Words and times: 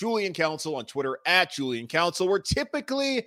Julian 0.00 0.32
Council 0.32 0.76
on 0.76 0.86
Twitter 0.86 1.18
at 1.26 1.52
Julian 1.52 1.86
Council. 1.86 2.26
We're 2.26 2.38
typically 2.38 3.26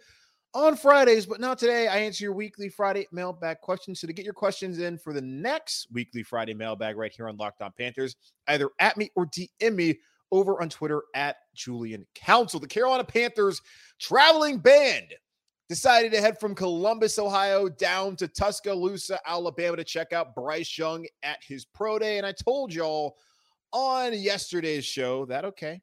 on 0.55 0.75
Fridays, 0.75 1.27
but 1.27 1.39
not 1.39 1.59
today. 1.59 1.87
I 1.87 1.97
answer 1.97 2.23
your 2.23 2.33
weekly 2.33 2.67
Friday 2.67 3.05
mailbag 3.11 3.59
questions. 3.61 4.01
So 4.01 4.07
to 4.07 4.13
get 4.13 4.25
your 4.25 4.33
questions 4.33 4.79
in 4.79 4.97
for 4.97 5.13
the 5.13 5.21
next 5.21 5.85
weekly 5.91 6.23
Friday 6.23 6.55
mailbag 6.55 6.97
right 6.97 7.13
here 7.15 7.29
on 7.29 7.37
Locked 7.37 7.61
On 7.61 7.71
Panthers, 7.77 8.15
either 8.47 8.71
at 8.79 8.97
me 8.97 9.11
or 9.15 9.27
DM 9.27 9.75
me 9.75 9.99
over 10.31 10.59
on 10.59 10.67
Twitter 10.67 11.03
at 11.13 11.35
Julian 11.53 12.07
Council. 12.15 12.59
The 12.59 12.65
Carolina 12.65 13.03
Panthers 13.03 13.61
traveling 13.99 14.57
band 14.57 15.13
decided 15.69 16.11
to 16.13 16.21
head 16.21 16.39
from 16.39 16.55
Columbus, 16.55 17.19
Ohio, 17.19 17.69
down 17.69 18.15
to 18.15 18.27
Tuscaloosa, 18.27 19.19
Alabama 19.27 19.77
to 19.77 19.83
check 19.83 20.11
out 20.11 20.33
Bryce 20.33 20.75
Young 20.75 21.05
at 21.21 21.37
his 21.47 21.65
pro 21.65 21.99
day. 21.99 22.17
And 22.17 22.25
I 22.25 22.31
told 22.31 22.73
y'all 22.73 23.17
on 23.71 24.13
yesterday's 24.13 24.85
show 24.85 25.27
that, 25.27 25.45
okay, 25.45 25.79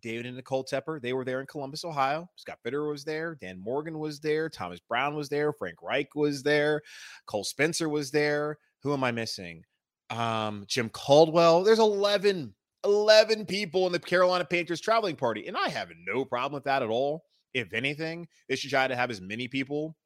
David 0.00 0.26
and 0.26 0.36
Nicole 0.36 0.64
Tepper, 0.64 1.00
they 1.00 1.12
were 1.12 1.24
there 1.24 1.40
in 1.40 1.46
Columbus, 1.46 1.84
Ohio. 1.84 2.28
Scott 2.36 2.58
Fitterer 2.64 2.90
was 2.90 3.04
there. 3.04 3.34
Dan 3.34 3.58
Morgan 3.58 3.98
was 3.98 4.20
there. 4.20 4.48
Thomas 4.48 4.80
Brown 4.80 5.14
was 5.14 5.28
there. 5.28 5.52
Frank 5.52 5.82
Reich 5.82 6.14
was 6.14 6.42
there. 6.42 6.82
Cole 7.26 7.44
Spencer 7.44 7.88
was 7.88 8.10
there. 8.10 8.58
Who 8.82 8.92
am 8.92 9.04
I 9.04 9.12
missing? 9.12 9.64
Um, 10.10 10.64
Jim 10.66 10.88
Caldwell. 10.88 11.62
There's 11.62 11.78
11, 11.78 12.54
11 12.84 13.46
people 13.46 13.86
in 13.86 13.92
the 13.92 13.98
Carolina 13.98 14.44
Panthers 14.44 14.80
traveling 14.80 15.16
party. 15.16 15.46
And 15.46 15.56
I 15.56 15.68
have 15.68 15.90
no 16.06 16.24
problem 16.24 16.54
with 16.54 16.64
that 16.64 16.82
at 16.82 16.88
all. 16.88 17.24
If 17.54 17.74
anything, 17.74 18.28
they 18.48 18.56
should 18.56 18.70
try 18.70 18.88
to 18.88 18.96
have 18.96 19.10
as 19.10 19.20
many 19.20 19.46
people 19.46 19.96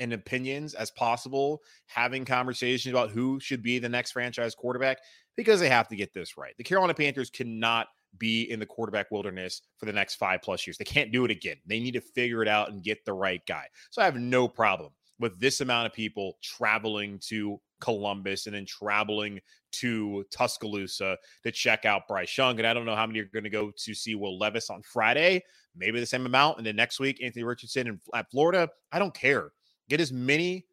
and 0.00 0.12
opinions 0.12 0.74
as 0.74 0.90
possible, 0.90 1.60
having 1.86 2.24
conversations 2.24 2.92
about 2.92 3.10
who 3.10 3.40
should 3.40 3.62
be 3.62 3.78
the 3.78 3.88
next 3.88 4.12
franchise 4.12 4.54
quarterback 4.54 4.98
because 5.36 5.60
they 5.60 5.68
have 5.68 5.88
to 5.88 5.96
get 5.96 6.12
this 6.12 6.36
right. 6.36 6.54
The 6.56 6.64
Carolina 6.64 6.94
Panthers 6.94 7.30
cannot 7.30 7.88
be 8.16 8.50
in 8.50 8.58
the 8.58 8.66
quarterback 8.66 9.10
wilderness 9.10 9.62
for 9.76 9.86
the 9.86 9.92
next 9.92 10.16
five 10.16 10.40
plus 10.42 10.66
years. 10.66 10.78
They 10.78 10.84
can't 10.84 11.12
do 11.12 11.24
it 11.24 11.30
again. 11.30 11.56
They 11.66 11.80
need 11.80 11.94
to 11.94 12.00
figure 12.00 12.42
it 12.42 12.48
out 12.48 12.70
and 12.70 12.82
get 12.82 13.04
the 13.04 13.12
right 13.12 13.44
guy. 13.46 13.66
So 13.90 14.00
I 14.02 14.04
have 14.06 14.16
no 14.16 14.48
problem 14.48 14.92
with 15.20 15.38
this 15.40 15.60
amount 15.60 15.86
of 15.86 15.92
people 15.92 16.38
traveling 16.42 17.18
to 17.28 17.60
Columbus 17.80 18.46
and 18.46 18.54
then 18.54 18.66
traveling 18.66 19.40
to 19.72 20.24
Tuscaloosa 20.30 21.16
to 21.42 21.50
check 21.52 21.84
out 21.84 22.08
Bryce 22.08 22.36
Young. 22.36 22.58
And 22.58 22.66
I 22.66 22.74
don't 22.74 22.86
know 22.86 22.96
how 22.96 23.06
many 23.06 23.20
are 23.20 23.24
going 23.32 23.44
to 23.44 23.50
go 23.50 23.70
to 23.76 23.94
see 23.94 24.14
Will 24.14 24.38
Levis 24.38 24.70
on 24.70 24.82
Friday, 24.82 25.42
maybe 25.76 26.00
the 26.00 26.06
same 26.06 26.26
amount. 26.26 26.58
And 26.58 26.66
then 26.66 26.76
next 26.76 27.00
week, 27.00 27.22
Anthony 27.22 27.44
Richardson 27.44 27.86
in, 27.86 28.00
at 28.14 28.30
Florida. 28.30 28.68
I 28.92 28.98
don't 28.98 29.14
care. 29.14 29.50
Get 29.88 30.00
as 30.00 30.12
many 30.12 30.66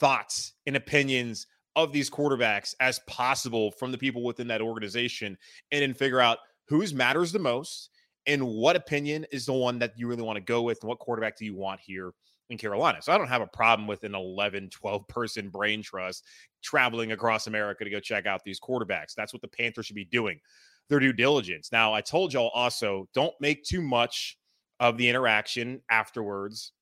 thoughts 0.00 0.54
and 0.66 0.76
opinions 0.76 1.46
of 1.76 1.92
these 1.92 2.10
quarterbacks 2.10 2.74
as 2.80 3.00
possible 3.06 3.70
from 3.70 3.92
the 3.92 3.98
people 3.98 4.24
within 4.24 4.48
that 4.48 4.60
organization 4.60 5.38
and 5.70 5.82
then 5.82 5.94
figure 5.94 6.20
out 6.20 6.38
whose 6.68 6.94
matters 6.94 7.32
the 7.32 7.38
most 7.38 7.90
and 8.26 8.46
what 8.46 8.76
opinion 8.76 9.26
is 9.32 9.46
the 9.46 9.52
one 9.52 9.78
that 9.78 9.94
you 9.96 10.06
really 10.06 10.22
want 10.22 10.36
to 10.36 10.44
go 10.44 10.62
with 10.62 10.78
and 10.82 10.88
what 10.88 10.98
quarterback 10.98 11.36
do 11.36 11.44
you 11.44 11.54
want 11.54 11.80
here 11.80 12.12
in 12.50 12.58
Carolina. 12.58 13.00
So 13.02 13.12
I 13.12 13.18
don't 13.18 13.28
have 13.28 13.42
a 13.42 13.46
problem 13.46 13.86
with 13.86 14.04
an 14.04 14.14
11, 14.14 14.70
12 14.70 15.08
person 15.08 15.48
brain 15.48 15.82
trust 15.82 16.24
traveling 16.62 17.12
across 17.12 17.46
America 17.46 17.84
to 17.84 17.90
go 17.90 18.00
check 18.00 18.26
out 18.26 18.42
these 18.44 18.60
quarterbacks. 18.60 19.14
That's 19.16 19.32
what 19.32 19.42
the 19.42 19.48
Panthers 19.48 19.86
should 19.86 19.96
be 19.96 20.04
doing, 20.04 20.40
their 20.88 21.00
due 21.00 21.12
diligence. 21.12 21.70
Now, 21.72 21.92
I 21.92 22.00
told 22.00 22.32
y'all 22.32 22.48
also 22.48 23.08
don't 23.14 23.34
make 23.40 23.64
too 23.64 23.82
much 23.82 24.38
of 24.80 24.96
the 24.96 25.08
interaction 25.08 25.80
afterwards 25.90 26.72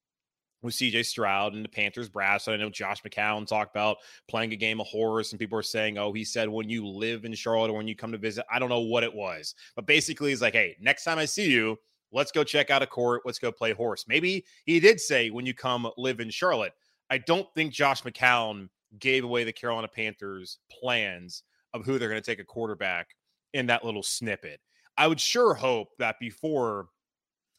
with 0.66 0.74
CJ 0.74 1.06
Stroud 1.06 1.54
and 1.54 1.64
the 1.64 1.68
Panthers 1.68 2.08
brass. 2.08 2.48
I 2.48 2.56
know 2.56 2.68
Josh 2.68 3.02
McCown 3.02 3.46
talked 3.46 3.74
about 3.74 3.96
playing 4.28 4.52
a 4.52 4.56
game 4.56 4.80
of 4.80 4.86
horse, 4.86 5.32
and 5.32 5.38
people 5.38 5.58
are 5.58 5.62
saying, 5.62 5.96
oh, 5.96 6.12
he 6.12 6.24
said 6.24 6.48
when 6.48 6.68
you 6.68 6.86
live 6.86 7.24
in 7.24 7.32
Charlotte 7.32 7.70
or 7.70 7.76
when 7.76 7.88
you 7.88 7.96
come 7.96 8.12
to 8.12 8.18
visit. 8.18 8.44
I 8.52 8.58
don't 8.58 8.68
know 8.68 8.80
what 8.80 9.04
it 9.04 9.14
was, 9.14 9.54
but 9.74 9.86
basically, 9.86 10.30
he's 10.30 10.42
like, 10.42 10.54
hey, 10.54 10.76
next 10.80 11.04
time 11.04 11.18
I 11.18 11.24
see 11.24 11.50
you, 11.50 11.78
let's 12.12 12.32
go 12.32 12.44
check 12.44 12.70
out 12.70 12.82
a 12.82 12.86
court. 12.86 13.22
Let's 13.24 13.38
go 13.38 13.50
play 13.50 13.72
horse. 13.72 14.04
Maybe 14.06 14.44
he 14.64 14.80
did 14.80 15.00
say 15.00 15.30
when 15.30 15.46
you 15.46 15.54
come 15.54 15.88
live 15.96 16.20
in 16.20 16.30
Charlotte. 16.30 16.72
I 17.08 17.18
don't 17.18 17.46
think 17.54 17.72
Josh 17.72 18.02
McCown 18.02 18.68
gave 18.98 19.24
away 19.24 19.44
the 19.44 19.52
Carolina 19.52 19.88
Panthers' 19.88 20.58
plans 20.70 21.44
of 21.72 21.84
who 21.84 21.98
they're 21.98 22.08
going 22.08 22.20
to 22.20 22.30
take 22.30 22.40
a 22.40 22.44
quarterback 22.44 23.14
in 23.54 23.66
that 23.66 23.84
little 23.84 24.02
snippet. 24.02 24.60
I 24.98 25.06
would 25.06 25.20
sure 25.20 25.54
hope 25.54 25.88
that 25.98 26.18
before 26.18 26.88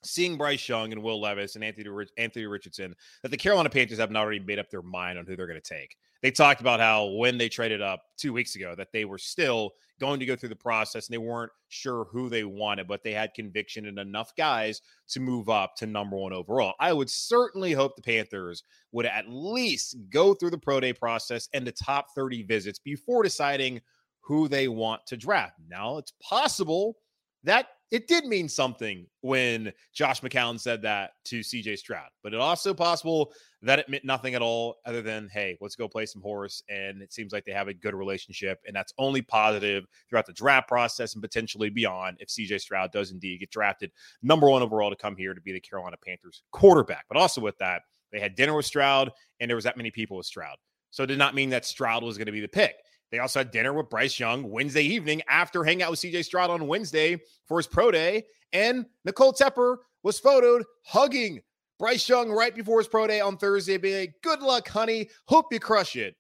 seeing 0.04 0.38
Bryce 0.38 0.68
Young 0.68 0.92
and 0.92 1.02
Will 1.02 1.20
Levis 1.20 1.56
and 1.56 1.64
Anthony 1.64 1.90
Anthony 2.18 2.46
Richardson 2.46 2.96
that 3.24 3.30
the 3.30 3.38
Carolina 3.38 3.70
Panthers 3.70 4.00
haven't 4.00 4.16
already 4.16 4.40
made 4.40 4.60
up 4.60 4.70
their 4.70 4.82
mind 4.82 5.18
on 5.18 5.26
who 5.26 5.36
they're 5.36 5.48
going 5.48 5.62
to 5.62 5.74
take. 5.76 5.96
They 6.22 6.32
talked 6.32 6.62
about 6.62 6.80
how 6.80 7.06
when 7.06 7.38
they 7.38 7.50
traded 7.50 7.82
up 7.82 8.02
two 8.18 8.34
weeks 8.34 8.56
ago 8.56 8.74
that 8.76 8.92
they 8.92 9.06
were 9.06 9.20
still 9.20 9.72
going 10.00 10.20
to 10.20 10.26
go 10.26 10.36
through 10.36 10.50
the 10.50 10.56
process 10.56 11.08
and 11.08 11.14
they 11.14 11.20
weren't 11.20 11.52
sure 11.70 12.06
who 12.12 12.30
they 12.30 12.44
wanted, 12.44 12.88
but 12.88 13.04
they 13.04 13.14
had 13.14 13.34
conviction 13.34 13.86
in 13.86 13.98
enough 13.98 14.36
guys 14.36 14.82
to 15.10 15.20
move 15.20 15.50
up 15.50 15.76
to 15.76 15.88
number 15.88 16.16
one 16.16 16.34
overall. 16.34 16.74
I 16.80 16.94
would 16.94 17.10
certainly 17.10 17.74
hope 17.74 17.96
the 17.96 18.02
Panthers 18.02 18.64
would 18.92 19.06
at 19.06 19.26
least 19.28 19.98
go 20.10 20.34
through 20.34 20.52
the 20.52 20.58
pro 20.58 20.80
day 20.80 20.94
process 20.94 21.50
and 21.54 21.66
the 21.66 21.72
top 21.72 22.08
30 22.16 22.44
visits 22.44 22.80
before 22.80 23.24
deciding 23.24 23.82
who 24.22 24.48
they 24.48 24.68
want 24.68 25.06
to 25.08 25.18
draft. 25.18 25.56
Now 25.70 25.98
it's 25.98 26.14
possible 26.22 26.98
that 27.44 27.68
it 27.90 28.08
did 28.08 28.26
mean 28.26 28.50
something 28.50 29.06
when 29.22 29.72
Josh 29.94 30.22
McCown 30.22 30.60
said 30.60 30.82
that 30.82 31.12
to 31.26 31.40
CJ 31.40 31.78
Stroud, 31.78 32.10
but 32.22 32.34
it 32.34 32.40
also 32.40 32.74
possible 32.74 33.32
that 33.62 33.80
it 33.80 33.90
meant 33.90 34.04
nothing 34.04 34.36
at 34.36 34.42
all 34.42 34.76
other 34.86 35.02
than, 35.02 35.30
hey, 35.32 35.58
let's 35.62 35.76
go 35.76 35.88
play 35.88 36.06
some 36.06 36.22
horse. 36.22 36.62
And 36.70 37.02
it 37.02 37.14
seems 37.14 37.32
like 37.32 37.46
they 37.46 37.54
have 37.54 37.70
a 37.70 37.74
good 37.74 37.96
relationship. 37.96 38.60
And 38.68 38.76
that's 38.76 38.94
only 38.98 39.22
positive 39.22 39.86
throughout 40.10 40.26
the 40.26 40.34
draft 40.34 40.68
process 40.68 41.14
and 41.14 41.22
potentially 41.22 41.70
beyond 41.70 42.18
if 42.20 42.28
CJ 42.28 42.60
Stroud 42.60 42.92
does 42.92 43.12
indeed 43.12 43.40
get 43.40 43.52
drafted 43.52 43.92
number 44.22 44.50
one 44.50 44.62
overall 44.62 44.90
to 44.90 44.96
come 44.96 45.16
here 45.16 45.34
to 45.34 45.42
be 45.42 45.54
the 45.54 45.60
Carolina 45.60 45.98
Panthers 46.06 46.44
quarterback. 46.52 47.06
But 47.08 47.18
also 47.18 47.42
with 47.42 47.58
that, 47.60 47.84
they 48.12 48.20
had 48.20 48.36
dinner 48.36 48.56
with 48.56 48.66
Stroud 48.66 49.12
and 49.40 49.50
there 49.50 49.56
was 49.56 49.66
that 49.66 49.78
many 49.78 49.92
people 49.92 50.18
with 50.18 50.26
Stroud. 50.26 50.58
So 50.92 51.04
it 51.04 51.08
did 51.08 51.20
not 51.20 51.36
mean 51.36 51.50
that 51.52 51.66
Stroud 51.66 52.04
was 52.04 52.18
going 52.18 52.28
to 52.28 52.32
be 52.32 52.42
the 52.42 52.48
pick. 52.48 52.76
They 53.12 53.20
also 53.20 53.40
had 53.40 53.52
dinner 53.52 53.74
with 53.74 53.90
Bryce 53.90 54.20
Young 54.20 54.50
Wednesday 54.50 54.84
evening 54.84 55.22
after 55.30 55.64
hanging 55.64 55.84
out 55.84 55.92
with 55.92 56.02
CJ 56.02 56.26
Stroud 56.26 56.50
on 56.50 56.68
Wednesday 56.68 57.20
for 57.46 57.58
his 57.58 57.68
pro 57.68 57.92
day. 57.92 58.24
And 58.54 58.86
Nicole 59.06 59.34
Tepper 59.34 59.78
was 60.04 60.20
photoed 60.20 60.64
hugging 60.86 61.42
Bryce 61.80 62.08
Young 62.08 62.32
right 62.32 62.56
before 62.56 62.80
his 62.80 62.88
pro 62.88 63.08
day 63.08 63.22
on 63.22 63.38
Thursday, 63.38 63.78
being 63.78 64.00
like, 64.00 64.16
Good 64.24 64.42
luck, 64.42 64.68
honey. 64.68 65.10
Hope 65.26 65.48
you 65.52 65.60
crush 65.60 65.96
it. 65.96 66.16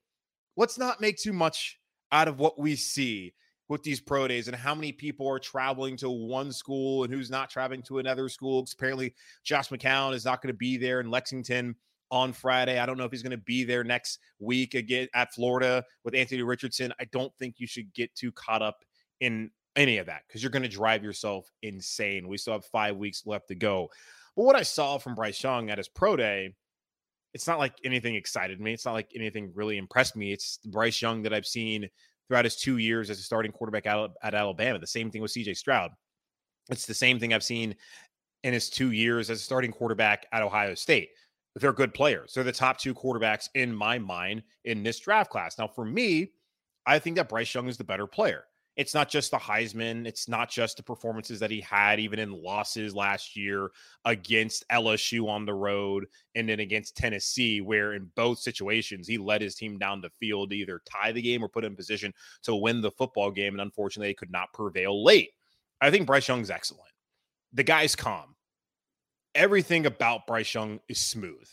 Let's 0.55 0.77
not 0.77 1.01
make 1.01 1.17
too 1.17 1.33
much 1.33 1.79
out 2.11 2.27
of 2.27 2.39
what 2.39 2.59
we 2.59 2.75
see 2.75 3.33
with 3.69 3.83
these 3.83 3.99
pro 3.99 4.27
days 4.27 4.47
and 4.47 4.55
how 4.55 4.73
many 4.73 4.91
people 4.91 5.27
are 5.27 5.39
traveling 5.39 5.97
to 5.97 6.09
one 6.09 6.51
school 6.53 7.03
and 7.03 7.13
who's 7.13 7.29
not 7.29 7.49
traveling 7.49 7.81
to 7.83 7.99
another 7.99 8.29
school. 8.29 8.65
Apparently, 8.71 9.13
Josh 9.43 9.69
McCown 9.69 10.13
is 10.13 10.25
not 10.25 10.41
going 10.41 10.53
to 10.53 10.57
be 10.57 10.77
there 10.77 11.01
in 11.01 11.11
Lexington 11.11 11.75
on 12.11 12.33
Friday. 12.33 12.79
I 12.79 12.85
don't 12.85 12.97
know 12.97 13.05
if 13.05 13.11
he's 13.11 13.23
going 13.23 13.31
to 13.31 13.37
be 13.37 13.63
there 13.63 13.83
next 13.83 14.19
week 14.39 14.73
again 14.73 15.07
at 15.13 15.33
Florida 15.33 15.83
with 16.03 16.15
Anthony 16.15 16.41
Richardson. 16.41 16.93
I 16.99 17.05
don't 17.11 17.33
think 17.37 17.55
you 17.57 17.67
should 17.67 17.93
get 17.93 18.13
too 18.15 18.31
caught 18.31 18.61
up 18.61 18.77
in 19.19 19.51
any 19.75 19.97
of 19.97 20.07
that 20.07 20.23
because 20.27 20.41
you're 20.41 20.51
going 20.51 20.63
to 20.63 20.69
drive 20.69 21.03
yourself 21.03 21.49
insane. 21.61 22.27
We 22.27 22.37
still 22.37 22.53
have 22.53 22.65
five 22.65 22.97
weeks 22.97 23.23
left 23.25 23.47
to 23.49 23.55
go. 23.55 23.89
But 24.35 24.43
what 24.43 24.55
I 24.55 24.63
saw 24.63 24.97
from 24.97 25.15
Bryce 25.15 25.41
Young 25.41 25.69
at 25.69 25.77
his 25.77 25.87
pro 25.87 26.15
day, 26.15 26.53
it's 27.33 27.47
not 27.47 27.59
like 27.59 27.73
anything 27.83 28.15
excited 28.15 28.59
me. 28.59 28.73
It's 28.73 28.85
not 28.85 28.93
like 28.93 29.11
anything 29.15 29.51
really 29.53 29.77
impressed 29.77 30.15
me. 30.15 30.31
It's 30.31 30.59
Bryce 30.65 31.01
Young 31.01 31.21
that 31.23 31.33
I've 31.33 31.45
seen 31.45 31.89
throughout 32.27 32.45
his 32.45 32.55
two 32.55 32.77
years 32.77 33.09
as 33.09 33.19
a 33.19 33.23
starting 33.23 33.51
quarterback 33.51 33.85
at 33.85 34.33
Alabama. 34.33 34.79
The 34.79 34.87
same 34.87 35.11
thing 35.11 35.21
with 35.21 35.31
CJ 35.31 35.57
Stroud. 35.57 35.91
It's 36.69 36.85
the 36.85 36.93
same 36.93 37.19
thing 37.19 37.33
I've 37.33 37.43
seen 37.43 37.75
in 38.43 38.53
his 38.53 38.69
two 38.69 38.91
years 38.91 39.29
as 39.29 39.39
a 39.39 39.43
starting 39.43 39.71
quarterback 39.71 40.25
at 40.31 40.43
Ohio 40.43 40.75
State 40.75 41.09
they're 41.59 41.73
good 41.73 41.93
players. 41.93 42.33
They're 42.33 42.43
the 42.43 42.51
top 42.51 42.77
two 42.77 42.93
quarterbacks 42.93 43.49
in 43.55 43.73
my 43.73 43.97
mind 43.97 44.43
in 44.65 44.83
this 44.83 44.99
draft 44.99 45.29
class. 45.29 45.57
Now, 45.57 45.67
for 45.67 45.85
me, 45.85 46.31
I 46.85 46.99
think 46.99 47.15
that 47.17 47.29
Bryce 47.29 47.53
Young 47.53 47.67
is 47.67 47.77
the 47.77 47.83
better 47.83 48.07
player. 48.07 48.43
It's 48.75 48.93
not 48.93 49.09
just 49.09 49.31
the 49.31 49.37
Heisman. 49.37 50.05
It's 50.05 50.29
not 50.29 50.51
just 50.51 50.77
the 50.77 50.83
performances 50.83 51.39
that 51.39 51.49
he 51.49 51.61
had, 51.61 51.99
even 51.99 52.19
in 52.19 52.31
losses 52.31 52.93
last 52.93 53.35
year 53.35 53.71
against 54.05 54.63
LSU 54.71 55.27
on 55.27 55.45
the 55.45 55.53
road 55.53 56.05
and 56.35 56.47
then 56.47 56.59
against 56.59 56.95
Tennessee, 56.95 57.59
where 57.59 57.93
in 57.93 58.11
both 58.15 58.37
situations 58.37 59.07
he 59.07 59.17
led 59.17 59.41
his 59.41 59.55
team 59.55 59.79
down 59.79 59.99
the 59.99 60.11
field 60.19 60.51
to 60.51 60.55
either 60.55 60.83
tie 60.85 61.11
the 61.11 61.21
game 61.21 61.43
or 61.43 61.49
put 61.49 61.63
in 61.63 61.75
position 61.75 62.13
to 62.43 62.55
win 62.55 62.79
the 62.79 62.91
football 62.91 63.31
game. 63.31 63.55
And 63.55 63.61
unfortunately, 63.61 64.09
they 64.09 64.13
could 64.13 64.31
not 64.31 64.53
prevail 64.53 65.03
late. 65.03 65.31
I 65.81 65.89
think 65.89 66.05
Bryce 66.05 66.27
Young's 66.27 66.51
excellent. 66.51 66.91
The 67.53 67.63
guy's 67.63 67.95
calm. 67.95 68.35
Everything 69.37 69.85
about 69.85 70.25
Bryce 70.25 70.51
Young 70.51 70.79
is 70.89 70.99
smooth. 70.99 71.47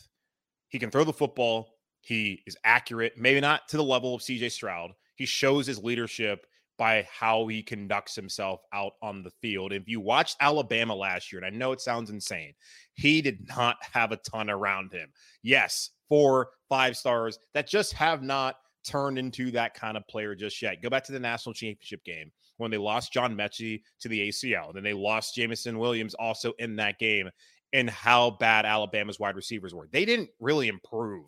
He 0.69 0.79
can 0.79 0.89
throw 0.89 1.03
the 1.03 1.13
football. 1.13 1.69
He 2.01 2.41
is 2.47 2.57
accurate, 2.63 3.13
maybe 3.15 3.39
not 3.39 3.67
to 3.67 3.77
the 3.77 3.83
level 3.83 4.15
of 4.15 4.21
CJ 4.21 4.51
Stroud. 4.51 4.89
He 5.13 5.27
shows 5.27 5.67
his 5.67 5.83
leadership 5.83 6.47
by 6.79 7.07
how 7.11 7.45
he 7.45 7.61
conducts 7.61 8.15
himself 8.15 8.61
out 8.73 8.93
on 9.03 9.21
the 9.21 9.29
field. 9.39 9.71
If 9.71 9.87
you 9.87 9.99
watched 9.99 10.35
Alabama 10.41 10.95
last 10.95 11.31
year, 11.31 11.43
and 11.43 11.45
I 11.45 11.55
know 11.55 11.73
it 11.73 11.79
sounds 11.79 12.09
insane, 12.09 12.55
he 12.95 13.21
did 13.21 13.47
not 13.55 13.77
have 13.93 14.11
a 14.11 14.17
ton 14.17 14.49
around 14.49 14.91
him. 14.91 15.09
Yes, 15.43 15.91
four, 16.09 16.49
five 16.67 16.97
stars 16.97 17.37
that 17.53 17.67
just 17.67 17.93
have 17.93 18.23
not 18.23 18.55
turned 18.83 19.19
into 19.19 19.51
that 19.51 19.75
kind 19.75 19.95
of 19.95 20.07
player 20.07 20.33
just 20.33 20.59
yet. 20.59 20.81
Go 20.81 20.89
back 20.89 21.03
to 21.03 21.11
the 21.11 21.19
national 21.19 21.53
championship 21.53 22.03
game 22.03 22.31
when 22.57 22.71
they 22.71 22.77
lost 22.77 23.11
John 23.11 23.35
Metchie 23.35 23.81
to 23.99 24.07
the 24.07 24.29
ACL. 24.29 24.73
Then 24.73 24.83
they 24.83 24.93
lost 24.93 25.35
Jameson 25.35 25.77
Williams 25.77 26.13
also 26.13 26.53
in 26.59 26.75
that 26.77 26.99
game, 26.99 27.29
and 27.73 27.89
how 27.89 28.31
bad 28.31 28.65
Alabama's 28.65 29.19
wide 29.19 29.35
receivers 29.35 29.73
were. 29.73 29.87
They 29.91 30.05
didn't 30.05 30.29
really 30.39 30.67
improve 30.67 31.25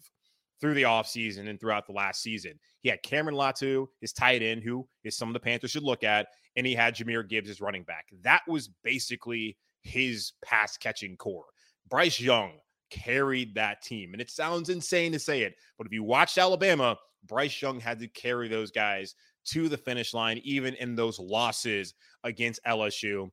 through 0.59 0.73
the 0.73 0.83
offseason 0.83 1.49
and 1.49 1.59
throughout 1.59 1.85
the 1.85 1.93
last 1.93 2.21
season. 2.21 2.59
He 2.81 2.89
had 2.89 3.03
Cameron 3.03 3.35
Latu, 3.35 3.87
his 4.01 4.13
tight 4.13 4.41
end, 4.41 4.63
who 4.63 4.87
is 5.03 5.17
some 5.17 5.29
of 5.29 5.33
the 5.33 5.39
Panthers 5.39 5.71
should 5.71 5.83
look 5.83 6.03
at, 6.03 6.27
and 6.55 6.65
he 6.65 6.73
had 6.73 6.95
Jahmyr 6.95 7.27
Gibbs 7.27 7.49
as 7.49 7.61
running 7.61 7.83
back. 7.83 8.05
That 8.23 8.41
was 8.47 8.69
basically 8.83 9.57
his 9.83 10.33
pass 10.43 10.77
catching 10.77 11.15
core. 11.17 11.45
Bryce 11.89 12.19
Young 12.19 12.53
carried 12.89 13.55
that 13.55 13.81
team. 13.81 14.13
And 14.13 14.21
it 14.21 14.29
sounds 14.29 14.69
insane 14.69 15.11
to 15.11 15.19
say 15.19 15.41
it, 15.41 15.55
but 15.77 15.87
if 15.87 15.93
you 15.93 16.03
watched 16.03 16.37
Alabama, 16.37 16.97
Bryce 17.25 17.61
Young 17.61 17.79
had 17.79 17.99
to 17.99 18.07
carry 18.07 18.47
those 18.47 18.71
guys 18.71 19.15
to 19.45 19.69
the 19.69 19.77
finish 19.77 20.13
line, 20.13 20.39
even 20.43 20.73
in 20.75 20.95
those 20.95 21.19
losses 21.19 21.93
against 22.23 22.63
LSU 22.65 23.29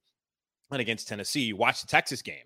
and 0.71 0.81
against 0.81 1.09
Tennessee. 1.09 1.53
Watch 1.53 1.81
the 1.81 1.87
Texas 1.87 2.23
game 2.23 2.45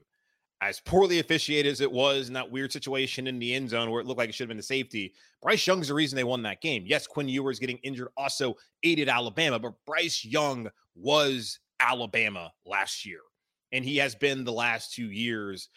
as 0.60 0.80
poorly 0.80 1.20
officiated 1.20 1.70
as 1.70 1.80
it 1.80 1.90
was 1.90 2.28
in 2.28 2.34
that 2.34 2.50
weird 2.50 2.72
situation 2.72 3.26
in 3.26 3.38
the 3.38 3.54
end 3.54 3.70
zone 3.70 3.90
where 3.90 4.00
it 4.00 4.06
looked 4.06 4.18
like 4.18 4.28
it 4.28 4.34
should 4.34 4.44
have 4.44 4.48
been 4.48 4.56
the 4.56 4.62
safety, 4.62 5.14
Bryce 5.40 5.66
Young's 5.66 5.88
the 5.88 5.94
reason 5.94 6.16
they 6.16 6.24
won 6.24 6.42
that 6.42 6.60
game. 6.60 6.84
Yes, 6.86 7.06
Quinn 7.06 7.28
Ewers 7.28 7.58
getting 7.58 7.78
injured 7.78 8.08
also 8.16 8.56
aided 8.82 9.08
Alabama, 9.08 9.58
but 9.58 9.74
Bryce 9.86 10.24
Young 10.24 10.68
was 10.96 11.60
Alabama 11.80 12.52
last 12.66 13.06
year. 13.06 13.20
And 13.70 13.84
he 13.84 13.98
has 13.98 14.14
been 14.14 14.44
the 14.44 14.52
last 14.52 14.94
two 14.94 15.10
years 15.10 15.68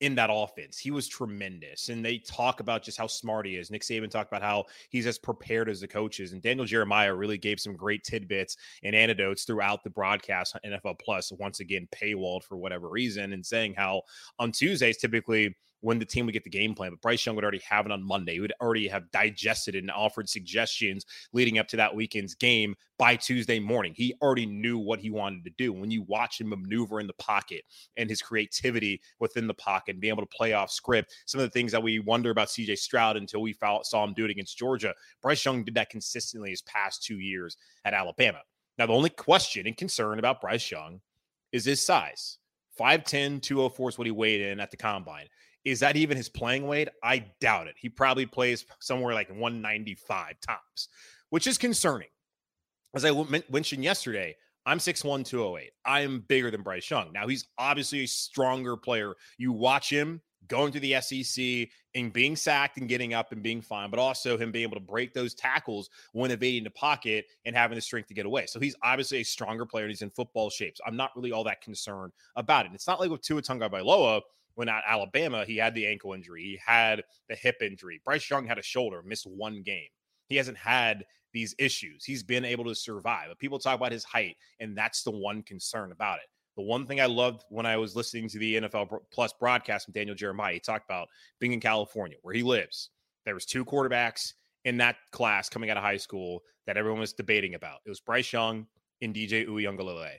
in 0.00 0.14
that 0.16 0.30
offense. 0.32 0.78
He 0.78 0.90
was 0.90 1.08
tremendous. 1.08 1.88
And 1.88 2.04
they 2.04 2.18
talk 2.18 2.60
about 2.60 2.82
just 2.82 2.98
how 2.98 3.06
smart 3.06 3.46
he 3.46 3.56
is. 3.56 3.70
Nick 3.70 3.82
Saban 3.82 4.10
talked 4.10 4.30
about 4.30 4.42
how 4.42 4.64
he's 4.90 5.06
as 5.06 5.18
prepared 5.18 5.68
as 5.68 5.80
the 5.80 5.88
coaches. 5.88 6.32
And 6.32 6.42
Daniel 6.42 6.66
Jeremiah 6.66 7.14
really 7.14 7.38
gave 7.38 7.60
some 7.60 7.74
great 7.74 8.04
tidbits 8.04 8.56
and 8.82 8.94
anecdotes 8.94 9.44
throughout 9.44 9.84
the 9.84 9.90
broadcast 9.90 10.56
on 10.56 10.70
NFL 10.72 10.98
Plus, 10.98 11.32
once 11.32 11.60
again, 11.60 11.88
paywalled 11.92 12.42
for 12.44 12.56
whatever 12.56 12.88
reason, 12.88 13.32
and 13.32 13.44
saying 13.44 13.74
how 13.74 14.02
on 14.38 14.52
Tuesdays, 14.52 14.96
typically 14.96 15.56
when 15.84 15.98
the 15.98 16.04
team 16.04 16.24
would 16.24 16.32
get 16.32 16.44
the 16.44 16.50
game 16.50 16.74
plan. 16.74 16.90
But 16.90 17.02
Bryce 17.02 17.26
Young 17.26 17.36
would 17.36 17.44
already 17.44 17.62
have 17.68 17.84
it 17.84 17.92
on 17.92 18.02
Monday. 18.02 18.32
He 18.34 18.40
would 18.40 18.54
already 18.58 18.88
have 18.88 19.10
digested 19.10 19.74
it 19.74 19.80
and 19.80 19.90
offered 19.90 20.30
suggestions 20.30 21.04
leading 21.34 21.58
up 21.58 21.68
to 21.68 21.76
that 21.76 21.94
weekend's 21.94 22.34
game 22.34 22.74
by 22.98 23.16
Tuesday 23.16 23.60
morning. 23.60 23.92
He 23.94 24.14
already 24.22 24.46
knew 24.46 24.78
what 24.78 24.98
he 24.98 25.10
wanted 25.10 25.44
to 25.44 25.50
do. 25.58 25.74
When 25.74 25.90
you 25.90 26.02
watch 26.02 26.40
him 26.40 26.48
maneuver 26.48 27.00
in 27.00 27.06
the 27.06 27.12
pocket 27.14 27.64
and 27.98 28.08
his 28.08 28.22
creativity 28.22 29.02
within 29.20 29.46
the 29.46 29.52
pocket 29.54 29.92
and 29.92 30.00
being 30.00 30.14
able 30.14 30.22
to 30.22 30.36
play 30.36 30.54
off 30.54 30.70
script, 30.70 31.14
some 31.26 31.40
of 31.40 31.46
the 31.46 31.50
things 31.50 31.70
that 31.72 31.82
we 31.82 31.98
wonder 31.98 32.30
about 32.30 32.48
CJ 32.48 32.78
Stroud 32.78 33.18
until 33.18 33.42
we 33.42 33.54
saw 33.82 34.04
him 34.04 34.14
do 34.14 34.24
it 34.24 34.30
against 34.30 34.56
Georgia, 34.56 34.94
Bryce 35.20 35.44
Young 35.44 35.64
did 35.64 35.74
that 35.74 35.90
consistently 35.90 36.48
his 36.48 36.62
past 36.62 37.02
two 37.02 37.18
years 37.18 37.58
at 37.84 37.92
Alabama. 37.92 38.38
Now, 38.78 38.86
the 38.86 38.94
only 38.94 39.10
question 39.10 39.66
and 39.66 39.76
concern 39.76 40.18
about 40.18 40.40
Bryce 40.40 40.70
Young 40.70 41.00
is 41.52 41.66
his 41.66 41.84
size. 41.84 42.38
5'10, 42.80 43.40
204 43.42 43.88
is 43.90 43.98
what 43.98 44.06
he 44.06 44.10
weighed 44.10 44.40
in 44.40 44.58
at 44.58 44.70
the 44.72 44.76
combine. 44.76 45.26
Is 45.64 45.80
that 45.80 45.96
even 45.96 46.16
his 46.16 46.28
playing 46.28 46.66
weight? 46.66 46.88
I 47.02 47.26
doubt 47.40 47.68
it. 47.68 47.74
He 47.78 47.88
probably 47.88 48.26
plays 48.26 48.66
somewhere 48.80 49.14
like 49.14 49.28
195 49.30 50.34
tops, 50.40 50.88
which 51.30 51.46
is 51.46 51.58
concerning. 51.58 52.08
As 52.94 53.04
I 53.04 53.10
mentioned 53.50 53.82
yesterday, 53.82 54.36
I'm 54.66 54.78
6'1, 54.78 55.24
208. 55.24 55.72
I 55.84 56.00
am 56.00 56.24
bigger 56.26 56.50
than 56.50 56.62
Bryce 56.62 56.88
Young. 56.90 57.12
Now, 57.12 57.26
he's 57.26 57.46
obviously 57.58 58.04
a 58.04 58.06
stronger 58.06 58.76
player. 58.76 59.14
You 59.36 59.52
watch 59.52 59.90
him 59.90 60.20
going 60.48 60.72
to 60.72 60.80
the 60.80 61.00
SEC 61.00 61.68
and 61.94 62.12
being 62.12 62.36
sacked 62.36 62.78
and 62.78 62.88
getting 62.88 63.14
up 63.14 63.32
and 63.32 63.42
being 63.42 63.60
fine, 63.62 63.90
but 63.90 63.98
also 63.98 64.36
him 64.36 64.52
being 64.52 64.64
able 64.64 64.76
to 64.76 64.80
break 64.80 65.12
those 65.14 65.34
tackles 65.34 65.90
when 66.12 66.30
evading 66.30 66.64
the 66.64 66.70
pocket 66.70 67.26
and 67.44 67.56
having 67.56 67.76
the 67.76 67.80
strength 67.80 68.08
to 68.08 68.14
get 68.14 68.26
away. 68.26 68.46
So 68.46 68.60
he's 68.60 68.76
obviously 68.82 69.20
a 69.20 69.24
stronger 69.24 69.66
player 69.66 69.84
and 69.84 69.90
he's 69.90 70.02
in 70.02 70.10
football 70.10 70.50
shapes. 70.50 70.78
So 70.78 70.84
I'm 70.86 70.96
not 70.96 71.10
really 71.16 71.32
all 71.32 71.44
that 71.44 71.60
concerned 71.60 72.12
about 72.36 72.66
it. 72.66 72.72
It's 72.74 72.86
not 72.86 73.00
like 73.00 73.10
with 73.10 73.22
Tua 73.22 73.42
Tagovailoa 73.42 74.20
when 74.54 74.68
at 74.68 74.84
Alabama, 74.86 75.44
he 75.44 75.56
had 75.56 75.74
the 75.74 75.86
ankle 75.86 76.12
injury, 76.12 76.42
he 76.42 76.58
had 76.64 77.02
the 77.28 77.34
hip 77.34 77.56
injury. 77.60 78.00
Bryce 78.04 78.28
Young 78.28 78.46
had 78.46 78.58
a 78.58 78.62
shoulder, 78.62 79.02
missed 79.04 79.26
one 79.26 79.62
game. 79.62 79.88
He 80.28 80.36
hasn't 80.36 80.56
had 80.56 81.04
these 81.32 81.54
issues. 81.58 82.04
He's 82.04 82.22
been 82.22 82.44
able 82.44 82.64
to 82.64 82.74
survive. 82.74 83.26
But 83.28 83.38
people 83.38 83.58
talk 83.58 83.76
about 83.76 83.92
his 83.92 84.04
height, 84.04 84.36
and 84.60 84.76
that's 84.78 85.02
the 85.02 85.10
one 85.10 85.42
concern 85.42 85.92
about 85.92 86.18
it. 86.18 86.26
The 86.56 86.62
one 86.62 86.86
thing 86.86 87.00
I 87.00 87.06
loved 87.06 87.44
when 87.48 87.66
I 87.66 87.76
was 87.76 87.96
listening 87.96 88.28
to 88.28 88.38
the 88.38 88.56
NFL 88.56 88.98
Plus 89.12 89.32
broadcast 89.38 89.86
from 89.86 89.92
Daniel 89.92 90.14
Jeremiah, 90.14 90.54
he 90.54 90.60
talked 90.60 90.88
about 90.88 91.08
being 91.40 91.52
in 91.52 91.60
California, 91.60 92.16
where 92.22 92.34
he 92.34 92.44
lives. 92.44 92.90
There 93.24 93.34
was 93.34 93.44
two 93.44 93.64
quarterbacks 93.64 94.34
in 94.64 94.76
that 94.78 94.96
class 95.10 95.48
coming 95.48 95.70
out 95.70 95.76
of 95.76 95.82
high 95.82 95.96
school 95.96 96.42
that 96.66 96.76
everyone 96.76 97.00
was 97.00 97.12
debating 97.12 97.54
about. 97.54 97.80
It 97.84 97.88
was 97.88 98.00
Bryce 98.00 98.32
Young 98.32 98.66
and 99.02 99.14
DJ 99.14 99.46
Uiagalelei. 99.46 100.14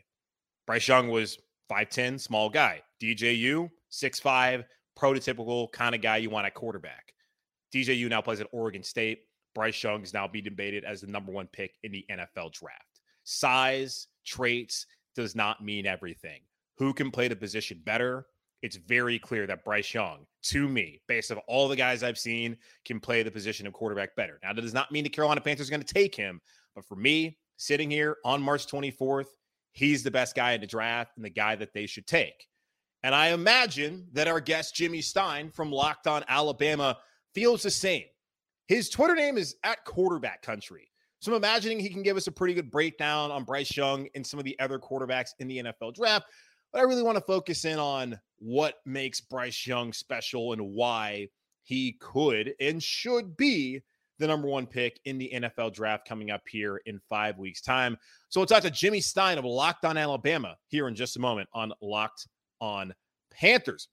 Bryce 0.68 0.88
Young 0.88 1.08
was 1.10 1.38
5'10, 1.72 2.20
small 2.20 2.50
guy. 2.50 2.82
DJU, 3.02 3.70
six 3.96 4.20
five, 4.20 4.64
prototypical 4.98 5.72
kind 5.72 5.96
of 5.96 6.02
guy 6.02 6.18
you 6.18 6.30
want 6.30 6.46
at 6.46 6.54
quarterback. 6.54 7.14
DJU 7.74 8.10
now 8.10 8.22
plays 8.22 8.42
at 8.42 8.48
Oregon 8.52 8.84
State. 8.84 9.24
Bryce 9.54 9.82
Young 9.82 10.04
is 10.04 10.14
now 10.14 10.28
being 10.28 10.44
debated 10.44 10.84
as 10.84 11.02
the 11.02 11.08
number 11.08 11.32
one 11.32 11.48
pick 11.48 11.76
in 11.84 11.92
the 11.92 12.06
NFL 12.12 12.52
draft. 12.52 13.00
Size, 13.24 14.08
traits 14.26 14.86
does 15.16 15.36
not 15.36 15.64
mean 15.64 15.86
everything. 15.86 16.42
Who 16.78 16.94
can 16.94 17.10
play 17.10 17.30
the 17.30 17.36
position 17.36 17.82
better? 17.86 18.28
It's 18.62 18.76
very 18.76 19.18
clear 19.18 19.48
that 19.48 19.64
Bryce 19.64 19.94
Young, 19.94 20.26
to 20.44 20.68
me, 20.68 21.02
based 21.08 21.32
on 21.32 21.38
all 21.48 21.68
the 21.68 21.76
guys 21.76 22.04
I've 22.04 22.18
seen, 22.18 22.58
can 22.84 23.00
play 23.00 23.24
the 23.24 23.32
position 23.32 23.66
of 23.66 23.74
quarterback 23.74 24.16
better. 24.16 24.40
Now, 24.44 24.54
that 24.54 24.62
does 24.62 24.74
not 24.74 24.92
mean 24.92 25.04
the 25.04 25.10
Carolina 25.10 25.40
Panthers 25.40 25.70
are 25.70 25.72
going 25.72 25.84
to 25.84 25.94
take 25.94 26.16
him, 26.16 26.42
but 26.74 26.86
for 26.86 26.96
me, 26.96 27.38
sitting 27.58 27.90
here 27.90 28.18
on 28.26 28.42
March 28.42 28.68
24th, 28.68 29.28
he's 29.72 30.04
the 30.04 30.12
best 30.12 30.36
guy 30.36 30.54
in 30.54 30.62
the 30.62 30.68
draft 30.68 31.14
and 31.16 31.24
the 31.24 31.30
guy 31.30 31.56
that 31.56 31.74
they 31.74 31.86
should 31.86 32.08
take. 32.08 32.48
And 33.06 33.14
I 33.14 33.28
imagine 33.28 34.08
that 34.14 34.28
our 34.28 34.40
guest, 34.40 34.74
Jimmy 34.74 35.00
Stein 35.00 35.52
from 35.52 35.72
Locked 35.72 36.08
On 36.08 36.24
Alabama, 36.28 36.98
feels 37.36 37.62
the 37.62 37.70
same. 37.70 38.06
His 38.68 38.90
Twitter 38.90 39.14
name 39.14 39.38
is 39.38 39.58
at 39.64 39.86
quarterback 39.86 40.42
country. 40.42 40.90
So 41.20 41.32
I'm 41.32 41.38
imagining 41.38 41.80
he 41.80 41.90
can 41.90 42.02
give 42.02 42.18
us 42.18 42.26
a 42.26 42.32
pretty 42.32 42.56
good 42.56 42.72
breakdown 42.72 43.30
on 43.30 43.44
Bryce 43.44 43.78
Young 43.78 44.08
and 44.16 44.26
some 44.26 44.40
of 44.40 44.44
the 44.44 44.58
other 44.60 44.80
quarterbacks 44.80 45.30
in 45.38 45.48
the 45.48 45.60
NFL 45.60 45.94
draft. 45.94 46.26
But 46.74 46.80
I 46.80 46.86
really 46.86 47.04
want 47.04 47.16
to 47.16 47.24
focus 47.24 47.64
in 47.64 47.78
on 47.78 48.20
what 48.40 48.78
makes 48.88 49.22
Bryce 49.22 49.68
Young 49.68 49.94
special 49.94 50.54
and 50.54 50.74
why 50.74 51.28
he 51.62 51.98
could 52.00 52.56
and 52.60 52.82
should 52.82 53.38
be 53.38 53.84
the 54.18 54.26
number 54.26 54.48
one 54.48 54.66
pick 54.66 55.00
in 55.06 55.20
the 55.20 55.30
NFL 55.32 55.76
draft 55.76 56.08
coming 56.08 56.32
up 56.32 56.42
here 56.50 56.82
in 56.88 57.00
five 57.08 57.38
weeks' 57.38 57.62
time. 57.62 57.98
So 58.30 58.40
we'll 58.40 58.48
talk 58.48 58.64
to 58.64 58.72
Jimmy 58.72 59.00
Stein 59.00 59.38
of 59.38 59.46
Locked 59.46 59.86
On 59.86 59.96
Alabama 59.96 60.56
here 60.70 60.88
in 60.88 60.96
just 60.96 61.18
a 61.18 61.20
moment 61.20 61.50
on 61.54 61.72
Locked 61.84 62.28
on 62.66 62.94
Panthers. 63.32 63.88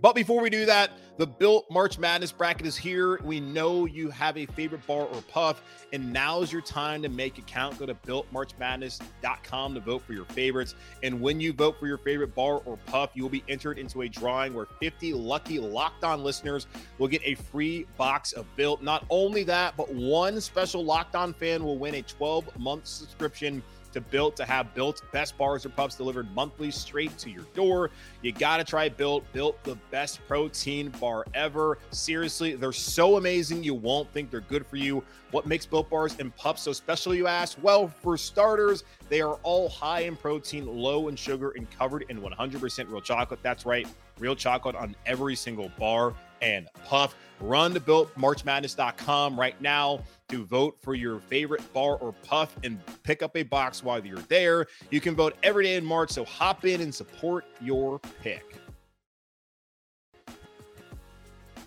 But 0.00 0.14
before 0.14 0.42
we 0.42 0.50
do 0.50 0.66
that, 0.66 0.90
the 1.16 1.26
Built 1.26 1.64
March 1.70 1.98
Madness 1.98 2.30
bracket 2.30 2.66
is 2.66 2.76
here. 2.76 3.18
We 3.22 3.40
know 3.40 3.86
you 3.86 4.10
have 4.10 4.36
a 4.36 4.44
favorite 4.46 4.86
bar 4.86 5.04
or 5.06 5.22
puff, 5.22 5.62
and 5.94 6.12
now's 6.12 6.52
your 6.52 6.60
time 6.60 7.00
to 7.02 7.08
make 7.08 7.38
it 7.38 7.46
count. 7.46 7.78
Go 7.78 7.86
to 7.86 7.94
builtmarchmadness.com 7.94 9.74
to 9.74 9.80
vote 9.80 10.02
for 10.02 10.12
your 10.12 10.26
favorites. 10.26 10.74
And 11.02 11.22
when 11.22 11.40
you 11.40 11.54
vote 11.54 11.78
for 11.78 11.86
your 11.86 11.96
favorite 11.96 12.34
bar 12.34 12.60
or 12.66 12.76
puff, 12.84 13.12
you 13.14 13.22
will 13.22 13.30
be 13.30 13.44
entered 13.48 13.78
into 13.78 14.02
a 14.02 14.08
drawing 14.08 14.52
where 14.52 14.66
50 14.80 15.14
lucky 15.14 15.58
locked 15.58 16.04
on 16.04 16.22
listeners 16.22 16.66
will 16.98 17.08
get 17.08 17.22
a 17.24 17.36
free 17.36 17.86
box 17.96 18.32
of 18.32 18.44
Built. 18.56 18.82
Not 18.82 19.06
only 19.08 19.44
that, 19.44 19.74
but 19.74 19.94
one 19.94 20.38
special 20.40 20.84
locked 20.84 21.14
on 21.14 21.32
fan 21.32 21.64
will 21.64 21.78
win 21.78 21.94
a 21.94 22.02
12 22.02 22.58
month 22.58 22.86
subscription 22.86 23.62
to 23.94 24.00
Built 24.00 24.36
to 24.36 24.44
have 24.44 24.74
Built 24.74 25.02
best 25.12 25.38
bars 25.38 25.64
or 25.64 25.70
puffs 25.70 25.96
delivered 25.96 26.32
monthly 26.34 26.70
straight 26.70 27.16
to 27.18 27.30
your 27.30 27.44
door. 27.54 27.90
You 28.22 28.32
got 28.32 28.58
to 28.58 28.64
try 28.64 28.88
Built. 28.88 29.24
Built 29.32 29.62
the 29.64 29.76
best 29.90 30.20
protein 30.28 30.90
bar 31.00 31.24
ever. 31.34 31.78
Seriously, 31.90 32.54
they're 32.54 32.72
so 32.72 33.16
amazing 33.16 33.64
you 33.64 33.74
won't 33.74 34.12
think 34.12 34.30
they're 34.30 34.40
good 34.42 34.66
for 34.66 34.76
you. 34.76 35.02
What 35.30 35.46
makes 35.46 35.64
Built 35.66 35.88
bars 35.88 36.16
and 36.18 36.34
puffs 36.36 36.62
so 36.62 36.72
special, 36.72 37.14
you 37.14 37.26
ask? 37.26 37.56
Well, 37.62 37.88
for 37.88 38.16
starters, 38.16 38.84
they 39.08 39.20
are 39.20 39.38
all 39.42 39.68
high 39.68 40.00
in 40.00 40.16
protein, 40.16 40.66
low 40.66 41.08
in 41.08 41.16
sugar, 41.16 41.52
and 41.56 41.70
covered 41.70 42.04
in 42.08 42.20
100% 42.20 42.90
real 42.90 43.00
chocolate. 43.00 43.40
That's 43.42 43.64
right, 43.64 43.86
real 44.18 44.36
chocolate 44.36 44.76
on 44.76 44.94
every 45.06 45.36
single 45.36 45.70
bar 45.78 46.14
and 46.44 46.68
puff. 46.84 47.16
Run 47.40 47.74
to 47.74 47.80
builtmarchmadness.com 47.80 49.38
right 49.38 49.60
now 49.60 50.00
to 50.28 50.44
vote 50.44 50.76
for 50.80 50.94
your 50.94 51.18
favorite 51.18 51.72
bar 51.72 51.96
or 51.96 52.12
puff 52.12 52.54
and 52.62 52.78
pick 53.02 53.22
up 53.22 53.36
a 53.36 53.42
box 53.42 53.82
while 53.82 54.04
you're 54.04 54.18
there. 54.28 54.66
You 54.90 55.00
can 55.00 55.16
vote 55.16 55.36
every 55.42 55.64
day 55.64 55.74
in 55.76 55.84
March, 55.84 56.10
so 56.10 56.24
hop 56.24 56.64
in 56.64 56.80
and 56.80 56.94
support 56.94 57.44
your 57.60 57.98
pick. 58.22 58.56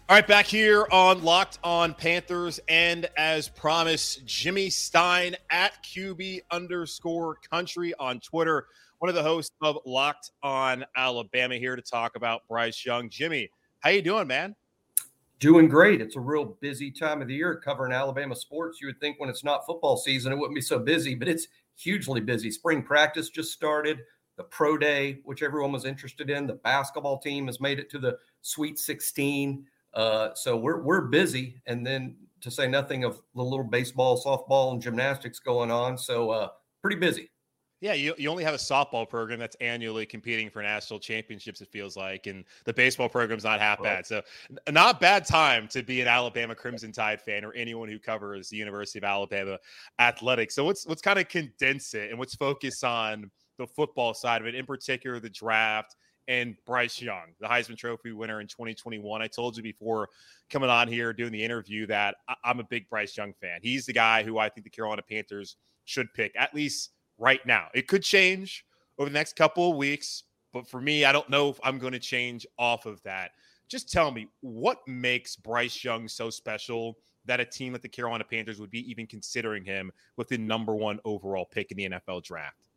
All 0.10 0.16
right, 0.16 0.26
back 0.26 0.46
here 0.46 0.88
on 0.90 1.22
Locked 1.22 1.60
On 1.66 1.94
Panthers, 1.94 2.62
and 2.70 3.10
as 3.18 3.50
promised, 3.50 4.26
Jimmy 4.26 4.70
Stein 4.70 5.36
at 5.50 5.84
QB 5.84 6.40
underscore 6.50 7.36
country 7.52 7.94
on 8.00 8.22
Twitter, 8.22 8.68
one 9.00 9.10
of 9.10 9.16
the 9.16 9.24
hosts 9.24 9.54
of 9.62 9.78
Locked 9.86 10.32
On 10.44 10.86
Alabama, 10.96 11.56
here 11.56 11.76
to 11.76 11.82
talk 11.82 12.16
about 12.16 12.48
Bryce 12.48 12.86
Young. 12.86 13.10
Jimmy, 13.10 13.50
how 13.82 13.90
you 13.90 14.02
doing, 14.02 14.28
man? 14.28 14.56
Doing 15.40 15.68
great. 15.68 16.02
It's 16.02 16.16
a 16.16 16.20
real 16.20 16.58
busy 16.62 16.90
time 16.90 17.22
of 17.22 17.28
the 17.28 17.36
year 17.36 17.62
covering 17.64 17.94
Alabama 17.94 18.36
sports. 18.36 18.80
You 18.82 18.88
would 18.88 19.00
think 19.00 19.20
when 19.20 19.30
it's 19.30 19.44
not 19.44 19.66
football 19.66 19.98
season, 19.98 20.32
it 20.32 20.36
wouldn't 20.36 20.56
be 20.56 20.62
so 20.62 20.80
busy, 20.80 21.14
but 21.14 21.28
it's 21.28 21.48
hugely 21.76 22.22
busy. 22.22 22.50
Spring 22.50 22.82
practice 22.82 23.30
just 23.30 23.52
started. 23.54 24.00
The 24.38 24.44
pro 24.44 24.78
day, 24.78 25.20
which 25.24 25.42
everyone 25.42 25.72
was 25.72 25.86
interested 25.86 26.30
in, 26.30 26.46
the 26.46 26.54
basketball 26.54 27.20
team 27.20 27.48
has 27.48 27.60
made 27.60 27.80
it 27.80 27.90
to 27.92 28.00
the 28.00 28.18
Sweet 28.42 28.78
16 28.78 29.66
uh, 29.98 30.34
so 30.36 30.56
we're 30.56 30.82
we're 30.84 31.02
busy, 31.02 31.60
and 31.66 31.86
then 31.86 32.16
to 32.42 32.52
say 32.52 32.68
nothing 32.68 33.04
of 33.04 33.20
the 33.34 33.42
little 33.42 33.66
baseball, 33.66 34.22
softball, 34.24 34.72
and 34.72 34.82
gymnastics 34.82 35.40
going 35.40 35.72
on. 35.72 35.98
So 35.98 36.30
uh, 36.30 36.50
pretty 36.84 36.98
busy. 36.98 37.32
Yeah, 37.80 37.94
you, 37.94 38.16
you 38.18 38.30
only 38.30 38.44
have 38.44 38.56
a 38.56 38.58
softball 38.58 39.08
program 39.08 39.38
that's 39.38 39.56
annually 39.62 40.06
competing 40.06 40.50
for 40.50 40.64
national 40.64 41.00
championships, 41.00 41.62
it 41.62 41.68
feels 41.68 41.96
like. 41.96 42.26
And 42.26 42.44
the 42.66 42.74
baseball 42.74 43.08
program's 43.08 43.44
not 43.44 43.60
half 43.60 43.82
bad. 43.84 44.08
So, 44.08 44.24
not 44.70 45.00
bad 45.00 45.26
time 45.26 45.68
to 45.70 45.84
be 45.84 46.02
an 46.02 46.08
Alabama 46.08 46.56
Crimson 46.56 46.92
Tide 46.92 47.22
fan 47.22 47.46
or 47.46 47.54
anyone 47.54 47.88
who 47.88 48.00
covers 48.00 48.50
the 48.50 48.58
University 48.58 48.98
of 48.98 49.04
Alabama 49.04 49.60
athletics. 50.00 50.56
So, 50.56 50.66
let's, 50.66 50.88
let's 50.88 51.04
kind 51.04 51.20
of 51.20 51.30
condense 51.30 51.94
it 51.94 52.10
and 52.10 52.20
let's 52.20 52.36
focus 52.36 52.84
on 52.84 53.30
the 53.60 53.68
football 53.68 54.16
side 54.16 54.42
of 54.42 54.48
it, 54.48 54.56
in 54.56 54.66
particular, 54.66 55.20
the 55.20 55.30
draft 55.30 55.96
and 56.28 56.56
Bryce 56.66 57.02
Young, 57.02 57.34
the 57.40 57.48
Heisman 57.48 57.78
Trophy 57.78 58.12
winner 58.12 58.42
in 58.42 58.48
2021. 58.48 59.22
I 59.22 59.28
told 59.28 59.56
you 59.56 59.64
before 59.64 60.10
coming 60.50 60.70
on 60.70 60.88
here 60.88 61.14
doing 61.14 61.32
the 61.32 61.44
interview 61.44 61.88
that 61.88 62.16
I'm 62.44 62.60
a 62.60 62.64
big 62.64 62.90
Bryce 62.90 63.16
Young 63.16 63.34
fan. 63.40 63.60
He's 63.62 63.86
the 63.86 63.94
guy 63.94 64.24
who 64.24 64.38
I 64.38 64.50
think 64.50 64.66
the 64.66 64.70
Carolina 64.70 65.04
Panthers 65.08 65.56
should 65.86 66.14
pick, 66.14 66.34
at 66.38 66.54
least 66.54 66.92
right 67.18 67.46
now. 67.46 67.68
It 67.74 67.88
could 67.88 68.04
change 68.04 68.66
over 68.98 69.10
the 69.10 69.14
next 69.14 69.36
couple 69.36 69.72
of 69.72 69.78
weeks, 69.78 70.24
but 70.54 70.68
for 70.68 70.82
me, 70.82 71.06
I 71.06 71.12
don't 71.12 71.30
know 71.30 71.50
if 71.50 71.60
I'm 71.64 71.80
going 71.80 71.94
to 71.94 72.00
change 72.00 72.46
off 72.58 72.86
of 72.86 73.02
that. 73.04 73.32
Just 73.68 73.92
tell 73.92 74.12
me 74.12 74.28
what 74.42 74.80
makes 74.88 75.36
Bryce 75.36 75.84
Young 75.84 76.08
so 76.08 76.30
special 76.30 76.98
that 77.26 77.40
a 77.40 77.46
team 77.46 77.74
like 77.74 77.82
the 77.82 77.90
Carolina 77.90 78.24
Panthers 78.24 78.60
would 78.60 78.72
be 78.72 78.90
even 78.90 79.06
considering 79.06 79.66
him 79.66 79.92
with 80.16 80.30
the 80.30 80.38
number 80.38 80.76
one 80.76 81.00
overall 81.04 81.46
pick 81.46 81.72
in 81.72 81.78
the 81.78 81.90
NFL 81.90 82.24
draft? 82.24 82.70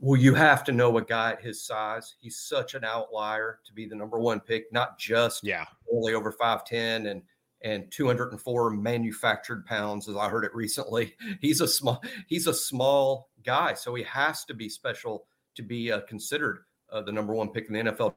Well, 0.00 0.20
you 0.20 0.34
have 0.34 0.62
to 0.64 0.72
know 0.72 0.96
a 0.98 1.04
guy 1.04 1.32
at 1.32 1.42
his 1.42 1.62
size. 1.62 2.14
He's 2.20 2.36
such 2.36 2.74
an 2.74 2.84
outlier 2.84 3.60
to 3.64 3.72
be 3.72 3.86
the 3.86 3.96
number 3.96 4.18
one 4.18 4.38
pick, 4.38 4.72
not 4.72 4.98
just 4.98 5.42
yeah, 5.42 5.64
only 5.92 6.14
over 6.14 6.32
5'10 6.32 7.10
and 7.10 7.22
and 7.62 7.90
204 7.90 8.70
manufactured 8.70 9.66
pounds, 9.66 10.08
as 10.08 10.16
I 10.16 10.28
heard 10.28 10.44
it 10.44 10.54
recently. 10.54 11.14
He's 11.40 11.60
a 11.60 11.68
small 11.68 12.02
he's 12.28 12.46
a 12.46 12.54
small 12.54 13.30
guy, 13.44 13.74
so 13.74 13.94
he 13.94 14.02
has 14.04 14.44
to 14.46 14.54
be 14.54 14.68
special 14.68 15.26
to 15.56 15.62
be 15.62 15.90
uh, 15.90 16.00
considered 16.02 16.60
uh, 16.92 17.02
the 17.02 17.12
number 17.12 17.34
one 17.34 17.50
pick 17.50 17.66
in 17.66 17.74
the 17.74 17.92
NFL 17.92 18.14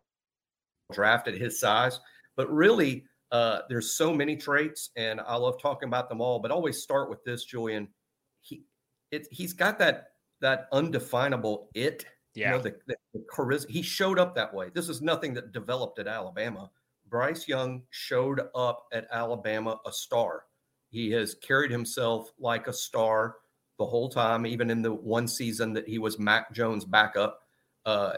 draft 0.93 1.27
at 1.27 1.35
his 1.35 1.59
size. 1.59 1.99
But 2.35 2.51
really, 2.51 3.05
uh, 3.31 3.61
there's 3.69 3.93
so 3.93 4.13
many 4.13 4.35
traits, 4.35 4.91
and 4.95 5.21
I 5.21 5.35
love 5.35 5.61
talking 5.61 5.87
about 5.87 6.09
them 6.09 6.21
all. 6.21 6.39
But 6.39 6.51
always 6.51 6.81
start 6.81 7.09
with 7.09 7.23
this, 7.23 7.43
Julian. 7.45 7.87
He 8.41 8.63
it, 9.11 9.27
he's 9.31 9.53
got 9.53 9.79
that 9.79 10.09
that 10.41 10.67
undefinable 10.71 11.69
it. 11.73 12.05
Yeah. 12.33 12.51
You 12.51 12.57
know, 12.57 12.63
the, 12.63 12.75
the, 12.87 12.95
the 13.13 13.25
charisma. 13.33 13.69
He 13.69 13.81
showed 13.81 14.17
up 14.17 14.35
that 14.35 14.53
way. 14.53 14.69
This 14.73 14.87
is 14.87 15.01
nothing 15.01 15.33
that 15.33 15.51
developed 15.51 15.99
at 15.99 16.07
Alabama. 16.07 16.69
Bryce 17.11 17.47
Young 17.47 17.83
showed 17.91 18.41
up 18.55 18.87
at 18.93 19.05
Alabama 19.11 19.79
a 19.85 19.91
star. 19.91 20.45
He 20.89 21.11
has 21.11 21.35
carried 21.35 21.69
himself 21.69 22.31
like 22.39 22.67
a 22.67 22.73
star 22.73 23.35
the 23.77 23.85
whole 23.85 24.09
time, 24.09 24.45
even 24.45 24.71
in 24.71 24.81
the 24.81 24.93
one 24.93 25.27
season 25.27 25.73
that 25.73 25.87
he 25.87 25.99
was 25.99 26.17
Mac 26.17 26.53
Jones' 26.53 26.85
backup. 26.85 27.41
Uh, 27.85 28.13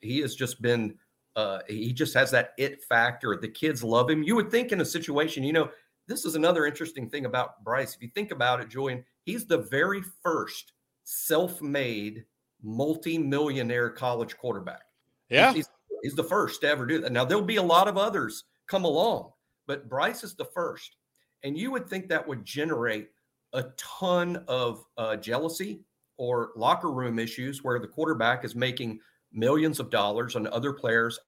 he 0.00 0.20
has 0.20 0.34
just 0.34 0.60
been, 0.60 0.94
uh, 1.36 1.60
he 1.68 1.92
just 1.92 2.14
has 2.14 2.30
that 2.32 2.52
it 2.58 2.82
factor. 2.82 3.36
The 3.40 3.48
kids 3.48 3.82
love 3.82 4.10
him. 4.10 4.22
You 4.22 4.36
would 4.36 4.50
think 4.50 4.72
in 4.72 4.80
a 4.80 4.84
situation, 4.84 5.42
you 5.42 5.52
know, 5.52 5.70
this 6.06 6.26
is 6.26 6.34
another 6.34 6.66
interesting 6.66 7.08
thing 7.08 7.24
about 7.24 7.64
Bryce. 7.64 7.94
If 7.94 8.02
you 8.02 8.10
think 8.14 8.30
about 8.30 8.60
it, 8.60 8.68
Julian, 8.68 9.04
he's 9.24 9.46
the 9.46 9.58
very 9.58 10.02
first 10.22 10.72
self-made 11.04 12.24
multi-millionaire 12.62 13.90
college 13.90 14.36
quarterback. 14.36 14.82
Yeah. 15.30 15.52
He's, 15.54 15.68
he's, 16.04 16.14
the 16.14 16.22
first 16.22 16.60
to 16.60 16.68
ever 16.68 16.86
do 16.86 17.00
that. 17.00 17.12
Now 17.12 17.24
there'll 17.24 17.42
be 17.42 17.56
a 17.56 17.62
lot 17.62 17.88
of 17.88 17.98
others 17.98 18.44
come 18.68 18.84
along, 18.84 19.30
but 19.66 19.88
Bryce 19.88 20.22
is 20.22 20.34
the 20.34 20.44
first. 20.44 20.96
And 21.42 21.58
you 21.58 21.70
would 21.70 21.88
think 21.88 22.08
that 22.08 22.26
would 22.26 22.44
generate 22.44 23.08
a 23.52 23.64
ton 23.76 24.44
of 24.48 24.84
uh, 24.96 25.16
jealousy 25.16 25.80
or 26.16 26.52
locker 26.56 26.92
room 26.92 27.18
issues 27.18 27.64
where 27.64 27.78
the 27.78 27.88
quarterback 27.88 28.44
is 28.44 28.54
making 28.54 29.00
millions 29.32 29.80
of 29.80 29.90
dollars 29.90 30.36
and 30.36 30.46
other 30.48 30.72
players 30.72 31.18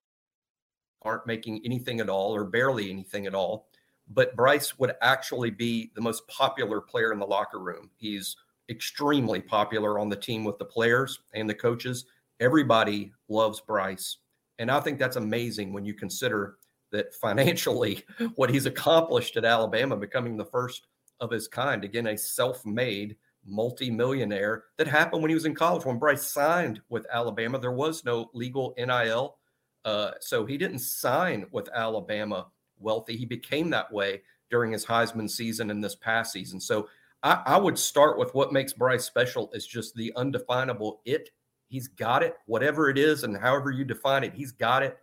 aren't 1.03 1.27
making 1.27 1.61
anything 1.65 2.01
at 2.01 2.09
all 2.09 2.35
or 2.35 2.45
barely 2.45 2.91
anything 2.91 3.27
at 3.27 3.35
all. 3.35 3.69
But 4.09 4.37
Bryce 4.37 4.79
would 4.79 4.93
actually 5.03 5.51
be 5.51 5.91
the 5.95 6.01
most 6.01 6.27
popular 6.29 6.81
player 6.81 7.13
in 7.13 7.19
the 7.19 7.27
locker 7.27 7.59
room. 7.59 7.91
He's 7.97 8.37
extremely 8.69 9.41
popular 9.41 9.99
on 9.99 10.09
the 10.09 10.17
team 10.17 10.45
with 10.45 10.59
the 10.59 10.65
players 10.65 11.21
and 11.35 11.49
the 11.49 11.55
coaches. 11.55 12.07
Everybody 12.41 13.13
loves 13.29 13.61
Bryce. 13.61 14.19
And 14.59 14.71
I 14.71 14.81
think 14.81 14.99
that's 14.99 15.17
amazing 15.17 15.73
when 15.73 15.85
you 15.85 15.95
consider 15.95 16.57
that 16.93 17.15
financially, 17.15 18.05
what 18.37 18.51
he's 18.51 18.67
accomplished 18.67 19.37
at 19.37 19.45
Alabama, 19.45 19.97
becoming 19.97 20.37
the 20.37 20.45
first 20.45 20.87
of 21.21 21.31
his 21.31 21.49
kind. 21.49 21.85
Again, 21.85 22.09
a 22.09 22.17
self 22.17 22.65
made 22.65 23.17
multimillionaire 23.47 24.65
that 24.77 24.89
happened 24.89 25.23
when 25.23 25.31
he 25.31 25.35
was 25.35 25.45
in 25.45 25.55
college. 25.55 25.85
When 25.85 25.99
Bryce 25.99 26.27
signed 26.31 26.81
with 26.89 27.07
Alabama, 27.13 27.59
there 27.59 27.73
was 27.73 28.05
no 28.05 28.31
legal 28.35 28.75
NIL. 28.77 29.37
Uh, 29.85 30.13
so 30.21 30.45
he 30.45 30.59
didn't 30.59 30.81
sign 30.81 31.47
with 31.53 31.69
Alabama 31.73 32.47
wealthy. 32.79 33.17
He 33.17 33.25
became 33.25 33.71
that 33.71 33.93
way 33.93 34.23
during 34.51 34.73
his 34.73 34.85
Heisman 34.85 35.31
season 35.31 35.71
and 35.71 35.83
this 35.83 35.95
past 35.95 36.33
season. 36.33 36.61
So 36.61 36.89
I, 37.23 37.43
I 37.47 37.57
would 37.57 37.79
start 37.79 38.19
with 38.19 38.35
what 38.35 38.53
makes 38.53 38.73
Bryce 38.73 39.05
special 39.05 39.51
is 39.53 39.67
just 39.67 39.95
the 39.95 40.13
undefinable 40.17 41.01
it. 41.05 41.31
He's 41.69 41.89
got 41.89 42.23
it, 42.23 42.35
whatever 42.47 42.89
it 42.89 42.99
is, 42.99 43.25
and 43.25 43.37
however 43.37 43.71
you 43.71 43.85
define 43.85 44.25
it, 44.25 44.35
he's 44.35 44.53
got 44.53 44.83
it. 44.83 44.99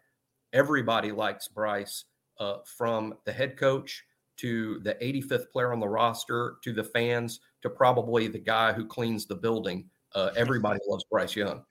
Everybody 0.53 1.12
likes 1.12 1.48
Bryce, 1.48 2.05
uh, 2.39 2.58
from 2.65 3.15
the 3.25 3.34
head 3.34 3.58
coach 3.58 4.03
to 4.38 4.79
the 4.79 4.96
85th 4.96 5.50
player 5.51 5.72
on 5.72 5.79
the 5.79 5.88
roster 5.88 6.55
to 6.63 6.74
the 6.74 6.84
fans 6.84 7.39
to 7.62 7.70
probably 7.70 8.27
the 8.27 8.39
guy 8.39 8.74
who 8.74 8.86
cleans 8.86 9.25
the 9.25 9.36
building. 9.36 9.89
Uh, 10.15 10.32
everybody 10.36 10.79
loves 10.88 11.05
Bryce 11.10 11.36
Young. 11.36 11.63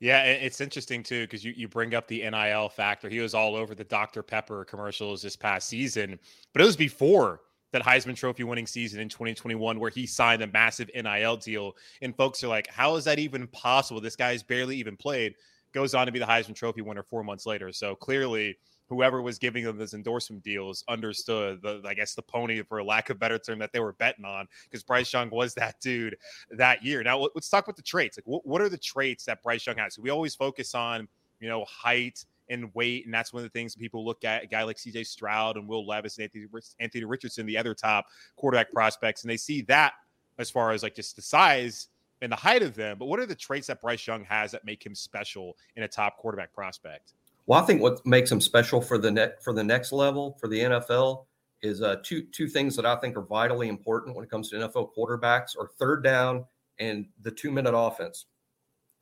Yeah, 0.00 0.22
it's 0.22 0.60
interesting 0.60 1.02
too 1.02 1.24
because 1.24 1.44
you, 1.44 1.52
you 1.56 1.66
bring 1.66 1.94
up 1.94 2.06
the 2.06 2.28
NIL 2.28 2.68
factor. 2.68 3.08
He 3.08 3.18
was 3.18 3.34
all 3.34 3.56
over 3.56 3.74
the 3.74 3.84
Dr. 3.84 4.22
Pepper 4.22 4.64
commercials 4.64 5.22
this 5.22 5.34
past 5.34 5.68
season, 5.68 6.18
but 6.52 6.62
it 6.62 6.64
was 6.64 6.76
before 6.76 7.40
that 7.72 7.82
Heisman 7.82 8.16
Trophy 8.16 8.44
winning 8.44 8.66
season 8.66 9.00
in 9.00 9.08
2021 9.08 9.78
where 9.78 9.90
he 9.90 10.06
signed 10.06 10.42
a 10.42 10.46
massive 10.46 10.90
NIL 10.94 11.36
deal. 11.36 11.76
And 12.02 12.16
folks 12.16 12.42
are 12.42 12.48
like, 12.48 12.68
how 12.68 12.96
is 12.96 13.04
that 13.04 13.18
even 13.18 13.46
possible? 13.48 14.00
This 14.00 14.16
guy's 14.16 14.42
barely 14.42 14.76
even 14.76 14.96
played. 14.96 15.34
Goes 15.72 15.94
on 15.94 16.06
to 16.06 16.12
be 16.12 16.18
the 16.18 16.24
Heisman 16.24 16.54
Trophy 16.54 16.80
winner 16.80 17.02
four 17.02 17.22
months 17.22 17.44
later. 17.44 17.72
So 17.72 17.94
clearly, 17.94 18.56
whoever 18.88 19.20
was 19.20 19.38
giving 19.38 19.64
them 19.64 19.76
those 19.76 19.92
endorsement 19.92 20.42
deals 20.42 20.82
understood 20.88 21.60
the, 21.62 21.82
I 21.86 21.92
guess, 21.92 22.14
the 22.14 22.22
pony, 22.22 22.62
for 22.62 22.82
lack 22.82 23.10
of 23.10 23.18
better 23.18 23.38
term, 23.38 23.58
that 23.58 23.72
they 23.72 23.80
were 23.80 23.92
betting 23.92 24.24
on 24.24 24.48
because 24.64 24.82
Bryce 24.82 25.12
Young 25.12 25.28
was 25.30 25.54
that 25.54 25.78
dude 25.80 26.16
that 26.50 26.82
year. 26.82 27.02
Now, 27.02 27.28
let's 27.34 27.50
talk 27.50 27.64
about 27.64 27.76
the 27.76 27.82
traits. 27.82 28.16
Like, 28.16 28.26
what, 28.26 28.46
what 28.46 28.62
are 28.62 28.68
the 28.68 28.78
traits 28.78 29.24
that 29.26 29.42
Bryce 29.42 29.66
Young 29.66 29.76
has? 29.76 29.98
We 29.98 30.08
always 30.10 30.34
focus 30.34 30.74
on, 30.74 31.06
you 31.38 31.48
know, 31.48 31.64
height 31.66 32.24
and 32.50 32.72
weight. 32.74 33.04
And 33.04 33.14
that's 33.14 33.32
one 33.32 33.44
of 33.44 33.50
the 33.50 33.58
things 33.58 33.74
people 33.74 34.04
look 34.04 34.24
at 34.24 34.44
a 34.44 34.46
guy 34.46 34.62
like 34.62 34.76
CJ 34.76 35.06
Stroud 35.06 35.56
and 35.56 35.68
Will 35.68 35.86
Levis 35.86 36.18
and 36.18 36.24
Anthony, 36.24 36.46
Anthony 36.80 37.04
Richardson, 37.04 37.46
the 37.46 37.58
other 37.58 37.74
top 37.74 38.06
quarterback 38.36 38.72
prospects, 38.72 39.22
and 39.22 39.30
they 39.30 39.36
see 39.36 39.62
that 39.62 39.94
as 40.38 40.50
far 40.50 40.72
as 40.72 40.82
like 40.82 40.94
just 40.94 41.16
the 41.16 41.22
size. 41.22 41.88
and 42.20 42.32
the 42.32 42.36
height 42.36 42.62
of 42.62 42.74
them, 42.74 42.98
but 42.98 43.06
what 43.06 43.20
are 43.20 43.26
the 43.26 43.34
traits 43.34 43.68
that 43.68 43.80
Bryce 43.80 44.06
Young 44.06 44.24
has 44.24 44.50
that 44.50 44.64
make 44.64 44.84
him 44.84 44.94
special 44.94 45.56
in 45.76 45.84
a 45.84 45.88
top 45.88 46.16
quarterback 46.16 46.52
prospect? 46.52 47.12
Well, 47.46 47.62
I 47.62 47.64
think 47.64 47.80
what 47.80 48.04
makes 48.04 48.30
him 48.30 48.40
special 48.40 48.80
for 48.80 48.98
the 48.98 49.10
net 49.10 49.42
for 49.42 49.52
the 49.52 49.64
next 49.64 49.92
level 49.92 50.36
for 50.40 50.48
the 50.48 50.58
NFL 50.58 51.24
is 51.62 51.80
uh, 51.80 51.96
two 52.02 52.22
two 52.32 52.46
things 52.48 52.76
that 52.76 52.84
I 52.84 52.96
think 52.96 53.16
are 53.16 53.22
vitally 53.22 53.68
important 53.68 54.14
when 54.14 54.24
it 54.24 54.30
comes 54.30 54.50
to 54.50 54.56
NFL 54.56 54.90
quarterbacks 54.96 55.56
are 55.58 55.68
third 55.78 56.04
down 56.04 56.44
and 56.78 57.06
the 57.22 57.30
two 57.30 57.50
minute 57.50 57.74
offense. 57.76 58.26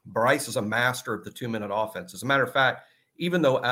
Bryce 0.07 0.47
is 0.47 0.57
a 0.57 0.63
master 0.63 1.13
of 1.13 1.25
the 1.25 1.31
two 1.31 1.49
minute 1.49 1.71
offense. 1.73 2.15
As 2.15 2.23
a 2.23 2.27
matter 2.27 2.45
of 2.45 2.53
fact, 2.53 2.83
even 3.19 3.43
though 3.43 3.63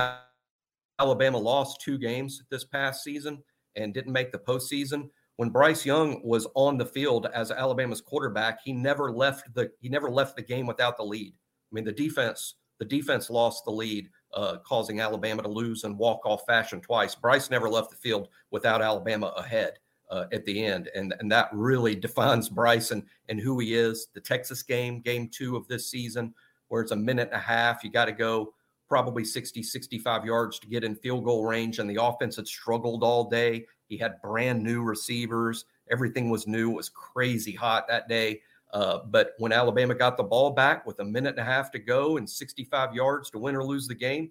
Alabama 0.99 1.39
lost 1.39 1.81
two 1.81 1.99
games 1.99 2.43
this 2.51 2.65
past 2.65 3.03
season 3.03 3.43
and 3.77 3.93
didn't 3.93 4.13
make 4.13 4.33
the 4.33 4.39
postseason, 4.39 5.09
when 5.37 5.51
Bryce 5.51 5.85
Young 5.85 6.21
was 6.25 6.47
on 6.55 6.79
the 6.79 6.87
field 6.87 7.27
as 7.35 7.51
Alabama's 7.51 8.01
quarterback, 8.01 8.61
he 8.63 8.73
never 8.73 9.11
left 9.11 9.53
the 9.55 9.71
he 9.81 9.89
never 9.89 10.09
left 10.11 10.37
the 10.37 10.43
game 10.43 10.67
without 10.67 10.97
the 10.97 11.05
lead. 11.05 11.35
I 11.35 11.71
mean, 11.75 11.85
the 11.85 11.93
defense 11.93 12.55
the 12.79 12.85
defense 12.85 13.31
lost 13.31 13.65
the 13.65 13.71
lead, 13.71 14.11
uh, 14.33 14.59
causing 14.65 15.01
Alabama 15.01 15.43
to 15.43 15.49
lose 15.49 15.85
in 15.85 15.97
walk 15.97 16.25
off 16.25 16.45
fashion 16.47 16.81
twice. 16.81 17.15
Bryce 17.15 17.51
never 17.51 17.69
left 17.69 17.91
the 17.91 17.97
field 17.97 18.29
without 18.51 18.83
Alabama 18.83 19.29
ahead 19.37 19.79
uh, 20.11 20.27
at 20.33 20.45
the 20.45 20.65
end, 20.65 20.89
and 20.95 21.15
and 21.19 21.31
that 21.33 21.49
really 21.53 21.95
defines 22.07 22.49
Bryce 22.49 22.91
and 22.93 23.03
and 23.29 23.41
who 23.41 23.59
he 23.59 23.75
is. 23.75 24.09
The 24.15 24.21
Texas 24.21 24.63
game, 24.63 25.01
game 25.01 25.29
two 25.29 25.57
of 25.57 25.67
this 25.67 25.91
season, 25.91 26.33
where 26.69 26.83
it's 26.83 26.93
a 26.93 26.97
minute 26.97 27.29
and 27.33 27.41
a 27.41 27.45
half, 27.45 27.83
you 27.83 27.91
got 27.91 28.07
to 28.07 28.13
go 28.13 28.55
probably 28.95 29.25
60, 29.25 29.61
65 29.61 30.25
yards 30.25 30.61
to 30.61 30.69
get 30.69 30.85
in 30.85 30.95
field 30.95 31.25
goal 31.25 31.45
range, 31.45 31.81
and 31.81 31.91
the 31.91 32.01
offense 32.01 32.37
had 32.37 32.47
struggled 32.47 33.03
all 33.03 33.29
day. 33.29 33.67
He 33.89 33.97
had 33.99 34.23
brand 34.23 34.63
new 34.63 34.85
receivers. 34.85 35.65
Everything 35.91 36.31
was 36.31 36.47
new. 36.47 36.71
It 36.71 36.77
was 36.77 36.91
crazy 36.91 37.51
hot 37.51 37.89
that 37.89 38.09
day. 38.09 38.41
Uh, 38.73 38.99
but 39.07 39.33
when 39.39 39.51
Alabama 39.51 39.97
got 39.97 40.17
the 40.17 40.23
ball 40.23 40.51
back 40.51 40.87
with 40.87 41.01
a 41.01 41.05
minute 41.05 41.31
and 41.31 41.41
a 41.41 41.45
half 41.45 41.73
to 41.73 41.81
go 41.81 42.19
and 42.19 42.31
65 42.31 42.95
yards 42.95 43.31
to 43.31 43.39
win 43.41 43.57
or 43.57 43.65
lose 43.65 43.89
the 43.89 43.97
game, 43.97 44.31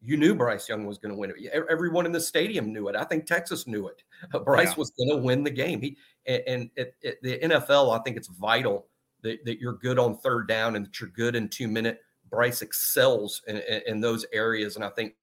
you 0.00 0.16
knew 0.16 0.36
Bryce 0.36 0.68
Young 0.68 0.86
was 0.86 0.98
going 0.98 1.12
to 1.12 1.18
win 1.18 1.32
it. 1.36 1.64
Everyone 1.68 2.06
in 2.06 2.12
the 2.12 2.20
stadium 2.20 2.72
knew 2.72 2.86
it. 2.86 2.94
I 2.94 3.02
think 3.02 3.26
Texas 3.26 3.66
knew 3.66 3.88
it. 3.88 4.04
Bryce 4.44 4.68
yeah. 4.68 4.74
was 4.76 4.92
going 4.92 5.10
to 5.10 5.16
win 5.16 5.42
the 5.42 5.50
game. 5.50 5.80
He 5.80 5.96
and, 6.28 6.70
and 6.76 6.92
the 7.24 7.40
NFL, 7.40 7.98
I 7.98 8.00
think 8.04 8.16
it's 8.16 8.28
vital 8.28 8.86
that, 9.22 9.44
that, 9.46 9.58
you're 9.58 9.72
good 9.72 9.98
on 9.98 10.16
third 10.16 10.46
down 10.46 10.76
and 10.76 10.86
that 10.86 11.00
you're 11.00 11.10
good 11.10 11.34
in 11.34 11.48
two 11.48 11.66
minute. 11.66 12.02
Bryce 12.30 12.62
excels 12.62 13.42
in, 13.46 13.62
in 13.86 14.00
those 14.00 14.26
areas, 14.32 14.76
and 14.76 14.84
I 14.84 14.90
think 14.90 15.14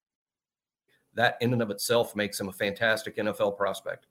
that 1.16 1.38
in 1.42 1.54
and 1.54 1.62
of 1.62 1.70
itself 1.70 2.16
makes 2.16 2.40
him 2.40 2.50
a 2.50 2.54
fantastic 2.54 3.18
NFL 3.18 3.58
prospect. 3.58 4.08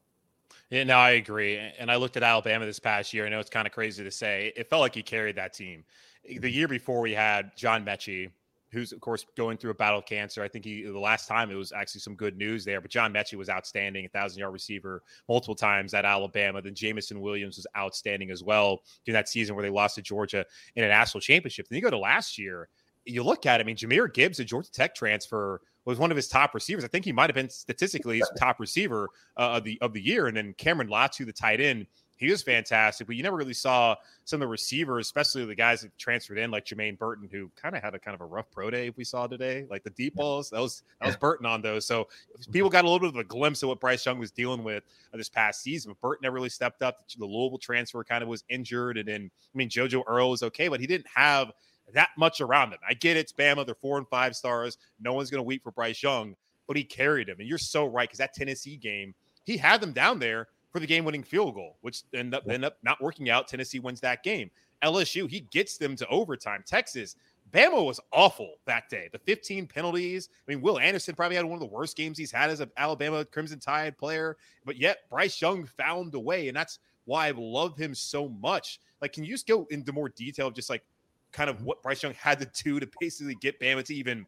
Yeah, 0.71 0.85
no, 0.85 0.97
I 0.97 1.11
agree. 1.11 1.59
And 1.79 1.91
I 1.91 1.97
looked 1.97 2.17
at 2.17 2.23
Alabama 2.23 2.65
this 2.65 2.79
past 2.79 3.13
year. 3.13 3.27
I 3.27 3.29
know 3.29 3.41
it's 3.41 3.51
kind 3.51 3.67
of 3.67 3.73
crazy 3.73 4.03
to 4.05 4.11
say. 4.11 4.53
It 4.57 4.71
felt 4.71 4.81
like 4.81 4.95
he 4.95 5.03
carried 5.03 5.37
that 5.37 5.53
team. 5.53 5.85
The 6.25 6.37
mm-hmm. 6.37 6.47
year 6.47 6.69
before, 6.69 7.01
we 7.01 7.13
had 7.13 7.57
John 7.57 7.85
Metchie, 7.85 8.31
who's 8.71 8.93
of 8.93 9.01
course 9.01 9.27
going 9.37 9.59
through 9.59 9.73
a 9.73 9.75
battle 9.75 9.99
of 9.99 10.07
cancer. 10.07 10.43
I 10.43 10.49
think 10.49 10.65
he 10.65 10.83
the 10.83 10.99
last 10.99 11.29
time 11.29 11.51
it 11.51 11.57
was 11.57 11.73
actually 11.73 12.01
some 12.01 12.15
good 12.15 12.39
news 12.39 12.65
there. 12.65 12.81
But 12.81 12.91
John 12.91 13.13
Metchie 13.13 13.37
was 13.37 13.51
outstanding, 13.51 14.07
a 14.07 14.09
thousand 14.09 14.41
yard 14.41 14.53
receiver 14.53 15.03
multiple 15.29 15.55
times 15.55 15.93
at 15.93 16.07
Alabama. 16.07 16.63
Then 16.63 16.75
Jameson 16.75 17.21
Williams 17.21 17.57
was 17.57 17.67
outstanding 17.77 18.31
as 18.31 18.43
well 18.43 18.81
during 19.05 19.15
that 19.15 19.29
season 19.29 19.55
where 19.55 19.63
they 19.63 19.71
lost 19.71 19.97
to 19.97 20.03
Georgia 20.03 20.47
in 20.75 20.85
a 20.85 20.89
national 20.89 21.21
championship. 21.21 21.69
Then 21.69 21.77
you 21.77 21.83
go 21.83 21.91
to 21.91 21.99
last 21.99 22.39
year, 22.39 22.71
you 23.05 23.23
look 23.23 23.47
at 23.47 23.61
it, 23.61 23.65
I 23.65 23.67
mean, 23.67 23.77
Jahmyr 23.77 24.13
Gibbs, 24.13 24.41
a 24.41 24.45
Georgia 24.45 24.71
Tech 24.71 24.95
transfer, 24.95 25.61
was 25.85 25.99
one 25.99 26.11
of 26.11 26.17
his 26.17 26.29
top 26.29 26.55
receivers. 26.55 26.85
I 26.85 26.89
think 26.89 27.05
he 27.05 27.13
might 27.13 27.29
have 27.29 27.35
been 27.35 27.51
statistically 27.51 28.19
his 28.19 28.31
top 28.39 28.61
receiver 28.61 29.09
uh, 29.37 29.57
of 29.57 29.65
the 29.65 29.79
of 29.81 29.93
the 29.93 30.01
year. 30.01 30.29
And 30.29 30.37
then 30.37 30.55
Cameron 30.57 30.89
Latu, 30.89 31.27
the 31.27 31.33
tight 31.33 31.61
end, 31.61 31.87
he 32.17 32.31
was 32.31 32.43
fantastic. 32.43 33.09
But 33.09 33.17
you 33.17 33.23
never 33.25 33.37
really 33.37 33.53
saw 33.53 33.97
some 34.25 34.41
of 34.41 34.47
the 34.47 34.51
receivers, 34.51 35.07
especially 35.07 35.45
the 35.45 35.57
guys 35.57 35.81
that 35.81 35.97
transferred 35.99 36.39
in, 36.39 36.53
like 36.53 36.65
Jermaine 36.65 36.97
Burton, 36.97 37.29
who 37.31 37.51
kind 37.61 37.75
of 37.75 37.83
had 37.83 37.97
a 37.97 37.99
kind 37.99 38.15
of 38.15 38.21
a 38.21 38.25
rough 38.25 38.49
pro 38.53 38.71
day. 38.71 38.87
If 38.87 38.97
we 38.97 39.03
saw 39.03 39.27
today, 39.27 39.67
like 39.69 39.83
the 39.83 39.91
deep 39.91 40.15
balls. 40.15 40.51
That 40.51 40.61
was 40.61 40.85
that 41.01 41.09
was 41.09 41.17
Burton 41.17 41.47
on 41.47 41.63
those. 41.63 41.85
So 41.85 42.07
people 42.53 42.71
got 42.71 42.85
a 42.85 42.89
little 42.89 43.01
bit 43.01 43.09
of 43.09 43.17
a 43.17 43.25
glimpse 43.25 43.65
of 43.65 43.71
what 43.71 43.81
Bryce 43.81 44.07
Young 44.07 44.21
was 44.21 44.31
dealing 44.31 44.63
with 44.63 44.85
uh, 45.13 45.17
this 45.17 45.29
past 45.29 45.63
season. 45.63 45.91
But 45.91 46.01
Burton 46.01 46.21
never 46.23 46.35
really 46.35 46.49
stepped 46.49 46.83
up. 46.83 47.05
The 47.19 47.27
Louisville 47.27 47.59
transfer 47.59 48.05
kind 48.05 48.23
of 48.23 48.29
was 48.29 48.45
injured, 48.49 48.99
and 48.99 49.09
then 49.09 49.31
I 49.53 49.59
mean 49.59 49.69
JoJo 49.69 50.05
Earle 50.07 50.31
was 50.31 50.45
okay, 50.45 50.69
but 50.69 50.79
he 50.79 50.87
didn't 50.87 51.09
have 51.13 51.51
that 51.95 52.11
much 52.17 52.41
around 52.41 52.73
him. 52.73 52.79
I 52.89 52.95
get 52.95 53.17
it's 53.17 53.33
Bama, 53.33 53.65
they're 53.65 53.75
four 53.75 53.99
and 53.99 54.09
five 54.09 54.37
stars. 54.37 54.79
No 55.01 55.13
one's 55.13 55.31
going 55.31 55.41
to 55.41 55.45
weep 55.47 55.63
for 55.63 55.73
Bryce 55.73 56.03
Young, 56.03 56.35
but 56.67 56.77
he 56.77 56.85
carried 56.85 57.29
him. 57.29 57.37
And 57.39 57.49
you're 57.49 57.59
so 57.59 57.87
right 57.87 58.09
because 58.09 58.19
that 58.19 58.35
Tennessee 58.35 58.77
game, 58.77 59.15
he 59.45 59.57
had 59.57 59.81
them 59.81 59.93
down 59.93 60.19
there 60.19 60.49
for 60.71 60.81
the 60.81 60.87
game 60.87 61.05
winning 61.05 61.23
field 61.23 61.55
goal, 61.55 61.77
which 61.83 62.03
ended 62.15 62.35
up, 62.35 62.45
ended 62.47 62.65
up 62.65 62.79
not 62.83 63.01
working 63.01 63.31
out. 63.31 63.49
Tennessee 63.49 63.79
wins 63.79 64.01
that 64.01 64.23
game. 64.23 64.51
LSU, 64.83 65.31
he 65.31 65.41
gets 65.41 65.77
them 65.77 65.95
to 65.97 66.07
overtime. 66.09 66.65
Texas, 66.67 67.17
Bama 67.53 67.85
was 67.85 68.01
awful 68.13 68.55
that 68.65 68.89
day. 68.89 69.09
The 69.13 69.19
15 69.19 69.67
penalties. 69.67 70.29
I 70.33 70.51
mean, 70.51 70.63
Will 70.63 70.79
Anderson 70.79 71.15
probably 71.15 71.37
had 71.37 71.45
one 71.45 71.55
of 71.55 71.61
the 71.61 71.67
worst 71.67 71.97
games 71.97 72.17
he's 72.17 72.33
had 72.33 72.51
as 72.51 72.61
an 72.61 72.71
Alabama 72.77 73.25
Crimson 73.25 73.61
Tide 73.61 73.97
player, 73.99 74.37
but 74.65 74.77
yet 74.77 75.09
Bryce 75.11 75.41
Young 75.41 75.67
found 75.67 76.15
a 76.15 76.21
way. 76.21 76.49
And 76.49 76.57
that's 76.57 76.79
why 77.05 77.29
I 77.29 77.33
love 77.37 77.77
him 77.77 77.95
so 77.95 78.29
much. 78.29 78.81
Like, 79.01 79.13
can 79.13 79.25
you 79.25 79.33
just 79.33 79.47
go 79.47 79.67
into 79.71 79.93
more 79.93 80.09
detail 80.09 80.47
of 80.47 80.55
just 80.55 80.71
like 80.71 80.83
kind 81.33 81.51
of 81.51 81.63
what 81.63 81.83
Bryce 81.83 82.03
Young 82.03 82.15
had 82.15 82.39
to 82.41 82.63
do 82.63 82.81
to 82.81 82.89
basically 83.01 83.35
get 83.37 83.59
Bama 83.61 83.85
to 83.85 83.95
even 83.95 84.27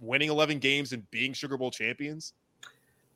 winning 0.00 0.30
11 0.30 0.58
games 0.58 0.92
and 0.92 1.08
being 1.10 1.32
Sugar 1.32 1.56
Bowl 1.56 1.70
champions? 1.70 2.34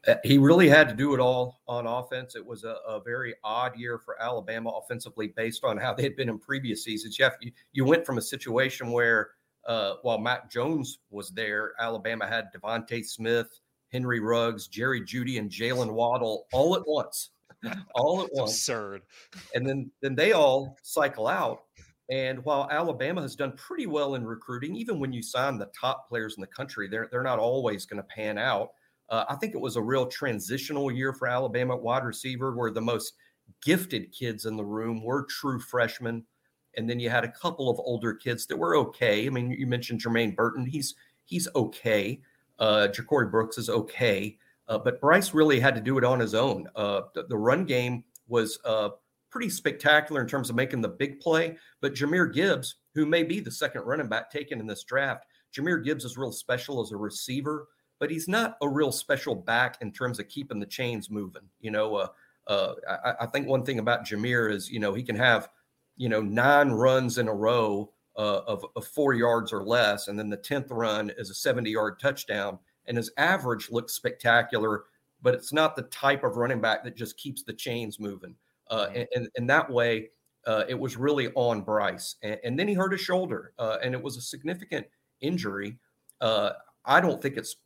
Uh, 0.06 0.14
he 0.22 0.38
really 0.38 0.68
had 0.68 0.88
to 0.88 0.94
do 0.94 1.12
it 1.14 1.20
all 1.20 1.60
on 1.66 1.86
offense. 1.86 2.36
It 2.36 2.46
was 2.46 2.64
a, 2.64 2.76
a, 2.86 3.00
very 3.00 3.34
odd 3.42 3.76
year 3.76 3.98
for 3.98 4.20
Alabama 4.22 4.70
offensively 4.70 5.28
based 5.36 5.64
on 5.64 5.76
how 5.76 5.92
they 5.92 6.04
had 6.04 6.14
been 6.14 6.28
in 6.28 6.38
previous 6.38 6.84
seasons. 6.84 7.16
Jeff, 7.16 7.34
you, 7.40 7.50
you 7.72 7.84
went 7.84 8.06
from 8.06 8.16
a 8.16 8.22
situation 8.22 8.92
where 8.92 9.30
uh, 9.66 9.94
while 10.02 10.18
Mac 10.18 10.50
Jones 10.50 11.00
was 11.10 11.30
there, 11.30 11.72
Alabama 11.80 12.26
had 12.26 12.46
DeVonta 12.54 13.04
Smith, 13.04 13.60
Henry 13.92 14.20
Ruggs, 14.20 14.68
Jerry 14.68 15.00
Jeudy, 15.00 15.38
and 15.38 15.50
Jaylen 15.50 15.90
Waddle 15.90 16.46
all 16.52 16.76
at 16.76 16.82
once. 16.86 17.30
all 17.94 18.22
at 18.22 18.30
once. 18.32 18.52
Absurd. 18.52 19.02
And 19.54 19.68
then 19.68 19.90
then 20.00 20.14
they 20.14 20.32
all 20.32 20.76
cycle 20.82 21.26
out. 21.26 21.64
And 22.10 22.42
while 22.44 22.68
Alabama 22.70 23.20
has 23.20 23.36
done 23.36 23.52
pretty 23.52 23.86
well 23.86 24.14
in 24.14 24.24
recruiting, 24.24 24.74
even 24.76 24.98
when 24.98 25.12
you 25.12 25.22
sign 25.22 25.58
the 25.58 25.70
top 25.78 26.08
players 26.08 26.36
in 26.36 26.40
the 26.40 26.46
country, 26.46 26.88
they're, 26.88 27.08
they're 27.10 27.22
not 27.22 27.38
always 27.38 27.84
going 27.84 28.02
to 28.02 28.08
pan 28.08 28.38
out. 28.38 28.70
Uh, 29.10 29.24
I 29.28 29.36
think 29.36 29.54
it 29.54 29.60
was 29.60 29.76
a 29.76 29.82
real 29.82 30.06
transitional 30.06 30.90
year 30.90 31.12
for 31.12 31.28
Alabama 31.28 31.76
wide 31.76 32.04
receiver, 32.04 32.54
where 32.54 32.70
the 32.70 32.80
most 32.80 33.14
gifted 33.62 34.12
kids 34.12 34.46
in 34.46 34.56
the 34.56 34.64
room 34.64 35.02
were 35.02 35.24
true 35.24 35.58
freshmen. 35.58 36.24
And 36.76 36.88
then 36.88 37.00
you 37.00 37.10
had 37.10 37.24
a 37.24 37.32
couple 37.32 37.70
of 37.70 37.78
older 37.78 38.14
kids 38.14 38.46
that 38.46 38.56
were 38.56 38.76
okay. 38.76 39.26
I 39.26 39.30
mean, 39.30 39.50
you 39.50 39.66
mentioned 39.66 40.00
Jermaine 40.00 40.36
Burton. 40.36 40.66
He's 40.66 40.94
he's 41.24 41.48
okay. 41.54 42.20
Uh, 42.58 42.88
Ja'Corey 42.90 43.30
Brooks 43.30 43.58
is 43.58 43.68
okay. 43.68 44.38
Uh, 44.68 44.78
but 44.78 45.00
Bryce 45.00 45.32
really 45.32 45.60
had 45.60 45.74
to 45.74 45.80
do 45.80 45.96
it 45.98 46.04
on 46.04 46.20
his 46.20 46.34
own. 46.34 46.68
Uh, 46.76 47.02
the, 47.14 47.24
the, 47.24 47.36
run 47.36 47.64
game 47.64 48.04
was 48.26 48.58
uh, 48.66 48.90
pretty 49.30 49.50
spectacular 49.50 50.20
in 50.20 50.26
terms 50.26 50.50
of 50.50 50.56
making 50.56 50.80
the 50.80 50.88
big 50.88 51.20
play. 51.20 51.56
But 51.80 51.94
Jahmyr 51.94 52.32
Gibbs, 52.32 52.76
who 52.94 53.06
may 53.06 53.22
be 53.22 53.40
the 53.40 53.50
second 53.50 53.82
running 53.82 54.08
back 54.08 54.30
taken 54.30 54.60
in 54.60 54.66
this 54.66 54.84
draft, 54.84 55.24
Jahmyr 55.56 55.84
Gibbs 55.84 56.04
is 56.04 56.16
real 56.16 56.32
special 56.32 56.80
as 56.80 56.92
a 56.92 56.96
receiver, 56.96 57.68
but 57.98 58.10
he's 58.10 58.28
not 58.28 58.56
a 58.62 58.68
real 58.68 58.92
special 58.92 59.34
back 59.34 59.78
in 59.80 59.92
terms 59.92 60.18
of 60.18 60.28
keeping 60.28 60.60
the 60.60 60.66
chains 60.66 61.10
moving. 61.10 61.42
You 61.60 61.70
know, 61.70 61.96
uh, 61.96 62.08
uh, 62.46 62.74
I, 62.88 63.14
I, 63.20 63.26
think 63.26 63.46
one 63.46 63.64
thing 63.64 63.78
about 63.78 64.06
Jahmyr 64.06 64.50
is, 64.50 64.70
you 64.70 64.80
know, 64.80 64.94
he 64.94 65.02
can 65.02 65.16
have, 65.16 65.48
you 65.96 66.08
know, 66.08 66.22
nine 66.22 66.70
runs 66.70 67.18
in 67.18 67.28
a 67.28 67.34
row 67.34 67.92
uh, 68.16 68.40
of, 68.46 68.64
of 68.74 68.86
four 68.86 69.14
yards 69.14 69.52
or 69.52 69.62
less, 69.62 70.08
and 70.08 70.18
then 70.18 70.30
the 70.30 70.36
tenth 70.36 70.70
run 70.70 71.12
is 71.18 71.30
a 71.30 71.34
seventy-yard 71.34 72.00
touchdown, 72.00 72.58
and 72.86 72.96
his 72.96 73.10
average 73.16 73.70
looks 73.70 73.94
spectacular. 73.94 74.84
But 75.20 75.34
it's 75.34 75.52
not 75.52 75.74
the 75.74 75.82
type 75.82 76.22
of 76.22 76.36
running 76.36 76.60
back 76.60 76.84
that 76.84 76.96
just 76.96 77.16
keeps 77.16 77.42
the 77.42 77.52
chains 77.52 77.98
moving. 77.98 78.34
Uh, 78.70 78.88
and, 78.94 79.08
and, 79.14 79.28
and, 79.36 79.50
that 79.50 79.70
way, 79.70 80.10
uh, 80.46 80.64
it 80.68 80.78
was 80.78 80.96
really 80.96 81.28
on 81.34 81.62
Bryce. 81.62 82.16
And, 82.22 82.38
and 82.44 82.58
then 82.58 82.68
he 82.68 82.74
hurt 82.74 82.92
his 82.92 83.00
shoulder, 83.00 83.52
uh, 83.58 83.78
and 83.82 83.94
it 83.94 84.02
was 84.02 84.16
a 84.16 84.20
significant 84.20 84.86
injury. 85.20 85.78
Uh, 86.20 86.50
I 86.84 87.00
don't 87.00 87.20
think 87.20 87.36
it's 87.36 87.56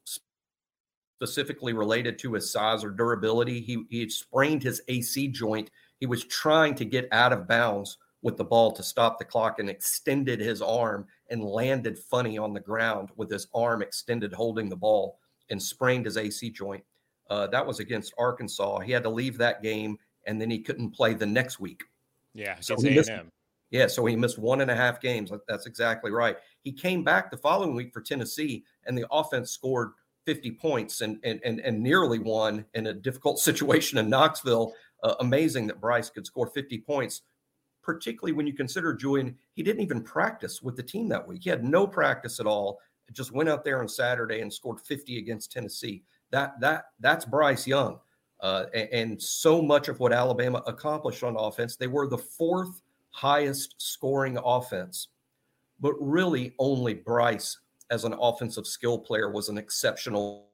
specifically 1.23 1.73
related 1.73 2.19
to 2.21 2.35
his 2.35 2.51
size 2.51 2.83
or 2.83 2.91
durability. 2.91 3.61
He, 3.61 3.85
he 3.91 4.09
sprained 4.09 4.62
his 4.62 4.83
AC 4.88 5.29
joint. 5.29 5.71
He 6.01 6.07
was 6.07 6.25
trying 6.25 6.75
to 6.77 6.85
get 6.85 7.09
out 7.12 7.33
of 7.33 7.47
bounds 7.47 7.99
with 8.23 8.37
the 8.37 8.45
ball 8.45 8.73
to 8.73 8.83
stop 8.83 9.19
the 9.19 9.25
clock 9.25 9.59
and 9.59 9.69
extended 9.69 10.41
his 10.41 10.62
arm 10.62 11.07
and 11.31 11.45
landed 11.45 11.99
funny 11.99 12.38
on 12.38 12.53
the 12.53 12.61
ground 12.61 13.11
with 13.17 13.31
his 13.31 13.49
arm 13.55 13.83
extended 13.83 14.33
holding 14.33 14.69
the 14.69 14.77
ball 14.77 15.19
and 15.51 15.61
sprained 15.61 16.07
his 16.07 16.17
AC 16.17 16.51
joint. 16.51 16.83
Uh, 17.31 17.47
that 17.49 17.67
was 17.67 17.81
against 17.81 18.15
Arkansas. 18.19 18.81
He 18.81 18.93
had 18.93 19.03
to 19.03 19.11
leave 19.11 19.38
that 19.38 19.62
game 19.62 19.99
and 20.26 20.40
then 20.40 20.50
he 20.50 20.58
couldn't 20.58 20.90
play 20.90 21.14
the 21.14 21.26
next 21.26 21.61
week. 21.61 21.82
Yeah, 22.35 22.56
so 22.61 22.76
he 22.76 22.94
missed, 22.94 23.11
yeah, 23.70 23.87
so 23.87 24.04
he 24.06 24.16
missed 24.16 24.38
one 24.38 24.61
and 24.61 24.70
a 24.70 24.76
half 24.76 25.00
games. 25.00 25.30
That's 25.48 25.66
exactly 25.66 26.11
right. 26.11 26.37
He 26.62 26.72
came 26.72 27.02
back 27.04 27.30
the 27.30 27.37
following 27.37 27.74
week 27.74 27.92
for 27.92 28.00
Tennessee, 28.00 28.64
and 28.87 28.96
the 28.96 29.06
offense 29.11 29.50
scored 29.50 29.92
50 30.24 30.52
points 30.52 31.00
and 31.00 31.18
and 31.24 31.40
and, 31.44 31.61
and 31.61 31.82
nearly 31.82 32.18
won 32.18 32.64
in 32.74 32.87
a 32.88 32.94
difficult 32.94 33.38
situation 33.48 33.98
in 33.98 34.08
Knoxville. 34.08 34.72
Uh, 35.02 35.14
amazing 35.20 35.66
that 35.66 35.80
Bryce 35.80 36.11
could 36.11 36.26
score 36.26 36.46
50 36.46 36.78
points. 36.78 37.22
particularly 37.82 38.32
when 38.32 38.46
you 38.46 38.52
consider 38.52 38.94
Julian, 38.94 39.37
he 39.54 39.62
didn't 39.64 39.82
even 39.82 40.02
practice 40.02 40.62
with 40.62 40.76
the 40.76 40.82
team 40.82 41.08
that 41.08 41.26
week. 41.26 41.42
He 41.42 41.50
had 41.50 41.64
no 41.64 41.87
practice 41.87 42.38
at 42.38 42.46
all. 42.46 42.78
Just 43.12 43.32
went 43.32 43.48
out 43.48 43.64
there 43.64 43.80
on 43.80 43.88
Saturday 43.88 44.40
and 44.40 44.52
scored 44.52 44.80
50 44.80 45.18
against 45.18 45.50
Tennessee. 45.52 46.02
That 46.30 46.58
that 46.61 46.85
that's 47.00 47.24
Bryce 47.26 47.66
Young. 47.66 47.98
Uh, 48.42 48.66
and, 48.74 48.88
and 48.92 49.22
so 49.22 49.62
much 49.62 49.88
of 49.88 50.00
what 50.00 50.12
Alabama 50.12 50.62
accomplished 50.66 51.22
on 51.22 51.37
offense, 51.37 51.76
they 51.76 51.87
were 51.87 52.09
the 52.09 52.18
fourth 52.18 52.83
highest 53.11 53.76
scoring 53.78 54.38
offense. 54.44 55.09
But 55.81 55.94
really, 56.00 56.55
only 56.59 56.94
Bryce, 56.94 57.59
as 57.90 58.05
an 58.05 58.14
offensive 58.20 58.66
skill 58.66 58.98
player, 58.98 59.31
was 59.31 59.48
an 59.48 59.59
exceptional 59.59 60.48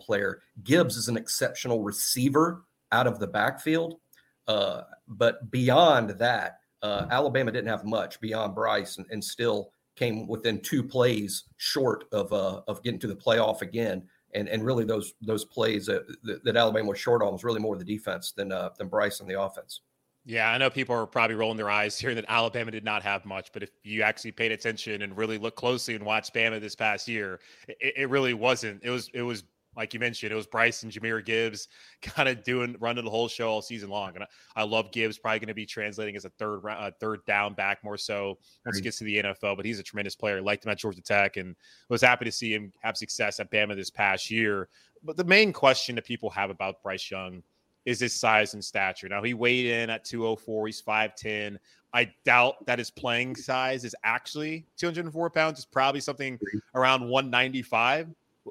player. 0.00 0.42
Gibbs 0.64 0.96
is 0.96 1.08
an 1.08 1.16
exceptional 1.16 1.82
receiver 1.82 2.64
out 2.92 3.06
of 3.06 3.18
the 3.18 3.26
backfield. 3.26 4.00
Uh, 4.46 4.82
but 5.08 5.50
beyond 5.50 6.10
that, 6.10 6.58
uh, 6.82 7.06
Alabama 7.10 7.50
didn't 7.50 7.70
have 7.70 7.84
much 7.84 8.20
beyond 8.20 8.54
Bryce 8.54 8.98
and, 8.98 9.06
and, 9.10 9.24
still 9.24 9.70
came 9.96 10.26
within 10.26 10.60
two 10.60 10.82
plays 10.82 11.44
short 11.56 12.04
of 12.12 12.30
uh, 12.32 12.60
of 12.68 12.82
getting 12.82 13.00
to 13.00 13.06
the 13.06 13.16
playoff 13.16 13.62
again. 13.62 14.02
And 14.34 14.48
and 14.48 14.64
really 14.64 14.84
those 14.84 15.14
those 15.20 15.44
plays 15.44 15.86
that, 15.86 16.02
that 16.44 16.56
Alabama 16.56 16.88
was 16.88 16.98
short 16.98 17.22
on 17.22 17.32
was 17.32 17.44
really 17.44 17.60
more 17.60 17.76
the 17.76 17.84
defense 17.84 18.32
than 18.32 18.52
uh, 18.52 18.70
than 18.78 18.88
Bryce 18.88 19.20
and 19.20 19.28
the 19.28 19.40
offense. 19.40 19.80
Yeah, 20.26 20.50
I 20.50 20.56
know 20.56 20.70
people 20.70 20.96
are 20.96 21.06
probably 21.06 21.36
rolling 21.36 21.58
their 21.58 21.68
eyes 21.68 21.98
here 21.98 22.14
that 22.14 22.24
Alabama 22.28 22.70
did 22.70 22.84
not 22.84 23.02
have 23.02 23.26
much, 23.26 23.52
but 23.52 23.62
if 23.62 23.70
you 23.82 24.02
actually 24.02 24.32
paid 24.32 24.52
attention 24.52 25.02
and 25.02 25.14
really 25.14 25.36
looked 25.36 25.58
closely 25.58 25.94
and 25.94 26.04
watched 26.04 26.32
Bama 26.32 26.60
this 26.60 26.74
past 26.74 27.06
year, 27.06 27.40
it, 27.68 27.94
it 27.96 28.08
really 28.08 28.32
wasn't. 28.32 28.82
It 28.82 28.90
was 28.90 29.10
it 29.12 29.22
was 29.22 29.44
like 29.76 29.94
you 29.94 30.00
mentioned, 30.00 30.32
it 30.32 30.36
was 30.36 30.46
Bryce 30.46 30.82
and 30.82 30.92
Jahmyr 30.92 31.24
Gibbs 31.24 31.68
kind 32.02 32.28
of 32.28 32.42
doing 32.44 32.76
running 32.80 33.04
the 33.04 33.10
whole 33.10 33.28
show 33.28 33.48
all 33.48 33.62
season 33.62 33.90
long. 33.90 34.14
And 34.14 34.24
I, 34.24 34.26
I 34.56 34.62
love 34.64 34.92
Gibbs, 34.92 35.18
probably 35.18 35.40
going 35.40 35.48
to 35.48 35.54
be 35.54 35.66
translating 35.66 36.16
as 36.16 36.24
a 36.24 36.30
third 36.30 36.60
uh, 36.68 36.90
third 37.00 37.24
down 37.26 37.54
back 37.54 37.82
more 37.84 37.96
so 37.96 38.38
once 38.64 38.76
he 38.76 38.82
gets 38.82 38.98
to 38.98 39.04
the 39.04 39.22
NFL. 39.22 39.56
But 39.56 39.64
he's 39.64 39.78
a 39.78 39.82
tremendous 39.82 40.14
player. 40.14 40.40
Liked 40.40 40.64
him 40.64 40.72
at 40.72 40.78
Georgia 40.78 41.02
Tech, 41.02 41.36
and 41.36 41.54
was 41.88 42.02
happy 42.02 42.24
to 42.24 42.32
see 42.32 42.52
him 42.52 42.72
have 42.80 42.96
success 42.96 43.40
at 43.40 43.50
Bama 43.50 43.74
this 43.76 43.90
past 43.90 44.30
year. 44.30 44.68
But 45.02 45.16
the 45.16 45.24
main 45.24 45.52
question 45.52 45.94
that 45.96 46.04
people 46.04 46.30
have 46.30 46.50
about 46.50 46.82
Bryce 46.82 47.10
Young 47.10 47.42
is 47.84 48.00
his 48.00 48.14
size 48.14 48.54
and 48.54 48.64
stature. 48.64 49.08
Now 49.08 49.22
he 49.22 49.34
weighed 49.34 49.66
in 49.66 49.90
at 49.90 50.04
204. 50.04 50.66
He's 50.66 50.80
5'10. 50.80 51.58
I 51.92 52.10
doubt 52.24 52.64
that 52.66 52.78
his 52.78 52.90
playing 52.90 53.36
size 53.36 53.84
is 53.84 53.94
actually 54.02 54.66
204 54.78 55.30
pounds. 55.30 55.58
It's 55.58 55.66
probably 55.66 56.00
something 56.00 56.38
around 56.74 57.08
195 57.08 58.08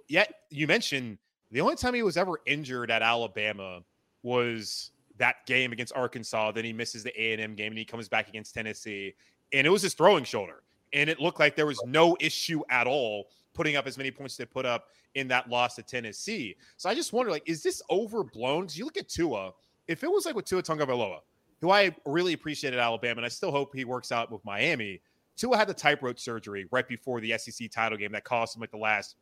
yet 0.08 0.34
you 0.49 0.67
mentioned 0.67 1.17
the 1.51 1.62
only 1.62 1.75
time 1.75 1.93
he 1.93 2.03
was 2.03 2.17
ever 2.17 2.39
injured 2.45 2.89
at 2.89 3.01
Alabama 3.01 3.82
was 4.23 4.91
that 5.17 5.45
game 5.45 5.71
against 5.71 5.93
Arkansas. 5.95 6.51
Then 6.51 6.65
he 6.65 6.73
misses 6.73 7.03
the 7.03 7.21
A 7.21 7.34
and 7.34 7.41
M 7.41 7.56
game, 7.56 7.71
and 7.71 7.77
he 7.77 7.86
comes 7.86 8.10
back 8.10 8.27
against 8.29 8.53
Tennessee, 8.53 9.13
and 9.51 9.67
it 9.67 9.69
was 9.69 9.82
his 9.82 9.93
throwing 9.93 10.23
shoulder, 10.23 10.63
and 10.93 11.10
it 11.10 11.19
looked 11.19 11.39
like 11.39 11.56
there 11.56 11.65
was 11.65 11.82
no 11.86 12.17
issue 12.19 12.62
at 12.69 12.88
all 12.88 13.27
putting 13.53 13.75
up 13.75 13.86
as 13.86 13.97
many 13.97 14.10
points 14.10 14.36
they 14.36 14.45
put 14.45 14.65
up 14.65 14.88
in 15.15 15.27
that 15.27 15.47
loss 15.49 15.75
to 15.75 15.84
Tennessee. 15.84 16.56
So 16.77 16.89
I 16.89 16.95
just 16.95 17.13
wonder, 17.13 17.32
like, 17.32 17.47
is 17.47 17.62
this 17.62 17.82
overblown? 17.91 18.62
Because 18.62 18.77
you 18.77 18.86
look 18.86 18.97
at 18.97 19.08
Tua, 19.08 19.51
if 19.88 20.03
it 20.03 20.10
was 20.10 20.25
like 20.25 20.36
with 20.36 20.45
Tua 20.45 20.63
Tagovailoa, 20.63 21.19
who 21.62 21.69
I 21.69 21.95
really 22.06 22.34
appreciated 22.34 22.79
Alabama, 22.79 23.19
and 23.19 23.25
I 23.25 23.29
still 23.29 23.51
hope 23.51 23.75
he 23.75 23.86
works 23.86 24.12
out 24.12 24.32
with 24.32 24.43
Miami. 24.43 25.01
Tua 25.38 25.56
had 25.56 25.67
the 25.67 25.73
type 25.73 25.99
tightrope 25.99 26.19
surgery 26.19 26.67
right 26.71 26.88
before 26.88 27.21
the 27.21 27.38
SEC 27.38 27.69
title 27.71 27.97
game 27.97 28.12
that 28.12 28.23
cost 28.23 28.56
him 28.56 28.62
like 28.62 28.71
the 28.71 28.77
last 28.77 29.15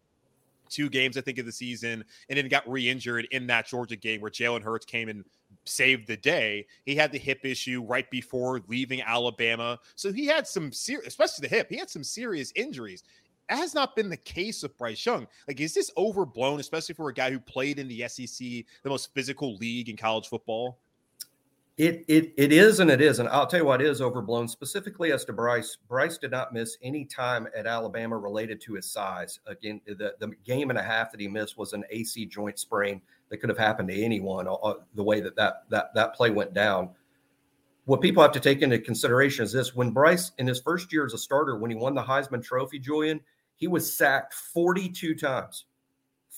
two 0.71 0.89
games, 0.89 1.17
I 1.17 1.21
think, 1.21 1.37
of 1.37 1.45
the 1.45 1.51
season, 1.51 2.03
and 2.29 2.37
then 2.37 2.47
got 2.47 2.69
re 2.69 2.89
injured 2.89 3.27
in 3.31 3.47
that 3.47 3.67
Georgia 3.67 3.95
game 3.95 4.21
where 4.21 4.31
Jalen 4.31 4.63
Hurts 4.63 4.85
came 4.85 5.09
and 5.09 5.23
saved 5.65 6.07
the 6.07 6.17
day. 6.17 6.65
He 6.85 6.95
had 6.95 7.11
the 7.11 7.19
hip 7.19 7.45
issue 7.45 7.83
right 7.83 8.09
before 8.09 8.61
leaving 8.67 9.01
Alabama. 9.01 9.79
So 9.95 10.11
he 10.11 10.25
had 10.25 10.47
some 10.47 10.71
serious, 10.71 11.07
especially 11.07 11.47
the 11.47 11.55
hip, 11.55 11.67
he 11.69 11.77
had 11.77 11.89
some 11.89 12.03
serious 12.03 12.51
injuries. 12.55 13.03
That 13.49 13.57
has 13.57 13.75
not 13.75 13.95
been 13.95 14.09
the 14.09 14.17
case 14.17 14.63
with 14.63 14.77
Bryce 14.77 15.05
Young. 15.05 15.27
Like, 15.47 15.59
is 15.59 15.73
this 15.73 15.91
overblown, 15.97 16.61
especially 16.61 16.95
for 16.95 17.09
a 17.09 17.13
guy 17.13 17.31
who 17.31 17.39
played 17.39 17.79
in 17.79 17.87
the 17.89 18.07
SEC, 18.07 18.37
the 18.37 18.65
most 18.85 19.13
physical 19.13 19.57
league 19.57 19.89
in 19.89 19.97
college 19.97 20.29
football? 20.29 20.79
It 21.81 22.05
it 22.07 22.31
it 22.37 22.53
is 22.53 22.79
and 22.79 22.91
it 22.91 23.01
is, 23.01 23.17
and 23.17 23.27
I'll 23.29 23.47
tell 23.47 23.61
you 23.61 23.65
what 23.65 23.81
is 23.81 24.01
overblown. 24.01 24.47
Specifically 24.47 25.11
as 25.11 25.25
to 25.25 25.33
Bryce, 25.33 25.79
Bryce 25.87 26.19
did 26.19 26.29
not 26.29 26.53
miss 26.53 26.77
any 26.83 27.05
time 27.05 27.47
at 27.57 27.65
Alabama 27.65 28.19
related 28.19 28.61
to 28.61 28.75
his 28.75 28.85
size. 28.85 29.39
Again, 29.47 29.81
the 29.87 30.13
the 30.19 30.31
game 30.45 30.69
and 30.69 30.77
a 30.77 30.83
half 30.83 31.11
that 31.11 31.19
he 31.19 31.27
missed 31.27 31.57
was 31.57 31.73
an 31.73 31.83
AC 31.89 32.27
joint 32.27 32.59
sprain 32.59 33.01
that 33.29 33.37
could 33.37 33.49
have 33.49 33.57
happened 33.57 33.89
to 33.89 33.99
anyone. 33.99 34.47
Uh, 34.47 34.53
uh, 34.53 34.73
the 34.93 35.01
way 35.01 35.21
that 35.21 35.35
that 35.37 35.63
that 35.69 35.91
that 35.95 36.13
play 36.13 36.29
went 36.29 36.53
down. 36.53 36.91
What 37.85 37.99
people 37.99 38.21
have 38.21 38.33
to 38.33 38.39
take 38.39 38.61
into 38.61 38.77
consideration 38.77 39.43
is 39.43 39.51
this: 39.51 39.73
when 39.73 39.89
Bryce 39.89 40.33
in 40.37 40.45
his 40.45 40.61
first 40.61 40.93
year 40.93 41.07
as 41.07 41.15
a 41.15 41.17
starter, 41.17 41.57
when 41.57 41.71
he 41.71 41.77
won 41.77 41.95
the 41.95 42.03
Heisman 42.03 42.43
Trophy, 42.43 42.77
Julian, 42.77 43.19
he 43.55 43.67
was 43.67 43.91
sacked 43.91 44.35
42 44.35 45.15
times. 45.15 45.65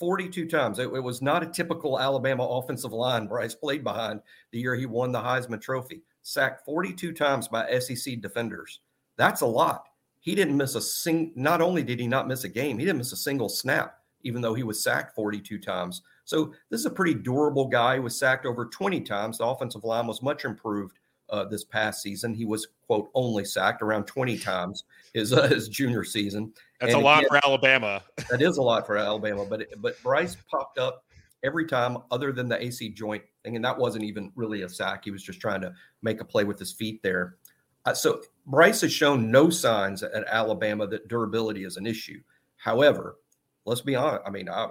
42 0.03 0.47
times. 0.47 0.79
It, 0.79 0.93
it, 0.93 0.99
was 0.99 1.21
not 1.21 1.43
a 1.43 1.45
typical 1.45 1.97
Alabama 1.97 2.43
offensive 2.45 2.91
line 2.91 3.25
Bryce 3.25 3.55
played 3.55 3.85
behind 3.85 4.19
the 4.51 4.59
year 4.59 4.75
he 4.75 4.85
won 4.85 5.13
the 5.13 5.21
Heisman 5.21 5.61
Trophy. 5.61 6.01
Sacked 6.23 6.65
42 6.65 7.13
times 7.13 7.47
by 7.47 7.79
SEC 7.79 8.19
defenders. 8.19 8.81
That's 9.15 9.39
a 9.39 9.45
lot. 9.45 9.85
He 10.19 10.35
didn't 10.35 10.57
miss 10.57 10.75
a 10.75 10.81
sing. 10.81 11.31
Not 11.37 11.61
only 11.61 11.83
did 11.83 12.01
he 12.01 12.07
not 12.07 12.27
miss 12.27 12.43
a 12.43 12.49
game, 12.49 12.77
he 12.77 12.83
didn't 12.83 12.97
miss 12.97 13.13
a 13.13 13.17
single 13.17 13.47
snap, 13.47 13.99
even 14.23 14.41
though 14.41 14.53
he 14.53 14.63
was 14.63 14.83
sacked 14.83 15.15
42 15.15 15.57
times. 15.57 16.01
So 16.25 16.53
this 16.69 16.81
is 16.81 16.85
a 16.85 16.89
pretty 16.89 17.13
durable 17.13 17.69
guy. 17.69 17.93
He 17.93 17.99
was 18.01 18.19
sacked 18.19 18.45
over 18.45 18.65
20 18.65 18.99
times. 19.01 19.37
The 19.37 19.45
offensive 19.45 19.85
line 19.85 20.05
was 20.05 20.21
much 20.21 20.43
improved 20.43 20.99
uh, 21.33 21.43
this 21.45 21.63
past 21.63 22.01
season. 22.01 22.33
He 22.33 22.45
was 22.45 22.67
quote 22.85 23.09
only 23.15 23.43
sacked 23.43 23.81
around 23.81 24.05
20 24.05 24.37
times 24.37 24.83
his 25.13 25.33
uh, 25.33 25.47
his 25.47 25.67
junior 25.67 26.03
season. 26.03 26.53
That's 26.79 26.93
and 26.93 27.01
a 27.01 27.05
lot 27.05 27.19
again, 27.19 27.29
for 27.29 27.45
Alabama. 27.47 28.03
that 28.29 28.41
is 28.41 28.57
a 28.57 28.61
lot 28.61 28.85
for 28.85 28.95
Alabama, 28.95 29.45
but 29.45 29.67
but 29.79 30.01
Bryce 30.03 30.37
popped 30.49 30.77
up 30.77 31.03
every 31.43 31.65
time 31.65 31.97
other 32.11 32.31
than 32.31 32.47
the 32.47 32.63
AC 32.63 32.89
joint 32.89 33.23
thing, 33.43 33.55
and 33.55 33.65
that 33.65 33.77
wasn't 33.77 34.03
even 34.03 34.31
really 34.35 34.61
a 34.61 34.69
sack. 34.69 35.03
He 35.03 35.11
was 35.11 35.23
just 35.23 35.41
trying 35.41 35.61
to 35.61 35.73
make 36.03 36.21
a 36.21 36.25
play 36.25 36.43
with 36.43 36.59
his 36.59 36.71
feet 36.71 37.01
there. 37.01 37.37
Uh, 37.85 37.93
so 37.93 38.21
Bryce 38.45 38.81
has 38.81 38.93
shown 38.93 39.29
no 39.29 39.49
signs 39.49 40.03
at 40.03 40.23
Alabama 40.27 40.87
that 40.87 41.07
durability 41.07 41.65
is 41.65 41.75
an 41.77 41.85
issue. 41.85 42.21
However, 42.57 43.17
let's 43.65 43.81
be 43.81 43.95
honest. 43.95 44.23
I 44.25 44.29
mean, 44.29 44.47
I, 44.47 44.69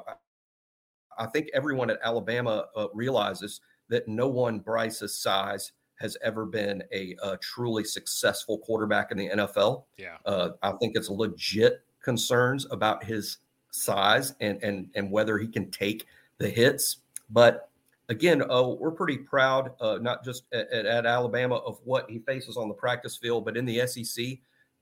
I 1.18 1.26
think 1.26 1.48
everyone 1.52 1.90
at 1.90 1.98
Alabama 2.02 2.66
uh, 2.74 2.86
realizes 2.94 3.60
that 3.88 4.08
no 4.08 4.28
one 4.28 4.60
Bryce's 4.60 5.18
size 5.18 5.72
has 6.02 6.18
ever 6.22 6.44
been 6.44 6.82
a, 6.92 7.16
a 7.22 7.38
truly 7.38 7.84
successful 7.84 8.58
quarterback 8.58 9.10
in 9.10 9.16
the 9.16 9.30
NFL. 9.30 9.84
Yeah, 9.96 10.16
uh, 10.26 10.50
I 10.62 10.72
think 10.72 10.96
it's 10.96 11.08
legit 11.08 11.82
concerns 12.02 12.66
about 12.70 13.02
his 13.04 13.38
size 13.70 14.34
and 14.40 14.62
and 14.62 14.90
and 14.94 15.10
whether 15.10 15.38
he 15.38 15.48
can 15.48 15.70
take 15.70 16.06
the 16.38 16.50
hits. 16.50 16.98
But 17.30 17.70
again, 18.08 18.42
uh, 18.50 18.68
we're 18.68 18.90
pretty 18.90 19.18
proud, 19.18 19.72
uh, 19.80 19.98
not 20.00 20.24
just 20.24 20.44
at, 20.52 20.70
at, 20.70 21.06
Alabama, 21.06 21.56
of 21.56 21.80
what 21.84 22.10
he 22.10 22.18
faces 22.18 22.56
on 22.56 22.68
the 22.68 22.74
practice 22.74 23.16
field, 23.16 23.44
but 23.44 23.56
in 23.56 23.64
the 23.64 23.86
SEC. 23.86 24.38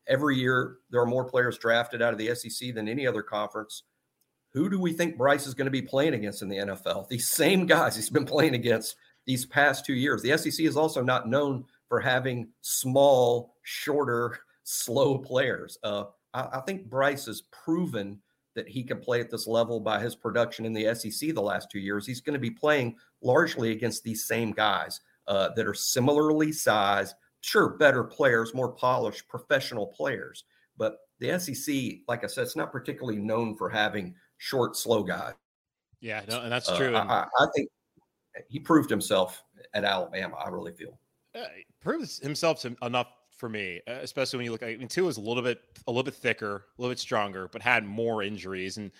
Every 0.08 0.36
year, 0.36 0.78
there 0.90 1.00
are 1.00 1.06
more 1.06 1.24
players 1.24 1.56
drafted 1.56 2.02
out 2.02 2.12
of 2.12 2.18
the 2.18 2.34
SEC 2.34 2.74
than 2.74 2.88
any 2.88 3.06
other 3.06 3.22
conference. 3.22 3.84
Who 4.52 4.68
do 4.68 4.80
we 4.80 4.92
think 4.92 5.16
Bryce 5.16 5.46
is 5.46 5.54
going 5.54 5.66
to 5.66 5.70
be 5.70 5.82
playing 5.82 6.14
against 6.14 6.42
in 6.42 6.48
the 6.48 6.56
NFL? 6.56 7.08
These 7.08 7.28
same 7.28 7.66
guys 7.66 7.94
he's 7.94 8.10
been 8.10 8.24
playing 8.24 8.54
against 8.54 8.96
these 9.26 9.46
past 9.46 9.84
two 9.84 9.94
years. 9.94 10.22
The 10.22 10.36
SEC 10.36 10.64
is 10.64 10.76
also 10.76 11.02
not 11.02 11.28
known 11.28 11.64
for 11.88 12.00
having 12.00 12.48
small, 12.60 13.54
shorter, 13.62 14.38
slow 14.64 15.18
players. 15.18 15.78
Uh, 15.82 16.04
I, 16.34 16.48
I, 16.54 16.60
think 16.60 16.88
Bryce 16.88 17.26
has 17.26 17.42
proven 17.50 18.20
that 18.54 18.68
he 18.68 18.82
can 18.82 18.98
play 18.98 19.20
at 19.20 19.30
this 19.30 19.46
level 19.46 19.80
by 19.80 20.00
his 20.00 20.14
production 20.14 20.64
in 20.64 20.72
the 20.72 20.94
SEC 20.94 21.34
the 21.34 21.42
last 21.42 21.70
two 21.70 21.78
years. 21.78 22.06
He's 22.06 22.20
going 22.20 22.34
to 22.34 22.40
be 22.40 22.50
playing 22.50 22.96
largely 23.22 23.72
against 23.72 24.02
these 24.02 24.24
same 24.24 24.52
guys 24.52 25.00
uh, 25.28 25.50
that 25.56 25.66
are 25.66 25.74
similarly 25.74 26.52
sized, 26.52 27.14
sure, 27.40 27.70
better 27.70 28.04
players, 28.04 28.54
more 28.54 28.72
polished 28.72 29.28
professional 29.28 29.86
players. 29.86 30.44
But 30.76 30.98
the 31.20 31.38
SEC, 31.38 32.00
like 32.08 32.24
I 32.24 32.26
said, 32.26 32.42
it's 32.42 32.56
not 32.56 32.72
particularly 32.72 33.18
known 33.18 33.54
for 33.54 33.68
having 33.68 34.14
short, 34.38 34.76
slow 34.76 35.02
guys. 35.02 35.34
Yeah, 36.00 36.22
no, 36.28 36.40
and 36.40 36.50
that's 36.50 36.68
uh, 36.68 36.76
true. 36.76 36.94
Uh, 36.96 37.04
I, 37.04 37.26
I, 37.38 37.46
think 37.54 37.68
he 38.48 38.58
proved 38.58 38.90
himself 38.90 39.42
at 39.74 39.84
Alabama. 39.84 40.36
I 40.36 40.48
really 40.48 40.72
feel. 40.72 40.98
Uh, 41.34 41.44
proves 41.80 42.18
himself 42.18 42.64
enough 42.82 43.08
for 43.36 43.48
me, 43.48 43.80
uh, 43.88 43.98
especially 44.02 44.38
when 44.38 44.44
you 44.44 44.52
look. 44.52 44.62
At, 44.62 44.70
I 44.70 44.76
mean, 44.76 44.88
Tua 44.88 45.08
is 45.08 45.16
a 45.16 45.20
little 45.20 45.42
bit 45.42 45.60
a 45.86 45.90
little 45.90 46.02
bit 46.02 46.14
thicker, 46.14 46.66
a 46.78 46.82
little 46.82 46.92
bit 46.92 46.98
stronger, 46.98 47.48
but 47.50 47.62
had 47.62 47.84
more 47.84 48.22
injuries. 48.22 48.76
And 48.76 48.90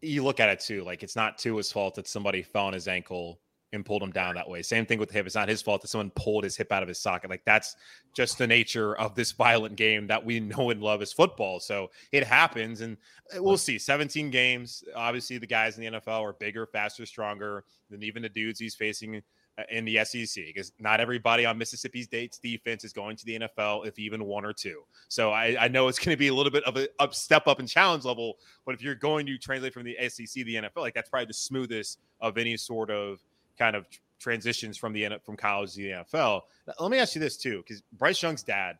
you 0.00 0.22
look 0.22 0.40
at 0.40 0.48
it 0.48 0.60
too, 0.60 0.84
like 0.84 1.02
it's 1.02 1.16
not 1.16 1.38
Tua's 1.38 1.72
fault 1.72 1.94
that 1.96 2.06
somebody 2.06 2.42
fell 2.42 2.66
on 2.66 2.72
his 2.72 2.88
ankle 2.88 3.40
and 3.72 3.84
pulled 3.84 4.02
him 4.02 4.10
down 4.10 4.34
that 4.34 4.48
way. 4.48 4.62
Same 4.62 4.86
thing 4.86 4.98
with 4.98 5.10
the 5.10 5.14
hip. 5.14 5.26
It's 5.26 5.34
not 5.34 5.48
his 5.48 5.60
fault 5.60 5.82
that 5.82 5.88
someone 5.88 6.10
pulled 6.10 6.44
his 6.44 6.56
hip 6.56 6.72
out 6.72 6.82
of 6.82 6.88
his 6.88 6.98
socket. 6.98 7.30
Like 7.30 7.44
that's 7.44 7.76
just 8.14 8.38
the 8.38 8.46
nature 8.46 8.96
of 8.96 9.14
this 9.14 9.32
violent 9.32 9.76
game 9.76 10.06
that 10.06 10.24
we 10.24 10.40
know 10.40 10.70
and 10.70 10.82
love 10.82 11.02
as 11.02 11.12
football. 11.12 11.60
So 11.60 11.90
it 12.12 12.24
happens, 12.24 12.80
and 12.80 12.96
uh, 13.34 13.42
we'll 13.42 13.58
see. 13.58 13.78
17 13.78 14.30
games. 14.30 14.84
Obviously, 14.94 15.38
the 15.38 15.46
guys 15.46 15.78
in 15.78 15.84
the 15.84 15.98
NFL 15.98 16.22
are 16.22 16.32
bigger, 16.32 16.66
faster, 16.66 17.04
stronger 17.04 17.64
than 17.90 18.02
even 18.02 18.22
the 18.22 18.28
dudes 18.28 18.58
he's 18.58 18.74
facing 18.74 19.22
uh, 19.58 19.62
in 19.70 19.84
the 19.84 20.04
SEC 20.04 20.44
because 20.46 20.72
not 20.78 21.00
everybody 21.00 21.44
on 21.44 21.58
Mississippi 21.58 22.02
State's 22.02 22.38
defense 22.38 22.84
is 22.84 22.92
going 22.92 23.16
to 23.16 23.26
the 23.26 23.40
NFL, 23.40 23.86
if 23.86 23.98
even 23.98 24.24
one 24.24 24.44
or 24.44 24.52
two. 24.52 24.82
So 25.08 25.32
I, 25.32 25.56
I 25.60 25.68
know 25.68 25.88
it's 25.88 25.98
going 25.98 26.14
to 26.14 26.18
be 26.18 26.28
a 26.28 26.34
little 26.34 26.52
bit 26.52 26.64
of 26.64 26.76
a 26.76 26.88
up, 27.00 27.12
step 27.12 27.46
up 27.46 27.58
in 27.58 27.66
challenge 27.66 28.04
level, 28.04 28.36
but 28.64 28.74
if 28.74 28.82
you're 28.82 28.94
going 28.94 29.26
to 29.26 29.36
translate 29.36 29.74
from 29.74 29.84
the 29.84 29.96
SEC 30.08 30.26
to 30.26 30.44
the 30.44 30.54
NFL, 30.54 30.76
like 30.76 30.94
that's 30.94 31.10
probably 31.10 31.26
the 31.26 31.34
smoothest 31.34 31.98
of 32.20 32.38
any 32.38 32.56
sort 32.56 32.90
of 32.90 33.20
kind 33.58 33.76
of 33.76 33.86
transitions 34.18 34.76
from 34.76 34.92
the 34.92 35.08
from 35.24 35.36
college 35.36 35.74
to 35.74 35.82
the 35.82 35.90
NFL. 35.90 36.42
Let 36.78 36.90
me 36.90 36.98
ask 36.98 37.14
you 37.14 37.20
this 37.20 37.36
too, 37.36 37.58
because 37.58 37.82
Bryce 37.92 38.22
Young's 38.22 38.42
dad, 38.42 38.78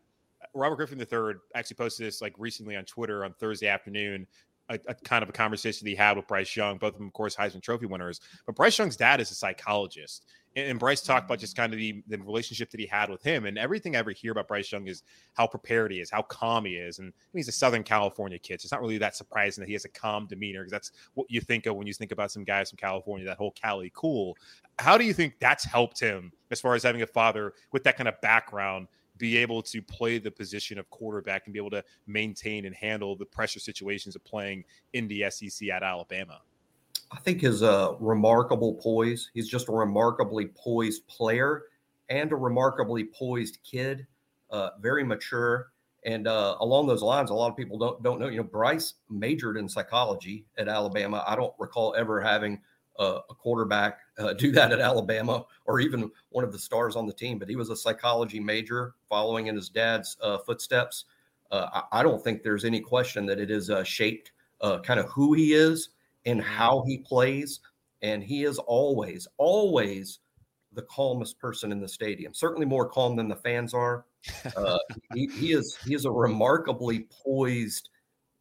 Robert 0.55 0.77
Griffin 0.77 0.99
III, 0.99 1.35
actually 1.55 1.77
posted 1.77 2.07
this 2.07 2.21
like 2.21 2.35
recently 2.39 2.77
on 2.77 2.85
Twitter 2.85 3.25
on 3.25 3.33
Thursday 3.35 3.69
afternoon 3.69 4.27
a, 4.69 4.79
a, 4.87 4.95
kind 4.95 5.23
of 5.23 5.29
a 5.29 5.33
conversation 5.33 5.85
that 5.85 5.91
he 5.91 5.97
had 5.97 6.17
with 6.17 6.27
Bryce 6.27 6.55
Young, 6.55 6.79
both 6.79 6.93
of 6.93 6.99
them, 6.99 7.07
of 7.07 7.13
course, 7.13 7.35
Heisman 7.35 7.63
Trophy 7.63 7.87
winners. 7.87 8.21
But 8.47 8.57
Bryce 8.57 8.79
Young's 8.79 8.97
dad 8.97 9.21
is 9.21 9.31
a 9.31 9.35
psychologist. 9.35 10.27
And, 10.57 10.79
Bryce 10.79 11.01
talked 11.01 11.27
about 11.27 11.37
mm-hmm. 11.37 11.43
just 11.43 11.57
kind 11.57 11.73
of 11.73 11.79
the, 11.79 12.03
the 12.09 12.19
relationship 12.19 12.71
that 12.71 12.81
he 12.81 12.87
had 12.87 13.11
with 13.11 13.23
him. 13.23 13.47
And 13.47 13.59
everything 13.59 13.95
I 13.95 14.01
ever 14.01 14.11
hear 14.11 14.33
about 14.33 14.49
Bryce 14.49 14.71
Young 14.73 14.87
is 14.89 15.03
how 15.35 15.47
prepared 15.47 15.93
he 15.93 16.01
is, 16.01 16.11
how 16.11 16.23
calm 16.23 16.65
he 16.65 16.75
is. 16.75 16.99
And 16.99 17.13
he's 17.33 17.49
a 17.49 17.53
Southern 17.53 17.83
California 17.83 18.39
kid. 18.39 18.61
So 18.61 18.67
it's 18.67 18.73
not 18.73 18.81
really 18.81 18.99
that 18.99 19.17
surprising 19.17 19.63
that 19.63 19.69
he 19.69 19.75
has 19.75 19.85
a 19.85 19.91
calm 19.91 20.27
demeanor 20.27 20.61
because 20.61 20.73
that's 20.73 20.93
what 21.15 21.31
you 21.31 21.41
think 21.41 21.67
of 21.67 21.77
when 21.77 21.87
you 21.87 21.95
think 21.95 22.13
about 22.13 22.31
some 22.31 22.45
guys 22.45 22.71
from 22.71 22.79
California, 22.79 23.27
that 23.27 23.39
whole 23.39 23.53
Cali 23.53 23.93
cool. 23.95 24.37
How 24.79 24.99
do 24.99 25.05
you 25.05 25.13
think 25.13 25.35
that's 25.39 25.65
helped 25.65 26.01
him 26.01 26.33
as 26.51 26.61
far 26.61 26.75
as 26.75 26.83
having 26.83 27.03
a 27.03 27.07
father 27.07 27.53
with 27.73 27.85
that 27.85 27.97
kind 27.97 28.09
of 28.09 28.21
background 28.21 28.89
be 29.19 29.37
able 29.37 29.63
to 29.63 29.83
play 29.83 30.19
the 30.19 30.31
position 30.31 30.79
of 30.79 30.89
quarterback 30.91 31.47
and 31.47 31.53
be 31.53 31.59
able 31.59 31.71
to 31.71 31.85
maintain 32.07 32.65
and 32.65 32.75
handle 32.75 33.17
the 33.17 33.27
pressure 33.27 33.61
situations 33.61 34.15
of 34.17 34.25
playing 34.25 34.65
in 34.93 35.09
the 35.09 35.25
SEC 35.29 35.69
at 35.69 35.83
Alabama? 35.83 36.41
I 37.11 37.19
think 37.21 37.41
his 37.41 37.63
uh, 37.63 37.95
remarkable 38.01 38.75
poise. 38.75 39.31
He's 39.33 39.49
just 39.49 39.69
a 39.69 39.73
remarkably 39.73 40.47
poised 40.47 41.07
player 41.07 41.65
and 42.09 42.33
a 42.33 42.37
remarkably 42.37 43.05
poised 43.05 43.59
kid. 43.65 44.07
Uh, 44.51 44.71
very 44.81 45.05
mature. 45.05 45.73
And 46.05 46.27
uh, 46.27 46.57
along 46.61 46.87
those 46.87 47.03
lines, 47.03 47.31
a 47.31 47.35
lot 47.35 47.51
of 47.51 47.57
people 47.57 47.79
don't 47.79 48.03
don't 48.03 48.21
know. 48.21 48.29
You 48.29 48.39
know, 48.39 48.45
Bryce 48.45 48.95
majored 49.11 49.57
in 49.57 49.69
psychology 49.69 50.45
at 50.57 50.69
Alabama. 50.69 51.25
I 51.27 51.35
don't 51.35 51.53
recall 51.59 51.95
ever 51.97 52.21
having 52.21 52.61
a, 52.99 53.21
a 53.29 53.35
quarterback 53.35 54.01
uh, 54.19 54.33
do 54.35 54.53
that 54.53 54.73
at 54.73 54.81
Alabama 54.81 55.45
or 55.67 55.81
even 55.81 56.11
one 56.31 56.45
of 56.45 56.53
the 56.53 56.59
stars 56.59 56.97
on 56.97 57.07
the 57.07 57.13
team. 57.13 57.39
But 57.39 57.49
he 57.49 57.57
was 57.57 57.71
a 57.71 57.77
psychology 57.77 58.41
major, 58.41 58.95
following 59.09 59.47
in 59.49 59.57
his 59.57 59.69
dad's 59.69 60.17
uh, 60.23 60.39
footsteps. 60.39 61.07
Uh, 61.51 61.69
I, 61.73 62.01
I, 62.01 62.03
don't 62.03 62.23
think 62.23 62.43
there's 62.43 62.67
any 62.67 62.81
question 62.81 63.25
that 63.25 63.41
it 63.41 63.51
is 63.51 63.71
uh, 63.71 63.83
shaped 63.83 64.33
uh, 64.61 64.81
kind 64.81 65.01
of 65.01 65.07
who 65.07 65.33
he 65.33 65.55
is 65.55 65.89
and 66.29 66.41
mm-hmm. 66.41 66.51
how 66.51 66.85
he 66.87 66.99
plays. 66.99 67.61
And 68.03 68.23
he 68.23 68.45
is 68.45 68.59
always, 68.59 69.27
always 69.39 70.21
the 70.73 70.83
calmest 70.83 71.39
person 71.39 71.73
in 71.73 71.81
the 71.81 71.89
stadium. 71.89 72.33
Certainly 72.33 72.67
more 72.67 72.89
calm 72.89 73.17
than 73.17 73.29
the 73.29 73.37
fans 73.37 73.75
are. 73.75 74.05
Uh, 74.57 74.79
he, 75.15 75.27
he 75.27 75.53
is 75.53 75.77
he 75.85 75.95
is 75.95 76.05
a 76.05 76.11
remarkably 76.11 77.07
poised 77.25 77.89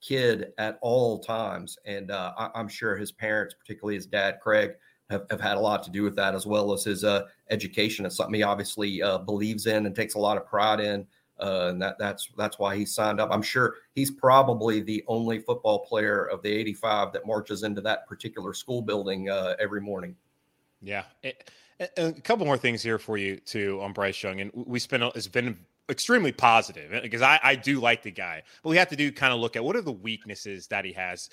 kid 0.02 0.52
at 0.58 0.78
all 0.82 1.19
times. 1.19 1.78
And 1.86 2.12
uh, 2.12 2.34
I, 2.38 2.60
am 2.60 2.67
sure 2.67 2.95
his 2.95 3.12
parents, 3.12 3.56
particularly 3.56 3.95
his 3.95 4.06
dad, 4.06 4.39
Craig, 4.41 4.71
have, 5.10 5.26
have 5.32 5.41
had 5.41 5.58
a 5.58 5.62
lot 5.62 5.84
to 5.84 5.91
do 5.91 6.04
with 6.04 6.15
that, 6.17 6.36
as 6.36 6.45
well 6.45 6.73
as 6.73 6.84
his 6.84 7.04
uh, 7.04 7.23
education. 7.50 8.06
It's 8.06 8.15
something 8.15 8.36
he 8.36 8.43
obviously 8.43 9.02
uh, 9.02 9.19
believes 9.19 9.65
in 9.65 9.86
and 9.86 9.95
takes 9.95 10.15
a 10.15 10.19
lot 10.19 10.38
of 10.38 10.45
pride 10.45 10.80
in. 10.80 11.08
Uh, 11.39 11.67
and 11.69 11.82
that, 11.82 11.97
that's 12.00 12.30
that's 12.38 12.58
why 12.58 12.76
he 12.76 12.86
signed 12.86 13.19
up. 13.19 13.30
I'm 13.32 13.41
sure 13.41 13.76
he's 13.93 14.12
probably 14.12 14.82
the 14.82 15.04
only 15.08 15.39
football 15.39 15.80
player 15.86 16.26
of 16.26 16.41
the 16.41 16.52
85 16.52 17.13
that 17.13 17.28
marches 17.28 17.63
into 17.63 17.82
that 17.82 18.08
particular 18.08 18.54
school 18.54 18.82
building 18.82 19.30
uh, 19.30 19.56
every 19.60 19.82
morning. 19.82 20.15
Yeah. 20.82 21.04
It, 21.23 21.50
a 21.97 22.12
couple 22.12 22.45
more 22.45 22.58
things 22.58 22.82
here 22.82 22.97
for 22.97 23.17
you 23.17 23.38
too 23.38 23.80
on 23.82 23.93
Bryce 23.93 24.21
Young, 24.23 24.41
and 24.41 24.52
we 24.54 24.80
spent 24.80 25.04
it's 25.15 25.28
been 25.28 25.58
extremely 25.89 26.32
positive 26.32 27.02
because 27.02 27.21
I, 27.21 27.39
I 27.43 27.56
do 27.56 27.80
like 27.80 28.04
the 28.04 28.12
guy, 28.12 28.43
but 28.63 28.69
we 28.69 28.78
have 28.78 28.89
to 28.89 28.95
do 28.95 29.12
kind 29.12 29.34
of 29.34 29.39
look 29.39 29.56
at 29.56 29.63
what 29.63 29.76
are 29.76 29.82
the 29.82 29.91
weaknesses 29.91 30.67
that 30.67 30.86
he 30.86 30.93
has. 30.93 31.30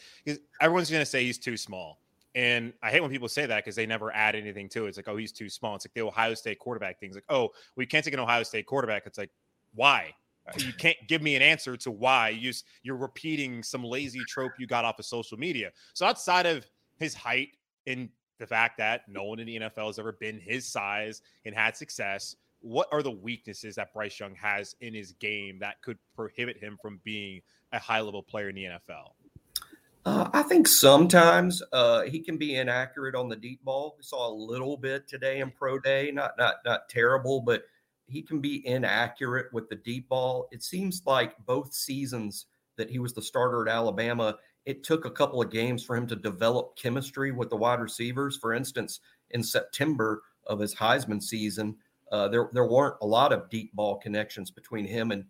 Everyone's 0.61 0.91
going 0.91 1.03
to 1.03 1.07
say 1.07 1.25
he's 1.25 1.39
too 1.39 1.57
small. 1.57 1.99
And 2.37 2.73
I 2.83 2.91
hate 2.91 3.01
when 3.01 3.11
people 3.11 3.29
say 3.29 3.47
that 3.47 3.65
because 3.65 3.77
they 3.77 3.87
never 3.87 4.13
add 4.13 4.35
anything 4.35 4.69
to 4.71 4.87
it. 4.87 4.89
It's 4.89 4.99
like, 4.99 5.09
oh, 5.09 5.17
he's 5.17 5.31
too 5.31 5.49
small. 5.49 5.77
It's 5.77 5.87
like 5.87 5.95
the 5.95 6.03
Ohio 6.03 6.35
State 6.35 6.59
quarterback 6.59 6.99
thing. 6.99 7.11
things. 7.11 7.17
Like, 7.17 7.25
oh, 7.29 7.51
we 7.77 7.87
can't 7.87 8.05
take 8.05 8.15
an 8.15 8.21
Ohio 8.21 8.43
State 8.43 8.67
quarterback. 8.67 9.05
It's 9.07 9.19
like, 9.19 9.31
why? 9.75 10.13
You 10.59 10.73
can't 10.75 10.97
give 11.09 11.23
me 11.23 11.37
an 11.37 11.43
answer 11.43 11.77
to 11.79 11.91
why. 11.91 12.29
you, 12.29 12.53
you're 12.83 12.97
repeating 12.97 13.63
some 13.63 13.83
lazy 13.83 14.21
trope 14.29 14.53
you 14.59 14.67
got 14.67 14.85
off 14.85 14.99
of 14.99 15.07
social 15.07 15.39
media. 15.39 15.71
So 15.95 16.05
outside 16.05 16.45
of 16.45 16.67
his 16.99 17.15
height 17.15 17.57
and 17.87 18.11
the 18.39 18.47
fact 18.47 18.77
that 18.79 19.03
no 19.09 19.25
one 19.25 19.39
in 19.39 19.47
the 19.47 19.57
NFL 19.57 19.87
has 19.87 19.99
ever 19.99 20.13
been 20.13 20.39
his 20.39 20.71
size 20.71 21.23
and 21.47 21.55
had 21.55 21.77
success, 21.77 22.37
what 22.61 22.89
are 22.93 23.03
the 23.03 23.11
weaknesses 23.11 23.75
that 23.77 23.93
Bryce 23.93 24.19
Young 24.19 24.35
has 24.35 24.75
in 24.81 24.95
his 24.95 25.13
game 25.13 25.59
that 25.61 25.81
could 25.83 25.99
prohibit 26.15 26.59
him 26.59 26.79
from 26.81 27.01
being 27.05 27.41
a 27.73 27.79
high 27.79 28.01
level 28.01 28.23
player 28.23 28.49
in 28.49 28.55
the 28.55 28.65
NFL? 28.65 29.13
Uh, 30.07 30.29
I 30.35 30.43
think 30.43 30.69
sometimes 30.69 31.63
uh, 31.73 32.03
he 32.03 32.21
can 32.21 32.37
be 32.37 32.57
inaccurate 32.57 33.15
on 33.15 33.29
the 33.29 33.37
deep 33.37 33.65
ball. 33.65 33.95
We 33.97 34.03
saw 34.03 34.29
a 34.29 34.35
little 34.35 34.77
bit 34.77 35.09
today 35.09 35.41
in 35.41 35.51
pro 35.51 35.79
day, 35.79 36.11
not 36.13 36.33
not 36.37 36.57
not 36.67 36.91
terrible, 36.91 37.41
but 37.41 37.65
he 38.07 38.23
can 38.23 38.41
be 38.41 38.67
inaccurate 38.67 39.47
with 39.53 39.69
the 39.69 39.77
deep 39.77 40.09
ball. 40.09 40.49
It 40.53 40.63
seems 40.63 41.03
like 41.07 41.35
both 41.47 41.73
seasons 41.73 42.47
that 42.77 42.91
he 42.91 42.99
was 42.99 43.13
the 43.13 43.23
starter 43.23 43.67
at 43.67 43.75
Alabama, 43.75 44.37
it 44.67 44.83
took 44.83 45.05
a 45.05 45.11
couple 45.11 45.43
of 45.43 45.51
games 45.51 45.85
for 45.85 45.97
him 45.97 46.07
to 46.07 46.17
develop 46.17 46.77
chemistry 46.77 47.33
with 47.33 47.51
the 47.51 47.57
wide 47.57 47.81
receivers. 47.81 48.37
For 48.37 48.53
instance, 48.53 49.01
in 49.31 49.43
September 49.43 50.23
of 50.47 50.59
his 50.59 50.75
Heisman 50.75 51.23
season, 51.23 51.77
uh, 52.13 52.29
there 52.29 52.49
there 52.53 52.67
weren't 52.67 52.97
a 53.03 53.07
lot 53.07 53.33
of 53.33 53.49
deep 53.51 53.75
ball 53.75 53.97
connections 53.97 54.51
between 54.51 54.87
him 54.87 55.11
and 55.11 55.25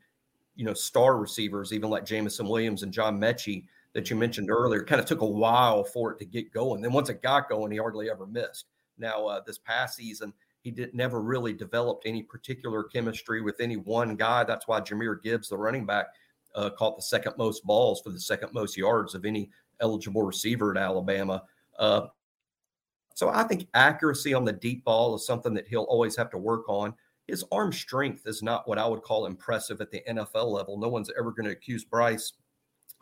you 0.54 0.64
know 0.64 0.74
star 0.74 1.16
receivers, 1.16 1.72
even 1.72 1.90
like 1.90 2.04
Jameson 2.04 2.48
Williams 2.48 2.82
and 2.82 2.92
John 2.92 3.18
Metchie 3.18 3.64
that 3.92 4.10
you 4.10 4.16
mentioned 4.16 4.50
earlier. 4.50 4.82
It 4.82 4.86
kind 4.86 5.00
of 5.00 5.06
took 5.06 5.20
a 5.20 5.26
while 5.26 5.84
for 5.84 6.12
it 6.12 6.18
to 6.18 6.24
get 6.24 6.52
going. 6.52 6.82
Then 6.82 6.92
once 6.92 7.08
it 7.08 7.22
got 7.22 7.48
going, 7.48 7.72
he 7.72 7.78
hardly 7.78 8.10
ever 8.10 8.26
missed. 8.26 8.66
Now 8.98 9.26
uh, 9.26 9.40
this 9.46 9.58
past 9.58 9.96
season, 9.96 10.32
he 10.64 10.70
did 10.70 10.94
never 10.94 11.20
really 11.20 11.52
developed 11.52 12.06
any 12.06 12.22
particular 12.22 12.82
chemistry 12.82 13.42
with 13.42 13.60
any 13.60 13.76
one 13.76 14.16
guy. 14.16 14.44
That's 14.44 14.66
why 14.66 14.80
Jahmyr 14.80 15.22
Gibbs, 15.22 15.50
the 15.50 15.58
running 15.58 15.84
back, 15.84 16.06
uh, 16.54 16.70
caught 16.70 16.96
the 16.96 17.02
second 17.02 17.34
most 17.36 17.64
balls 17.64 18.00
for 18.00 18.08
the 18.08 18.18
second 18.18 18.54
most 18.54 18.74
yards 18.74 19.14
of 19.14 19.26
any 19.26 19.50
eligible 19.80 20.22
receiver 20.22 20.70
at 20.70 20.82
Alabama. 20.82 21.42
Uh, 21.78 22.06
so 23.14 23.28
I 23.28 23.44
think 23.44 23.68
accuracy 23.74 24.32
on 24.32 24.46
the 24.46 24.54
deep 24.54 24.84
ball 24.84 25.14
is 25.14 25.26
something 25.26 25.52
that 25.52 25.68
he'll 25.68 25.82
always 25.82 26.16
have 26.16 26.30
to 26.30 26.38
work 26.38 26.66
on. 26.66 26.94
His 27.26 27.44
arm 27.52 27.70
strength 27.70 28.26
is 28.26 28.42
not 28.42 28.66
what 28.66 28.78
I 28.78 28.86
would 28.86 29.02
call 29.02 29.26
impressive 29.26 29.82
at 29.82 29.90
the 29.90 30.02
NFL 30.08 30.50
level. 30.50 30.78
No 30.78 30.88
one's 30.88 31.10
ever 31.18 31.30
going 31.30 31.44
to 31.44 31.52
accuse 31.52 31.84
Bryce 31.84 32.32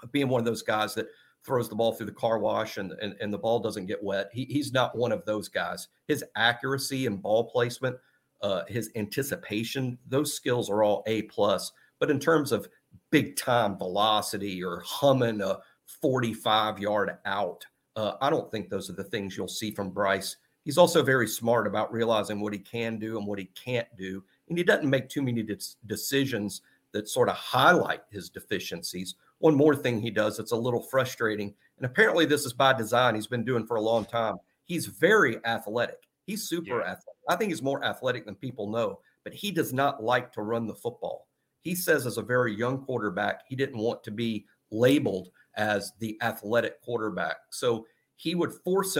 of 0.02 0.10
being 0.10 0.28
one 0.28 0.40
of 0.40 0.44
those 0.44 0.62
guys 0.62 0.94
that 0.94 1.06
throws 1.44 1.68
the 1.68 1.74
ball 1.74 1.92
through 1.92 2.06
the 2.06 2.12
car 2.12 2.38
wash 2.38 2.76
and, 2.76 2.92
and, 3.02 3.14
and 3.20 3.32
the 3.32 3.38
ball 3.38 3.58
doesn't 3.58 3.86
get 3.86 4.02
wet. 4.02 4.30
He, 4.32 4.44
he's 4.44 4.72
not 4.72 4.96
one 4.96 5.12
of 5.12 5.24
those 5.24 5.48
guys. 5.48 5.88
His 6.06 6.24
accuracy 6.36 7.06
and 7.06 7.20
ball 7.20 7.44
placement, 7.44 7.96
uh, 8.42 8.62
his 8.68 8.90
anticipation, 8.94 9.98
those 10.06 10.34
skills 10.34 10.70
are 10.70 10.82
all 10.82 11.02
A 11.06 11.22
plus. 11.22 11.72
But 11.98 12.10
in 12.10 12.20
terms 12.20 12.52
of 12.52 12.68
big 13.10 13.36
time 13.36 13.76
velocity 13.76 14.62
or 14.62 14.82
humming 14.84 15.40
a 15.40 15.58
45 15.86 16.78
yard 16.78 17.18
out, 17.24 17.64
uh, 17.96 18.14
I 18.20 18.30
don't 18.30 18.50
think 18.50 18.68
those 18.68 18.88
are 18.88 18.94
the 18.94 19.04
things 19.04 19.36
you'll 19.36 19.48
see 19.48 19.70
from 19.70 19.90
Bryce. 19.90 20.36
He's 20.64 20.78
also 20.78 21.02
very 21.02 21.26
smart 21.26 21.66
about 21.66 21.92
realizing 21.92 22.40
what 22.40 22.52
he 22.52 22.58
can 22.58 22.98
do 22.98 23.18
and 23.18 23.26
what 23.26 23.38
he 23.38 23.46
can't 23.46 23.88
do. 23.96 24.22
And 24.48 24.56
he 24.56 24.64
doesn't 24.64 24.88
make 24.88 25.08
too 25.08 25.22
many 25.22 25.42
de- 25.42 25.58
decisions 25.86 26.62
that 26.92 27.08
sort 27.08 27.28
of 27.28 27.34
highlight 27.34 28.02
his 28.10 28.28
deficiencies. 28.28 29.16
One 29.42 29.56
more 29.56 29.74
thing 29.74 30.00
he 30.00 30.12
does 30.12 30.36
that's 30.36 30.52
a 30.52 30.56
little 30.56 30.84
frustrating, 30.84 31.52
and 31.76 31.84
apparently 31.84 32.26
this 32.26 32.46
is 32.46 32.52
by 32.52 32.74
design, 32.74 33.16
he's 33.16 33.26
been 33.26 33.44
doing 33.44 33.66
for 33.66 33.74
a 33.74 33.80
long 33.80 34.04
time. 34.04 34.36
He's 34.66 34.86
very 34.86 35.44
athletic. 35.44 35.98
He's 36.26 36.48
super 36.48 36.78
yeah. 36.78 36.92
athletic. 36.92 37.18
I 37.28 37.34
think 37.34 37.50
he's 37.50 37.60
more 37.60 37.84
athletic 37.84 38.24
than 38.24 38.36
people 38.36 38.70
know, 38.70 39.00
but 39.24 39.34
he 39.34 39.50
does 39.50 39.72
not 39.72 40.00
like 40.00 40.30
to 40.34 40.42
run 40.42 40.68
the 40.68 40.76
football. 40.76 41.26
He 41.62 41.74
says, 41.74 42.06
as 42.06 42.18
a 42.18 42.22
very 42.22 42.54
young 42.54 42.84
quarterback, 42.84 43.42
he 43.48 43.56
didn't 43.56 43.80
want 43.80 44.04
to 44.04 44.12
be 44.12 44.46
labeled 44.70 45.30
as 45.56 45.92
the 45.98 46.16
athletic 46.22 46.80
quarterback. 46.80 47.38
So 47.50 47.84
he 48.14 48.36
would 48.36 48.52
force 48.62 48.96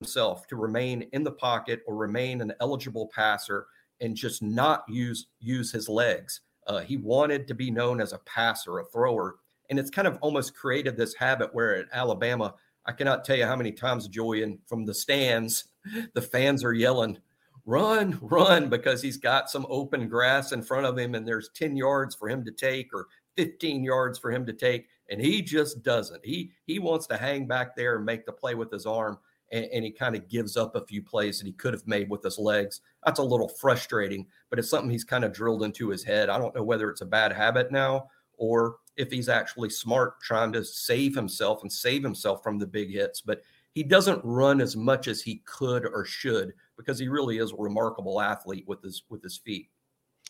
himself 0.00 0.46
to 0.46 0.54
remain 0.54 1.08
in 1.12 1.24
the 1.24 1.32
pocket 1.32 1.80
or 1.88 1.96
remain 1.96 2.40
an 2.40 2.52
eligible 2.60 3.10
passer 3.12 3.66
and 4.00 4.14
just 4.14 4.44
not 4.44 4.84
use 4.88 5.26
use 5.40 5.72
his 5.72 5.88
legs. 5.88 6.42
Uh, 6.66 6.80
he 6.80 6.96
wanted 6.96 7.46
to 7.48 7.54
be 7.54 7.70
known 7.70 8.00
as 8.00 8.12
a 8.12 8.18
passer, 8.18 8.78
a 8.78 8.84
thrower, 8.84 9.36
and 9.70 9.78
it's 9.78 9.90
kind 9.90 10.08
of 10.08 10.18
almost 10.20 10.54
created 10.54 10.96
this 10.96 11.14
habit 11.14 11.54
where 11.54 11.76
at 11.76 11.86
Alabama, 11.92 12.54
I 12.86 12.92
cannot 12.92 13.24
tell 13.24 13.36
you 13.36 13.46
how 13.46 13.56
many 13.56 13.72
times, 13.72 14.08
Julian, 14.08 14.58
from 14.66 14.84
the 14.84 14.94
stands, 14.94 15.64
the 16.14 16.22
fans 16.22 16.64
are 16.64 16.72
yelling, 16.74 17.18
"Run, 17.66 18.18
run!" 18.20 18.68
because 18.68 19.02
he's 19.02 19.16
got 19.16 19.50
some 19.50 19.66
open 19.68 20.08
grass 20.08 20.52
in 20.52 20.62
front 20.62 20.86
of 20.86 20.98
him, 20.98 21.14
and 21.14 21.26
there's 21.26 21.50
ten 21.54 21.76
yards 21.76 22.14
for 22.14 22.28
him 22.28 22.44
to 22.44 22.52
take 22.52 22.94
or 22.94 23.06
15 23.36 23.82
yards 23.82 24.16
for 24.16 24.30
him 24.30 24.46
to 24.46 24.52
take 24.52 24.86
and 25.10 25.20
he 25.20 25.42
just 25.42 25.82
doesn't. 25.82 26.24
He 26.24 26.52
he 26.66 26.78
wants 26.78 27.06
to 27.08 27.16
hang 27.16 27.46
back 27.46 27.76
there 27.76 27.96
and 27.96 28.04
make 28.04 28.26
the 28.26 28.32
play 28.32 28.54
with 28.54 28.70
his 28.70 28.86
arm. 28.86 29.18
And, 29.54 29.66
and 29.72 29.84
he 29.84 29.90
kind 29.92 30.16
of 30.16 30.28
gives 30.28 30.56
up 30.56 30.74
a 30.74 30.84
few 30.84 31.00
plays 31.00 31.38
that 31.38 31.46
he 31.46 31.52
could 31.52 31.72
have 31.72 31.86
made 31.86 32.10
with 32.10 32.22
his 32.22 32.38
legs. 32.38 32.80
That's 33.04 33.20
a 33.20 33.24
little 33.24 33.48
frustrating, 33.48 34.26
but 34.50 34.58
it's 34.58 34.68
something 34.68 34.90
he's 34.90 35.04
kind 35.04 35.24
of 35.24 35.32
drilled 35.32 35.62
into 35.62 35.88
his 35.88 36.02
head. 36.02 36.28
I 36.28 36.38
don't 36.38 36.54
know 36.54 36.64
whether 36.64 36.90
it's 36.90 37.02
a 37.02 37.06
bad 37.06 37.32
habit 37.32 37.70
now 37.70 38.08
or 38.36 38.76
if 38.96 39.10
he's 39.10 39.28
actually 39.28 39.70
smart 39.70 40.20
trying 40.20 40.52
to 40.52 40.64
save 40.64 41.14
himself 41.14 41.62
and 41.62 41.72
save 41.72 42.02
himself 42.02 42.42
from 42.42 42.58
the 42.58 42.66
big 42.66 42.90
hits. 42.90 43.20
But 43.20 43.42
he 43.72 43.84
doesn't 43.84 44.20
run 44.24 44.60
as 44.60 44.76
much 44.76 45.06
as 45.06 45.22
he 45.22 45.42
could 45.44 45.86
or 45.86 46.04
should 46.04 46.52
because 46.76 46.98
he 46.98 47.08
really 47.08 47.38
is 47.38 47.52
a 47.52 47.56
remarkable 47.56 48.20
athlete 48.20 48.64
with 48.66 48.82
his 48.82 49.04
with 49.08 49.22
his 49.22 49.36
feet. 49.36 49.70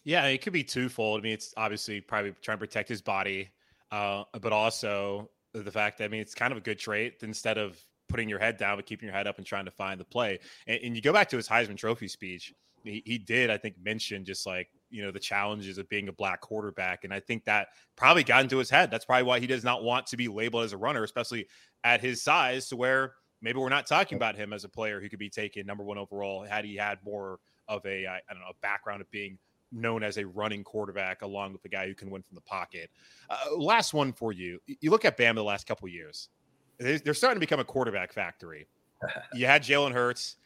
Yeah, 0.05 0.27
it 0.27 0.43
could 0.43 0.53
be 0.53 0.65
twofold. 0.65 1.21
I 1.21 1.23
mean, 1.23 1.33
it's 1.33 1.55
obviously 1.57 2.01
probably 2.01 2.35
trying 2.43 2.59
to 2.59 2.61
protect 2.61 2.91
his 2.91 3.01
body, 3.01 3.49
uh, 3.91 4.25
but 4.39 4.53
also 4.53 5.31
the 5.55 5.71
fact 5.71 5.99
that 5.99 6.05
I 6.05 6.09
mean, 6.09 6.21
it's 6.21 6.35
kind 6.35 6.53
of 6.53 6.59
a 6.59 6.61
good 6.61 6.79
trait 6.79 7.17
instead 7.23 7.57
of 7.57 7.83
putting 8.09 8.29
your 8.29 8.39
head 8.39 8.57
down 8.57 8.77
but 8.77 8.87
keeping 8.87 9.07
your 9.07 9.17
head 9.17 9.27
up 9.27 9.39
and 9.39 9.47
trying 9.47 9.65
to 9.65 9.71
find 9.71 9.99
the 9.99 10.05
play. 10.05 10.39
And, 10.67 10.81
and 10.83 10.97
you 10.97 11.03
go 11.03 11.13
back 11.13 11.29
to 11.31 11.37
his 11.37 11.49
Heisman 11.49 11.77
Trophy 11.77 12.09
speech. 12.09 12.53
He, 12.83 13.03
he 13.07 13.19
did, 13.19 13.51
I 13.51 13.57
think, 13.57 13.77
mention 13.83 14.25
just 14.25 14.47
like 14.47 14.69
you 14.91 15.03
know 15.03 15.11
the 15.11 15.19
challenges 15.19 15.79
of 15.79 15.89
being 15.89 16.09
a 16.09 16.13
black 16.13 16.41
quarterback, 16.41 17.05
and 17.05 17.13
I 17.13 17.19
think 17.19 17.45
that 17.47 17.69
probably 17.97 18.23
got 18.23 18.43
into 18.43 18.59
his 18.59 18.69
head. 18.69 18.91
That's 18.91 19.05
probably 19.05 19.25
why 19.25 19.41
he 19.41 19.47
does 19.47 19.65
not 19.65 19.83
want 19.83 20.07
to 20.09 20.17
be 20.17 20.29
labeled 20.29 20.65
as 20.65 20.73
a 20.73 20.77
runner, 20.77 21.03
especially 21.03 21.47
at 21.83 22.01
his 22.01 22.23
size, 22.23 22.69
to 22.69 22.77
where 22.77 23.15
maybe 23.41 23.59
we're 23.59 23.71
not 23.71 23.87
talking 23.87 24.17
about 24.17 24.37
him 24.37 24.53
as 24.53 24.65
a 24.65 24.69
player 24.69 25.01
who 25.01 25.09
could 25.09 25.19
be 25.19 25.31
taken 25.31 25.67
number 25.67 25.83
one 25.83 25.99
overall 25.99 26.45
had 26.45 26.65
he 26.65 26.77
had 26.77 26.99
more 27.05 27.39
of 27.69 27.85
a 27.87 28.07
I 28.07 28.21
don't 28.31 28.41
know 28.41 28.51
a 28.51 28.55
background 28.61 29.01
of 29.01 29.11
being 29.11 29.39
known 29.73 30.03
as 30.03 30.19
a 30.19 30.27
running 30.27 30.63
quarterback 30.63 31.23
along 31.23 31.53
with 31.53 31.65
a 31.65 31.69
guy 31.69 31.87
who 31.87 31.95
can 31.95 32.11
win 32.11 32.23
from 32.23 32.35
the 32.35 32.41
pocket. 32.43 32.91
Uh, 33.29 33.57
last 33.57 33.93
one 33.93 34.13
for 34.13 34.33
you. 34.33 34.59
You 34.67 34.91
look 34.91 35.05
at 35.05 35.19
Bama 35.19 35.37
the 35.37 35.45
last 35.45 35.67
couple 35.67 35.89
years. 35.89 36.29
They're 36.79 37.15
starting 37.15 37.37
to 37.37 37.41
become 37.41 37.61
a 37.61 37.65
quarterback 37.65 38.13
factory. 38.13 38.67
You 39.35 39.45
had 39.45 39.63
Jalen 39.63 39.93
Hurts. 39.93 40.37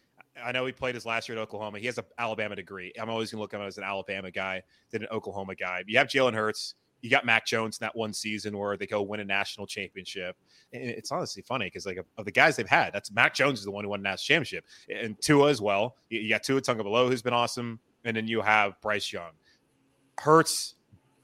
I 0.45 0.51
know 0.51 0.67
he 0.67 0.73
played 0.73 0.97
his 0.97 1.07
last 1.07 1.29
year 1.29 1.38
at 1.38 1.43
Oklahoma. 1.43 1.79
He 1.79 1.87
has 1.87 1.97
an 1.99 2.05
Alabama 2.19 2.57
degree. 2.57 2.93
I'm 3.01 3.09
always 3.09 3.31
going 3.31 3.38
to 3.38 3.43
look 3.43 3.55
at 3.55 3.61
him 3.61 3.67
as 3.67 3.79
an 3.79 3.85
Alabama 3.85 4.33
guy 4.33 4.62
than 4.91 5.03
an 5.03 5.09
Oklahoma 5.12 5.55
guy. 5.55 5.85
You 5.87 5.99
have 5.99 6.09
Jalen 6.09 6.35
Hurts. 6.35 6.75
You 7.01 7.11
got 7.11 7.25
Mac 7.25 7.47
Jones 7.47 7.79
in 7.81 7.85
that 7.85 7.95
one 7.95 8.12
season 8.12 8.59
where 8.59 8.77
they 8.77 8.87
go 8.87 9.03
win 9.03 9.21
a 9.21 9.25
national 9.25 9.67
championship. 9.67 10.37
And 10.73 10.83
it's 10.83 11.12
honestly 11.12 11.43
funny 11.43 11.67
because 11.67 11.87
like 11.87 12.05
of 12.17 12.25
the 12.25 12.33
guys 12.33 12.57
they've 12.57 12.69
had, 12.69 12.93
that's 12.93 13.12
Mac 13.12 13.35
Jones 13.35 13.61
is 13.61 13.64
the 13.64 13.71
one 13.71 13.85
who 13.85 13.91
won 13.91 14.01
a 14.01 14.03
national 14.03 14.35
championship, 14.35 14.64
and 14.93 15.21
Tua 15.21 15.51
as 15.51 15.61
well. 15.61 15.97
You 16.09 16.29
got 16.29 16.43
Tua 16.43 16.61
Tagovailoa 16.61 17.09
who's 17.09 17.23
been 17.23 17.33
awesome, 17.33 17.79
and 18.05 18.17
then 18.17 18.27
you 18.27 18.41
have 18.41 18.81
Bryce 18.81 19.12
Young. 19.12 19.31
Hurts 20.19 20.75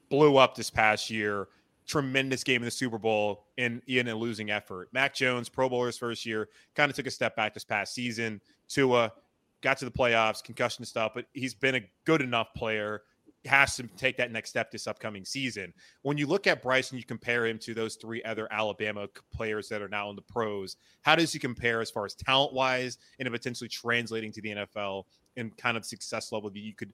blew 0.09 0.37
up 0.37 0.55
this 0.55 0.71
past 0.71 1.11
year. 1.11 1.49
Tremendous 1.87 2.43
game 2.43 2.63
in 2.63 2.65
the 2.65 2.71
Super 2.71 2.99
Bowl 2.99 3.47
in 3.57 3.83
in 3.87 4.09
a 4.09 4.15
losing 4.15 4.51
effort. 4.51 4.89
Mac 4.93 5.15
Jones, 5.15 5.49
Pro 5.49 5.69
Bowler's 5.69 5.99
first 5.99 6.25
year, 6.25 6.49
kind 6.75 6.91
of 6.91 6.97
took 6.97 7.07
a 7.07 7.11
step 7.11 7.37
back 7.37 7.55
this 7.55 7.65
past 7.65 7.95
season. 7.95 8.41
Tua 8.69 9.13
got 9.61 9.79
to 9.79 9.85
the 9.85 9.91
playoffs, 9.91 10.43
concussion 10.43 10.85
stuff, 10.85 11.13
but 11.15 11.27
he's 11.33 11.55
been 11.55 11.75
a 11.75 11.81
good 12.05 12.23
enough 12.23 12.49
player 12.55 13.03
has 13.47 13.77
to 13.77 13.83
take 13.97 14.17
that 14.17 14.33
next 14.33 14.51
step 14.51 14.71
this 14.71 14.87
upcoming 14.87 15.25
season. 15.25 15.73
When 16.03 16.17
you 16.17 16.27
look 16.27 16.47
at 16.47 16.63
Bryce 16.63 16.91
and 16.91 16.99
you 16.99 17.05
compare 17.05 17.47
him 17.47 17.59
to 17.61 17.75
those 17.75 17.97
three 17.97 18.23
other 18.23 18.49
Alabama 18.51 19.07
players 19.33 19.69
that 19.69 19.83
are 19.83 19.89
now 19.89 20.11
in 20.11 20.17
the 20.17 20.23
pros, 20.23 20.77
how 21.03 21.15
does 21.15 21.33
he 21.33 21.39
compare 21.39 21.81
as 21.81 21.91
far 21.91 22.05
as 22.05 22.15
talent 22.15 22.53
wise 22.53 22.99
and 23.19 23.31
potentially 23.31 23.69
translating 23.69 24.33
to 24.33 24.41
the 24.41 24.51
NFL 24.51 25.05
and 25.37 25.57
kind 25.57 25.77
of 25.77 25.85
success 25.85 26.33
level 26.33 26.51
that 26.51 26.59
you 26.59 26.75
could 26.75 26.93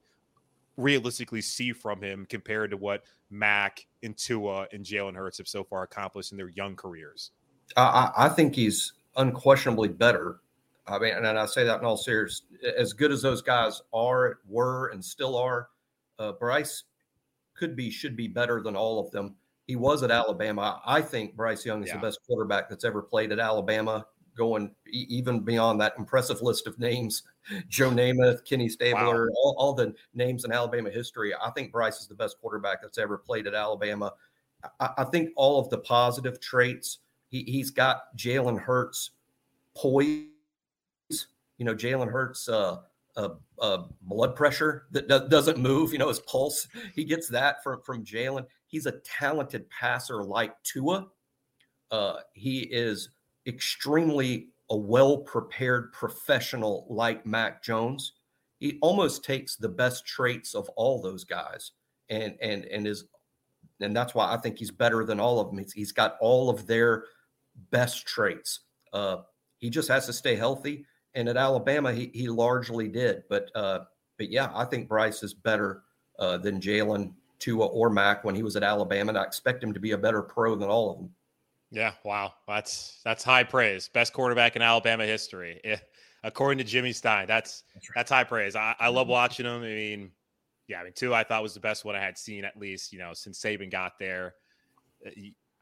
realistically 0.81 1.40
see 1.40 1.73
from 1.73 2.03
him 2.03 2.27
compared 2.29 2.71
to 2.71 2.77
what 2.77 3.05
Mac 3.31 3.87
and 4.03 4.16
Tua 4.16 4.66
and 4.73 4.85
Jalen 4.85 5.14
Hurts 5.14 5.38
have 5.38 5.49
so 5.49 5.64
far 5.64 5.83
accomplished 5.83 6.33
in 6.33 6.38
their 6.38 6.49
young 6.51 6.77
careers? 6.77 7.31
I, 7.77 8.11
I 8.16 8.29
think 8.29 8.55
he's 8.55 8.93
unquestionably 9.16 9.88
better. 9.88 10.40
I 10.87 10.99
mean, 10.99 11.14
and 11.14 11.27
I 11.27 11.47
say 11.47 11.64
that 11.64 11.79
in 11.79 11.85
all 11.85 11.97
seriousness. 11.97 12.43
As 12.77 12.93
good 12.93 13.12
as 13.12 13.23
those 13.23 13.43
guys 13.43 13.81
are, 13.93 14.38
were, 14.49 14.88
and 14.88 15.05
still 15.05 15.37
are, 15.37 15.69
uh, 16.19 16.33
Bryce 16.33 16.85
could 17.55 17.77
be, 17.77 17.90
should 17.90 18.16
be 18.16 18.27
better 18.27 18.61
than 18.61 18.75
all 18.75 18.99
of 18.99 19.11
them. 19.12 19.37
He 19.66 19.77
was 19.77 20.03
at 20.03 20.11
Alabama. 20.11 20.81
I 20.85 21.01
think 21.01 21.37
Bryce 21.37 21.64
Young 21.64 21.85
is 21.85 21.88
yeah. 21.88 21.97
the 21.97 22.01
best 22.01 22.19
quarterback 22.27 22.69
that's 22.69 22.85
ever 22.85 23.03
played 23.03 23.31
at 23.31 23.38
Alabama, 23.38 24.05
going 24.37 24.75
even 24.88 25.40
beyond 25.40 25.81
that 25.81 25.95
impressive 25.99 26.40
list 26.43 26.66
of 26.66 26.79
names 26.79 27.23
Joe 27.69 27.90
Namath, 27.90 28.45
Kenny 28.45 28.69
Stabler, 28.69 29.27
wow. 29.27 29.35
all, 29.37 29.57
all, 29.59 29.75
the 29.75 29.95
names 30.14 30.45
in 30.45 30.53
Alabama 30.53 30.90
history. 30.90 31.33
I 31.35 31.51
think 31.51 31.73
Bryce 31.73 32.01
is 32.01 32.07
the 32.07 32.14
best 32.14 32.38
quarterback 32.40 32.83
that's 32.83 32.99
ever 32.99 33.19
played 33.19 33.47
at 33.47 33.55
Alabama. 33.55 34.12
I, 34.79 34.90
I 34.99 35.05
think 35.05 35.31
all 35.37 35.59
of 35.59 35.69
the 35.71 35.79
positive 35.79 36.40
traits, 36.40 36.99
he, 37.29 37.43
he's 37.45 37.71
got 37.71 38.16
Jalen 38.16 38.61
Hurts 38.61 39.11
poise. 39.77 40.27
You 41.59 41.66
know, 41.66 41.75
Jalen 41.75 42.11
Hurts, 42.11 42.49
uh, 42.49 42.79
a, 43.16 43.31
a 43.59 43.85
blood 44.03 44.37
pressure 44.37 44.87
that 44.93 45.09
do- 45.09 45.29
doesn't 45.29 45.59
move, 45.59 45.93
you 45.93 45.99
know, 45.99 46.09
his 46.09 46.21
pulse. 46.21 46.69
He 46.95 47.05
gets 47.05 47.29
that 47.29 47.62
from, 47.62 47.83
from 47.83 48.05
Jalen. 48.05 48.47
He's 48.66 48.87
a 48.87 48.93
talented 49.01 49.69
passer 49.69 50.23
like 50.23 50.55
Tua. 50.62 51.09
Uh, 51.90 52.21
he 52.35 52.61
is 52.61 53.11
extremely 53.46 54.48
a 54.70 54.76
well 54.76 55.18
prepared 55.18 55.92
professional 55.92 56.87
like 56.88 57.26
Mac 57.26 57.62
Jones. 57.62 58.12
He 58.59 58.79
almost 58.83 59.24
takes 59.24 59.57
the 59.57 59.68
best 59.68 60.07
traits 60.07 60.55
of 60.55 60.68
all 60.70 61.00
those 61.00 61.24
guys 61.24 61.72
and 62.09 62.37
and 62.40 62.64
and 62.66 62.87
is 62.87 63.05
and 63.81 63.96
that's 63.96 64.14
why 64.14 64.33
I 64.33 64.37
think 64.37 64.59
he's 64.59 64.70
better 64.70 65.05
than 65.05 65.18
all 65.18 65.40
of 65.40 65.48
them. 65.48 65.64
he's, 65.74 65.92
got 65.92 66.18
all 66.20 66.50
of 66.50 66.66
their 66.66 67.05
best 67.70 68.07
traits. 68.07 68.61
Uh, 68.92 69.18
he 69.57 69.70
just 69.70 69.88
has 69.88 70.05
to 70.05 70.12
stay 70.12 70.37
healthy 70.37 70.85
and 71.14 71.29
at 71.29 71.37
Alabama, 71.37 71.92
he, 71.92 72.11
he 72.14 72.29
largely 72.29 72.88
did. 72.88 73.24
But 73.29 73.50
uh, 73.55 73.81
but 74.18 74.31
yeah, 74.31 74.50
I 74.55 74.64
think 74.64 74.88
Bryce 74.88 75.22
is 75.22 75.35
better 75.35 75.83
uh, 76.18 76.38
than 76.38 76.61
Jalen, 76.61 77.12
Tua, 77.38 77.66
or 77.66 77.90
Mac 77.90 78.24
when 78.24 78.35
he 78.35 78.42
was 78.42 78.57
at 78.57 78.62
Alabama, 78.62 79.11
and 79.11 79.18
I 79.18 79.24
expect 79.24 79.62
him 79.62 79.72
to 79.72 79.81
be 79.81 79.92
a 79.92 79.98
better 79.98 80.22
pro 80.22 80.55
than 80.55 80.68
all 80.68 80.90
of 80.90 80.98
them. 80.98 81.11
Yeah, 81.70 81.92
wow, 82.04 82.35
that's 82.48 83.00
that's 83.04 83.22
high 83.22 83.44
praise. 83.44 83.88
Best 83.88 84.12
quarterback 84.12 84.56
in 84.56 84.62
Alabama 84.62 85.06
history, 85.06 85.61
yeah, 85.64 85.78
according 86.24 86.59
to 86.59 86.64
Jimmy 86.64 86.92
Stein. 86.92 87.26
That's 87.28 87.62
that's, 87.74 87.88
right. 87.88 87.94
that's 87.94 88.11
high 88.11 88.24
praise. 88.24 88.56
I, 88.56 88.74
I 88.78 88.88
love 88.88 89.04
mm-hmm. 89.04 89.12
watching 89.12 89.46
him. 89.46 89.62
I 89.62 89.66
mean, 89.66 90.11
yeah, 90.66 90.80
I 90.80 90.85
mean, 90.85 90.92
Tua, 90.94 91.16
I 91.16 91.24
thought 91.24 91.42
was 91.42 91.54
the 91.54 91.61
best 91.61 91.85
one 91.85 91.94
I 91.94 92.00
had 92.00 92.18
seen 92.18 92.44
at 92.44 92.56
least, 92.56 92.92
you 92.92 92.98
know, 92.98 93.12
since 93.14 93.40
Saban 93.40 93.70
got 93.70 93.98
there. 93.98 94.35
Uh, 95.06 95.11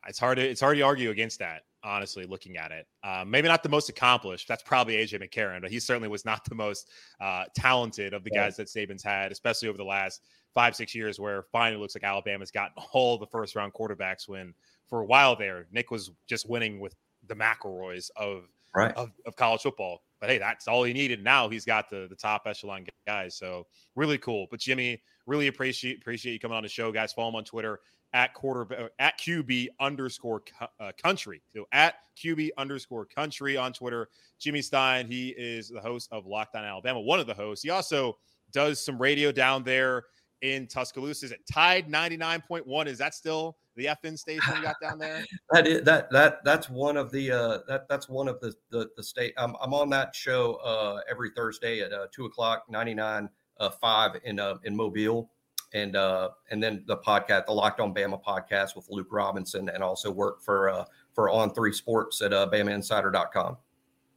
it's 0.06 0.18
hard 0.18 0.38
to 0.38 0.48
it's 0.48 0.60
hard 0.60 0.78
to 0.78 0.82
argue 0.82 1.10
against 1.10 1.40
that 1.40 1.62
honestly, 1.84 2.26
looking 2.26 2.56
at 2.56 2.72
it. 2.72 2.86
Uh, 3.02 3.24
maybe 3.26 3.48
not 3.48 3.62
the 3.62 3.68
most 3.68 3.88
accomplished. 3.88 4.48
That's 4.48 4.62
probably 4.62 4.94
AJ 4.94 5.22
McCarron, 5.22 5.60
but 5.60 5.70
he 5.70 5.80
certainly 5.80 6.08
was 6.08 6.24
not 6.24 6.44
the 6.44 6.54
most 6.54 6.90
uh, 7.20 7.44
talented 7.54 8.14
of 8.14 8.24
the 8.24 8.30
yeah. 8.32 8.44
guys 8.44 8.56
that 8.56 8.68
Saban's 8.68 9.02
had, 9.02 9.32
especially 9.32 9.68
over 9.68 9.78
the 9.78 9.84
last 9.84 10.22
five, 10.54 10.74
six 10.76 10.94
years, 10.94 11.20
where 11.20 11.44
finally 11.52 11.80
looks 11.80 11.94
like 11.94 12.04
Alabama's 12.04 12.50
gotten 12.50 12.82
all 12.92 13.18
the 13.18 13.26
first 13.26 13.54
round 13.56 13.72
quarterbacks 13.72 14.28
when 14.28 14.54
for 14.88 15.00
a 15.00 15.04
while 15.04 15.36
there, 15.36 15.66
Nick 15.72 15.90
was 15.90 16.10
just 16.26 16.48
winning 16.48 16.80
with 16.80 16.94
the 17.26 17.34
McElroys 17.34 18.10
of, 18.16 18.44
right. 18.74 18.94
of, 18.96 19.10
of 19.26 19.36
college 19.36 19.62
football. 19.62 20.02
But 20.20 20.30
hey, 20.30 20.38
that's 20.38 20.66
all 20.66 20.82
he 20.82 20.92
needed. 20.92 21.22
Now 21.22 21.48
he's 21.48 21.64
got 21.64 21.90
the, 21.90 22.06
the 22.08 22.16
top 22.16 22.42
echelon 22.46 22.86
guys. 23.06 23.36
So 23.36 23.66
really 23.94 24.18
cool. 24.18 24.46
But 24.50 24.60
Jimmy, 24.60 25.00
really 25.26 25.46
appreciate 25.46 25.98
appreciate 25.98 26.32
you 26.32 26.40
coming 26.40 26.56
on 26.56 26.62
the 26.62 26.68
show, 26.68 26.90
guys. 26.90 27.12
Follow 27.12 27.28
him 27.28 27.36
on 27.36 27.44
Twitter 27.44 27.80
at 28.14 28.34
quarter 28.34 28.90
at 28.98 29.18
QB 29.18 29.68
underscore 29.80 30.42
uh, 30.80 30.92
country. 31.00 31.42
So 31.54 31.66
at 31.72 31.96
QB 32.16 32.50
underscore 32.56 33.04
country 33.04 33.56
on 33.56 33.72
Twitter. 33.72 34.08
Jimmy 34.38 34.62
Stein, 34.62 35.06
he 35.06 35.28
is 35.36 35.68
the 35.68 35.80
host 35.80 36.08
of 36.10 36.26
Locked 36.26 36.56
On 36.56 36.64
Alabama, 36.64 37.00
one 37.00 37.20
of 37.20 37.26
the 37.26 37.34
hosts. 37.34 37.62
He 37.62 37.70
also 37.70 38.18
does 38.50 38.82
some 38.82 39.00
radio 39.00 39.30
down 39.30 39.62
there 39.62 40.04
in 40.42 40.66
Tuscaloosa. 40.66 41.26
Is 41.26 41.32
it 41.32 41.40
Tide 41.50 41.88
99.1? 41.88 42.86
Is 42.86 42.98
that 42.98 43.14
still 43.14 43.56
the 43.76 43.86
FN 43.86 44.18
station 44.18 44.56
you 44.56 44.62
got 44.62 44.76
down 44.80 44.98
there? 44.98 45.24
that 45.50 45.66
is 45.66 45.82
that 45.82 46.10
that 46.10 46.44
that's 46.44 46.68
one 46.68 46.96
of 46.96 47.10
the 47.12 47.30
uh 47.30 47.58
that 47.68 47.88
that's 47.88 48.08
one 48.08 48.28
of 48.28 48.40
the 48.40 48.54
the, 48.70 48.88
the 48.96 49.02
state 49.02 49.34
I'm, 49.36 49.54
I'm 49.60 49.74
on 49.74 49.90
that 49.90 50.14
show 50.14 50.54
uh 50.56 51.00
every 51.10 51.30
Thursday 51.30 51.80
at 51.80 51.92
uh 51.92 52.06
two 52.12 52.26
o'clock 52.26 52.64
99 52.68 53.28
uh 53.58 53.70
five 53.70 54.12
in 54.24 54.40
uh 54.40 54.56
in 54.64 54.74
Mobile 54.74 55.30
and 55.72 55.96
uh, 55.96 56.30
and 56.50 56.62
then 56.62 56.82
the 56.86 56.96
podcast, 56.96 57.46
the 57.46 57.52
Locked 57.52 57.80
On 57.80 57.92
Bama 57.92 58.22
podcast 58.22 58.74
with 58.74 58.86
Luke 58.90 59.08
Robinson, 59.10 59.68
and 59.68 59.82
also 59.82 60.10
work 60.10 60.42
for 60.42 60.70
uh, 60.70 60.84
for 61.12 61.28
On 61.30 61.52
Three 61.52 61.72
Sports 61.72 62.22
at 62.22 62.32
uh, 62.32 62.48
BamaInsider.com. 62.50 63.56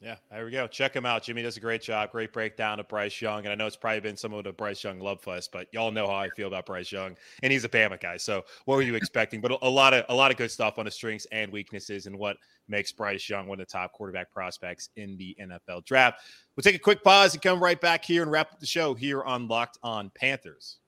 Yeah, 0.02 0.16
there 0.32 0.46
we 0.46 0.50
go. 0.50 0.66
Check 0.66 0.96
him 0.96 1.06
out. 1.06 1.22
Jimmy 1.22 1.44
does 1.44 1.58
a 1.58 1.60
great 1.60 1.84
job. 1.84 2.12
Great 2.12 2.34
breakdown 2.34 2.80
of 2.80 2.88
Bryce 2.88 3.22
Young. 3.22 3.46
And 3.46 3.50
I 3.50 3.56
know 3.56 3.68
it's 3.68 3.76
probably 3.76 4.00
been 4.00 4.18
some 4.18 4.34
of 4.34 4.44
the 4.44 4.52
Bryce 4.52 4.84
Young 4.84 5.00
love 5.00 5.22
fest, 5.22 5.52
but 5.54 5.68
y'all 5.72 5.92
know 5.92 6.08
how 6.08 6.16
I 6.16 6.30
feel 6.30 6.48
about 6.48 6.66
Bryce 6.66 6.92
Young. 6.92 7.16
And 7.44 7.54
he's 7.54 7.66
a 7.66 7.70
Bama 7.70 8.02
guy. 8.02 8.18
So 8.18 8.44
what 8.66 8.78
were 8.78 8.82
you 8.82 8.96
expecting? 8.96 9.42
But 9.42 9.60
a 9.62 9.70
lot 9.70 9.94
of 9.94 10.06
a 10.10 10.16
lot 10.16 10.32
of 10.32 10.38
good 10.38 10.50
stuff 10.50 10.80
on 10.80 10.86
the 10.86 10.92
strengths 10.92 11.28
and 11.32 11.52
weaknesses 11.52 12.08
and 12.08 12.18
what 12.18 12.38
makes 12.68 12.92
Bryce 12.92 13.30
Young 13.30 13.46
one 13.46 13.62
of 13.62 13.68
the 13.68 13.72
top 13.72 13.92
quarterback 13.94 14.32
prospects 14.32 14.90
in 14.96 15.18
the 15.18 15.38
NFL 15.40 15.86
draft. 15.86 16.22
We'll 16.56 16.64
take 16.64 16.76
a 16.76 16.80
quick 16.80 17.04
pause 17.04 17.36
and 17.36 17.44
come 17.44 17.62
right 17.62 17.80
back 17.80 18.04
here 18.04 18.24
and 18.24 18.32
wrap 18.32 18.52
up 18.54 18.60
the 18.60 18.66
show 18.66 18.96
here 18.96 19.22
on 19.22 19.48
Locked 19.48 19.78
On 19.84 20.12
Panthers. 20.16 20.80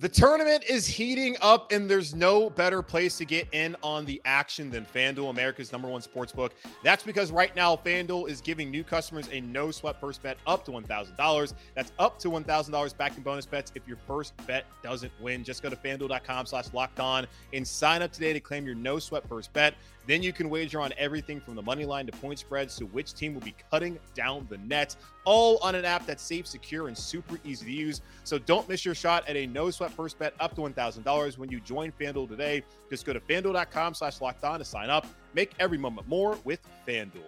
The 0.00 0.08
tournament 0.08 0.62
is 0.68 0.86
heating 0.86 1.36
up, 1.40 1.72
and 1.72 1.90
there's 1.90 2.14
no 2.14 2.50
better 2.50 2.82
place 2.82 3.18
to 3.18 3.24
get 3.24 3.48
in 3.50 3.74
on 3.82 4.04
the 4.04 4.22
action 4.24 4.70
than 4.70 4.86
FanDuel, 4.86 5.30
America's 5.30 5.72
number 5.72 5.88
one 5.88 6.02
sports 6.02 6.30
book. 6.30 6.54
That's 6.84 7.02
because 7.02 7.32
right 7.32 7.54
now, 7.56 7.74
FanDuel 7.74 8.28
is 8.28 8.40
giving 8.40 8.70
new 8.70 8.84
customers 8.84 9.28
a 9.32 9.40
no 9.40 9.72
sweat 9.72 10.00
first 10.00 10.22
bet 10.22 10.38
up 10.46 10.64
to 10.66 10.70
$1,000. 10.70 11.52
That's 11.74 11.90
up 11.98 12.16
to 12.20 12.28
$1,000 12.28 12.96
back 12.96 13.16
in 13.16 13.24
bonus 13.24 13.44
bets 13.44 13.72
if 13.74 13.88
your 13.88 13.96
first 14.06 14.34
bet 14.46 14.66
doesn't 14.84 15.10
win. 15.20 15.42
Just 15.42 15.64
go 15.64 15.68
to 15.68 15.74
fanduel.com 15.74 16.46
slash 16.46 16.72
locked 16.72 17.00
on 17.00 17.26
and 17.52 17.66
sign 17.66 18.00
up 18.00 18.12
today 18.12 18.32
to 18.32 18.38
claim 18.38 18.66
your 18.66 18.76
no 18.76 19.00
sweat 19.00 19.28
first 19.28 19.52
bet. 19.52 19.74
Then 20.08 20.22
you 20.22 20.32
can 20.32 20.48
wager 20.48 20.80
on 20.80 20.94
everything 20.96 21.38
from 21.38 21.54
the 21.54 21.60
money 21.60 21.84
line 21.84 22.06
to 22.06 22.12
point 22.12 22.38
spreads 22.38 22.74
to 22.76 22.86
which 22.86 23.12
team 23.12 23.34
will 23.34 23.42
be 23.42 23.54
cutting 23.70 23.98
down 24.14 24.46
the 24.48 24.56
net, 24.56 24.96
all 25.26 25.58
on 25.58 25.74
an 25.74 25.84
app 25.84 26.06
that's 26.06 26.22
safe, 26.22 26.46
secure, 26.46 26.88
and 26.88 26.96
super 26.96 27.38
easy 27.44 27.66
to 27.66 27.70
use. 27.72 28.00
So 28.24 28.38
don't 28.38 28.66
miss 28.70 28.86
your 28.86 28.94
shot 28.94 29.28
at 29.28 29.36
a 29.36 29.46
no 29.46 29.70
sweat 29.70 29.92
first 29.92 30.18
bet 30.18 30.32
up 30.40 30.54
to 30.54 30.62
$1,000 30.62 31.36
when 31.36 31.50
you 31.50 31.60
join 31.60 31.92
FanDuel 31.92 32.26
today. 32.26 32.62
Just 32.88 33.04
go 33.04 33.12
to 33.12 33.20
fanduel.com 33.20 33.92
slash 33.92 34.22
locked 34.22 34.44
on 34.44 34.58
to 34.60 34.64
sign 34.64 34.88
up. 34.88 35.06
Make 35.34 35.52
every 35.60 35.76
moment 35.76 36.08
more 36.08 36.38
with 36.42 36.60
FanDuel. 36.86 37.20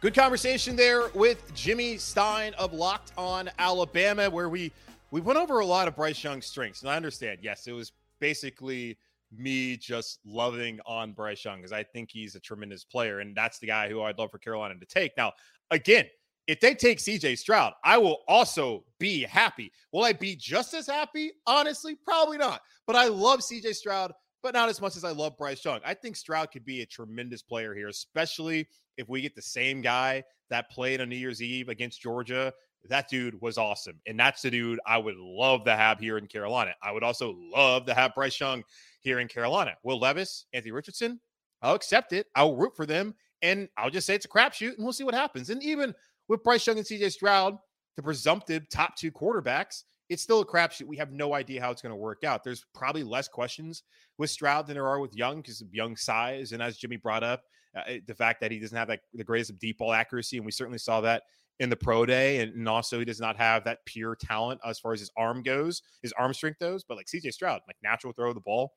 Good 0.00 0.14
conversation 0.14 0.74
there 0.74 1.08
with 1.14 1.54
Jimmy 1.54 1.98
Stein 1.98 2.52
of 2.54 2.72
Locked 2.72 3.12
On 3.16 3.48
Alabama, 3.60 4.28
where 4.28 4.48
we 4.48 4.72
we 5.12 5.20
went 5.20 5.38
over 5.38 5.60
a 5.60 5.66
lot 5.66 5.86
of 5.86 5.94
Bryce 5.94 6.22
Young's 6.24 6.46
strengths. 6.46 6.82
And 6.82 6.90
I 6.90 6.96
understand, 6.96 7.38
yes, 7.42 7.68
it 7.68 7.72
was 7.72 7.92
basically 8.18 8.98
me 9.38 9.76
just 9.76 10.20
loving 10.24 10.78
on 10.86 11.12
Bryce 11.12 11.44
Young 11.44 11.58
because 11.58 11.72
I 11.72 11.82
think 11.82 12.10
he's 12.10 12.34
a 12.34 12.40
tremendous 12.40 12.84
player. 12.84 13.20
And 13.20 13.36
that's 13.36 13.58
the 13.58 13.66
guy 13.66 13.88
who 13.88 14.02
I'd 14.02 14.18
love 14.18 14.30
for 14.30 14.38
Carolina 14.38 14.74
to 14.78 14.86
take. 14.86 15.12
Now, 15.16 15.32
again, 15.70 16.06
if 16.46 16.60
they 16.60 16.74
take 16.74 16.98
CJ 16.98 17.38
Stroud, 17.38 17.72
I 17.84 17.98
will 17.98 18.18
also 18.28 18.84
be 18.98 19.22
happy. 19.22 19.72
Will 19.92 20.04
I 20.04 20.12
be 20.12 20.36
just 20.36 20.74
as 20.74 20.86
happy? 20.86 21.32
Honestly, 21.46 21.96
probably 22.04 22.38
not. 22.38 22.60
But 22.86 22.96
I 22.96 23.08
love 23.08 23.40
CJ 23.40 23.74
Stroud, 23.74 24.12
but 24.42 24.54
not 24.54 24.68
as 24.68 24.80
much 24.80 24.96
as 24.96 25.04
I 25.04 25.10
love 25.10 25.36
Bryce 25.36 25.64
Young. 25.64 25.80
I 25.84 25.94
think 25.94 26.14
Stroud 26.14 26.52
could 26.52 26.64
be 26.64 26.82
a 26.82 26.86
tremendous 26.86 27.42
player 27.42 27.74
here, 27.74 27.88
especially 27.88 28.68
if 28.96 29.08
we 29.08 29.20
get 29.20 29.34
the 29.34 29.42
same 29.42 29.80
guy 29.80 30.22
that 30.50 30.70
played 30.70 31.00
on 31.00 31.08
New 31.08 31.16
Year's 31.16 31.42
Eve 31.42 31.68
against 31.68 32.00
Georgia 32.00 32.52
that 32.88 33.08
dude 33.08 33.40
was 33.40 33.58
awesome. 33.58 34.00
And 34.06 34.18
that's 34.18 34.42
the 34.42 34.50
dude 34.50 34.80
I 34.86 34.98
would 34.98 35.16
love 35.16 35.64
to 35.64 35.76
have 35.76 35.98
here 35.98 36.18
in 36.18 36.26
Carolina. 36.26 36.74
I 36.82 36.92
would 36.92 37.02
also 37.02 37.36
love 37.52 37.86
to 37.86 37.94
have 37.94 38.14
Bryce 38.14 38.38
Young 38.38 38.62
here 39.00 39.20
in 39.20 39.28
Carolina. 39.28 39.74
Will 39.82 39.98
Levis, 39.98 40.46
Anthony 40.52 40.72
Richardson, 40.72 41.20
I'll 41.62 41.74
accept 41.74 42.12
it. 42.12 42.26
I'll 42.34 42.56
root 42.56 42.76
for 42.76 42.86
them. 42.86 43.14
And 43.42 43.68
I'll 43.76 43.90
just 43.90 44.06
say 44.06 44.14
it's 44.14 44.24
a 44.24 44.28
crapshoot 44.28 44.76
and 44.76 44.84
we'll 44.84 44.92
see 44.92 45.04
what 45.04 45.14
happens. 45.14 45.50
And 45.50 45.62
even 45.62 45.94
with 46.28 46.42
Bryce 46.42 46.66
Young 46.66 46.78
and 46.78 46.86
CJ 46.86 47.12
Stroud, 47.12 47.56
the 47.96 48.02
presumptive 48.02 48.68
top 48.68 48.96
two 48.96 49.10
quarterbacks, 49.10 49.84
it's 50.08 50.22
still 50.22 50.40
a 50.40 50.46
crapshoot. 50.46 50.86
We 50.86 50.96
have 50.96 51.12
no 51.12 51.34
idea 51.34 51.60
how 51.60 51.70
it's 51.70 51.82
going 51.82 51.90
to 51.90 51.96
work 51.96 52.24
out. 52.24 52.44
There's 52.44 52.64
probably 52.74 53.02
less 53.02 53.28
questions 53.28 53.82
with 54.18 54.30
Stroud 54.30 54.66
than 54.66 54.74
there 54.74 54.86
are 54.86 55.00
with 55.00 55.16
Young 55.16 55.38
because 55.38 55.60
of 55.60 55.74
Young's 55.74 56.02
size. 56.02 56.52
And 56.52 56.62
as 56.62 56.76
Jimmy 56.76 56.96
brought 56.96 57.24
up, 57.24 57.42
uh, 57.76 57.94
the 58.06 58.14
fact 58.14 58.40
that 58.40 58.50
he 58.50 58.58
doesn't 58.58 58.76
have 58.76 58.88
that, 58.88 59.00
the 59.12 59.24
greatest 59.24 59.50
of 59.50 59.58
deep 59.58 59.78
ball 59.78 59.92
accuracy. 59.92 60.36
And 60.36 60.46
we 60.46 60.52
certainly 60.52 60.78
saw 60.78 61.00
that 61.02 61.24
in 61.60 61.70
the 61.70 61.76
pro 61.76 62.04
day, 62.04 62.40
and, 62.40 62.52
and, 62.54 62.68
also 62.68 62.98
he 62.98 63.04
does 63.04 63.20
not 63.20 63.36
have 63.36 63.64
that 63.64 63.78
pure 63.86 64.14
talent 64.14 64.60
as 64.64 64.78
far 64.78 64.92
as 64.92 65.00
his 65.00 65.10
arm 65.16 65.42
goes, 65.42 65.82
his 66.02 66.12
arm 66.12 66.34
strength 66.34 66.58
goes. 66.58 66.84
But 66.84 66.96
like 66.96 67.06
CJ 67.06 67.32
Stroud, 67.32 67.62
like 67.66 67.76
natural 67.82 68.12
throw 68.12 68.28
of 68.28 68.34
the 68.34 68.40
ball, 68.40 68.72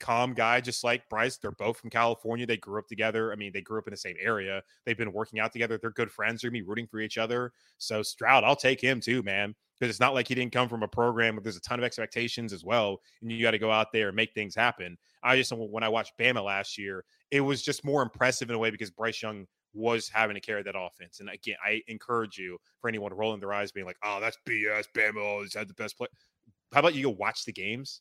calm 0.00 0.34
guy, 0.34 0.60
just 0.60 0.84
like 0.84 1.08
Bryce. 1.08 1.36
They're 1.36 1.52
both 1.52 1.78
from 1.78 1.90
California. 1.90 2.46
They 2.46 2.56
grew 2.56 2.78
up 2.78 2.88
together. 2.88 3.32
I 3.32 3.36
mean, 3.36 3.52
they 3.52 3.60
grew 3.60 3.78
up 3.78 3.86
in 3.86 3.92
the 3.92 3.96
same 3.98 4.16
area. 4.20 4.62
They've 4.84 4.98
been 4.98 5.12
working 5.12 5.40
out 5.40 5.52
together. 5.52 5.78
They're 5.78 5.90
good 5.90 6.10
friends. 6.10 6.42
They're 6.42 6.50
gonna 6.50 6.60
be 6.60 6.68
rooting 6.68 6.86
for 6.86 7.00
each 7.00 7.18
other. 7.18 7.52
So 7.78 8.02
Stroud, 8.02 8.44
I'll 8.44 8.56
take 8.56 8.80
him 8.80 9.00
too, 9.00 9.22
man. 9.22 9.54
Because 9.78 9.90
it's 9.90 10.00
not 10.00 10.14
like 10.14 10.28
he 10.28 10.36
didn't 10.36 10.52
come 10.52 10.68
from 10.68 10.84
a 10.84 10.88
program 10.88 11.34
where 11.34 11.42
there's 11.42 11.56
a 11.56 11.60
ton 11.60 11.80
of 11.80 11.84
expectations 11.84 12.52
as 12.52 12.64
well, 12.64 13.00
and 13.20 13.32
you 13.32 13.42
got 13.42 13.52
to 13.52 13.58
go 13.58 13.72
out 13.72 13.88
there 13.92 14.08
and 14.08 14.16
make 14.16 14.32
things 14.32 14.54
happen. 14.54 14.96
I 15.22 15.36
just 15.36 15.52
when 15.52 15.82
I 15.82 15.88
watched 15.88 16.12
Bama 16.18 16.44
last 16.44 16.78
year, 16.78 17.04
it 17.32 17.40
was 17.40 17.60
just 17.60 17.84
more 17.84 18.00
impressive 18.00 18.48
in 18.48 18.54
a 18.54 18.58
way 18.58 18.70
because 18.70 18.90
Bryce 18.90 19.20
Young 19.20 19.46
was 19.74 20.08
having 20.08 20.34
to 20.34 20.40
carry 20.40 20.62
that 20.62 20.76
offense. 20.78 21.20
And 21.20 21.28
again, 21.28 21.56
I 21.64 21.82
encourage 21.88 22.38
you 22.38 22.58
for 22.80 22.88
anyone 22.88 23.12
rolling 23.12 23.40
their 23.40 23.52
eyes, 23.52 23.72
being 23.72 23.86
like, 23.86 23.98
"Oh, 24.02 24.20
that's 24.20 24.38
BS." 24.46 24.86
Bama 24.96 25.22
always 25.22 25.54
had 25.54 25.68
the 25.68 25.74
best 25.74 25.98
play. 25.98 26.08
How 26.72 26.80
about 26.80 26.94
you 26.94 27.02
go 27.04 27.10
watch 27.10 27.44
the 27.44 27.52
games 27.52 28.00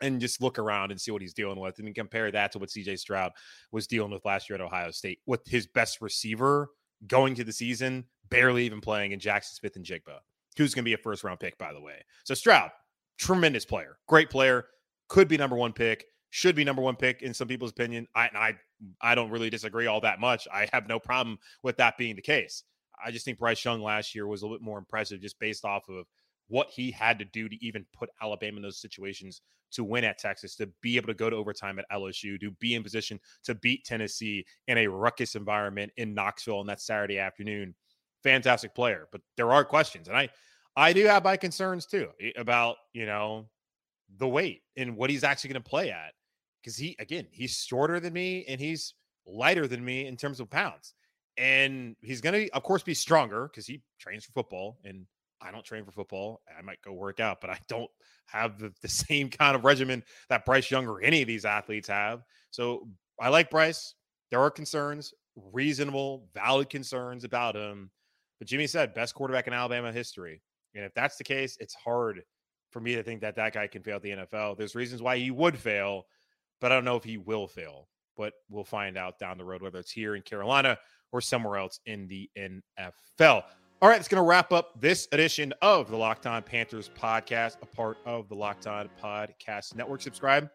and 0.00 0.20
just 0.20 0.42
look 0.42 0.58
around 0.58 0.90
and 0.90 1.00
see 1.00 1.10
what 1.10 1.22
he's 1.22 1.34
dealing 1.34 1.60
with, 1.60 1.78
and 1.78 1.94
compare 1.94 2.30
that 2.30 2.52
to 2.52 2.58
what 2.58 2.70
CJ 2.70 2.98
Stroud 2.98 3.32
was 3.70 3.86
dealing 3.86 4.10
with 4.10 4.24
last 4.24 4.50
year 4.50 4.56
at 4.56 4.60
Ohio 4.60 4.90
State 4.90 5.20
with 5.26 5.46
his 5.46 5.66
best 5.66 6.00
receiver 6.00 6.68
going 7.06 7.34
to 7.34 7.44
the 7.44 7.52
season, 7.52 8.04
barely 8.28 8.64
even 8.66 8.80
playing 8.80 9.12
in 9.12 9.20
Jackson 9.20 9.56
Smith-Njigba, 9.56 10.18
who's 10.56 10.74
going 10.74 10.84
to 10.84 10.88
be 10.88 10.94
a 10.94 10.98
first 10.98 11.24
round 11.24 11.40
pick, 11.40 11.56
by 11.58 11.72
the 11.72 11.80
way. 11.80 12.04
So 12.24 12.34
Stroud, 12.34 12.70
tremendous 13.18 13.64
player, 13.64 13.98
great 14.08 14.30
player, 14.30 14.66
could 15.08 15.28
be 15.28 15.36
number 15.36 15.56
one 15.56 15.72
pick 15.72 16.06
should 16.32 16.56
be 16.56 16.64
number 16.64 16.80
one 16.80 16.96
pick 16.96 17.20
in 17.20 17.34
some 17.34 17.46
people's 17.46 17.70
opinion. 17.70 18.08
I 18.16 18.30
I 18.34 18.54
I 19.00 19.14
don't 19.14 19.30
really 19.30 19.50
disagree 19.50 19.86
all 19.86 20.00
that 20.00 20.20
much. 20.20 20.48
I 20.52 20.68
have 20.72 20.88
no 20.88 20.98
problem 20.98 21.38
with 21.62 21.76
that 21.78 21.98
being 21.98 22.16
the 22.16 22.22
case. 22.22 22.64
I 23.04 23.10
just 23.10 23.24
think 23.24 23.38
Bryce 23.38 23.64
Young 23.64 23.82
last 23.82 24.14
year 24.14 24.26
was 24.26 24.42
a 24.42 24.44
little 24.44 24.58
bit 24.58 24.64
more 24.64 24.78
impressive 24.78 25.20
just 25.20 25.38
based 25.38 25.64
off 25.64 25.88
of 25.88 26.06
what 26.48 26.68
he 26.68 26.90
had 26.90 27.18
to 27.18 27.24
do 27.24 27.48
to 27.48 27.64
even 27.64 27.86
put 27.96 28.10
Alabama 28.20 28.58
in 28.58 28.62
those 28.62 28.80
situations 28.80 29.40
to 29.72 29.84
win 29.84 30.04
at 30.04 30.18
Texas, 30.18 30.54
to 30.56 30.68
be 30.82 30.96
able 30.96 31.06
to 31.06 31.14
go 31.14 31.30
to 31.30 31.36
overtime 31.36 31.78
at 31.78 31.90
LSU, 31.90 32.38
to 32.38 32.50
be 32.60 32.74
in 32.74 32.82
position 32.82 33.18
to 33.44 33.54
beat 33.54 33.84
Tennessee 33.84 34.44
in 34.68 34.78
a 34.78 34.86
ruckus 34.86 35.34
environment 35.34 35.90
in 35.96 36.14
Knoxville 36.14 36.58
on 36.58 36.66
that 36.66 36.80
Saturday 36.80 37.18
afternoon. 37.18 37.74
Fantastic 38.22 38.74
player, 38.74 39.08
but 39.10 39.22
there 39.36 39.52
are 39.52 39.64
questions, 39.64 40.08
and 40.08 40.16
I 40.16 40.28
I 40.76 40.92
do 40.92 41.04
have 41.06 41.24
my 41.24 41.36
concerns 41.36 41.86
too 41.86 42.08
eh, 42.20 42.30
about 42.36 42.76
you 42.92 43.06
know 43.06 43.48
the 44.18 44.28
weight 44.28 44.62
and 44.76 44.96
what 44.96 45.10
he's 45.10 45.24
actually 45.24 45.52
going 45.52 45.62
to 45.62 45.68
play 45.68 45.90
at 45.90 46.12
because 46.62 46.76
he 46.76 46.96
again 46.98 47.26
he's 47.30 47.56
shorter 47.56 48.00
than 48.00 48.12
me 48.12 48.44
and 48.48 48.60
he's 48.60 48.94
lighter 49.26 49.66
than 49.66 49.84
me 49.84 50.06
in 50.06 50.16
terms 50.16 50.40
of 50.40 50.50
pounds 50.50 50.94
and 51.36 51.96
he's 52.02 52.20
going 52.20 52.34
to 52.34 52.50
of 52.54 52.62
course 52.62 52.82
be 52.82 52.94
stronger 52.94 53.48
because 53.48 53.66
he 53.66 53.80
trains 53.98 54.24
for 54.24 54.32
football 54.32 54.78
and 54.84 55.06
i 55.40 55.50
don't 55.50 55.64
train 55.64 55.84
for 55.84 55.92
football 55.92 56.40
i 56.58 56.62
might 56.62 56.80
go 56.82 56.92
work 56.92 57.20
out 57.20 57.40
but 57.40 57.50
i 57.50 57.58
don't 57.68 57.90
have 58.26 58.58
the, 58.58 58.72
the 58.82 58.88
same 58.88 59.28
kind 59.28 59.56
of 59.56 59.64
regimen 59.64 60.02
that 60.28 60.44
bryce 60.44 60.70
young 60.70 60.86
or 60.86 61.00
any 61.00 61.22
of 61.22 61.28
these 61.28 61.44
athletes 61.44 61.88
have 61.88 62.22
so 62.50 62.88
i 63.20 63.28
like 63.28 63.50
bryce 63.50 63.94
there 64.30 64.40
are 64.40 64.50
concerns 64.50 65.14
reasonable 65.52 66.28
valid 66.34 66.68
concerns 66.68 67.24
about 67.24 67.56
him 67.56 67.90
but 68.38 68.48
jimmy 68.48 68.66
said 68.66 68.94
best 68.94 69.14
quarterback 69.14 69.46
in 69.46 69.52
alabama 69.52 69.90
history 69.90 70.42
and 70.74 70.84
if 70.84 70.92
that's 70.94 71.16
the 71.16 71.24
case 71.24 71.56
it's 71.60 71.74
hard 71.74 72.22
for 72.70 72.80
me 72.80 72.94
to 72.94 73.02
think 73.02 73.20
that 73.20 73.36
that 73.36 73.54
guy 73.54 73.66
can 73.66 73.82
fail 73.82 74.00
the 74.00 74.10
nfl 74.10 74.56
there's 74.56 74.74
reasons 74.74 75.00
why 75.00 75.16
he 75.16 75.30
would 75.30 75.56
fail 75.56 76.04
but 76.62 76.70
I 76.72 76.76
don't 76.76 76.84
know 76.84 76.96
if 76.96 77.04
he 77.04 77.18
will 77.18 77.46
fail. 77.46 77.88
But 78.16 78.32
we'll 78.48 78.64
find 78.64 78.96
out 78.96 79.18
down 79.18 79.36
the 79.36 79.44
road 79.44 79.60
whether 79.60 79.78
it's 79.78 79.90
here 79.90 80.14
in 80.14 80.22
Carolina 80.22 80.78
or 81.10 81.20
somewhere 81.20 81.58
else 81.58 81.80
in 81.86 82.06
the 82.06 82.30
NFL. 82.38 83.42
All 83.80 83.88
right, 83.88 83.98
it's 83.98 84.08
going 84.08 84.22
to 84.22 84.26
wrap 84.26 84.52
up 84.52 84.80
this 84.80 85.08
edition 85.10 85.52
of 85.60 85.90
the 85.90 85.96
Locked 85.96 86.26
On 86.26 86.40
Panthers 86.40 86.88
podcast, 86.96 87.56
a 87.62 87.66
part 87.66 87.98
of 88.06 88.28
the 88.28 88.34
Locked 88.34 88.68
On 88.68 88.88
Podcast 89.02 89.74
Network. 89.74 90.00
Subscribe 90.02 90.48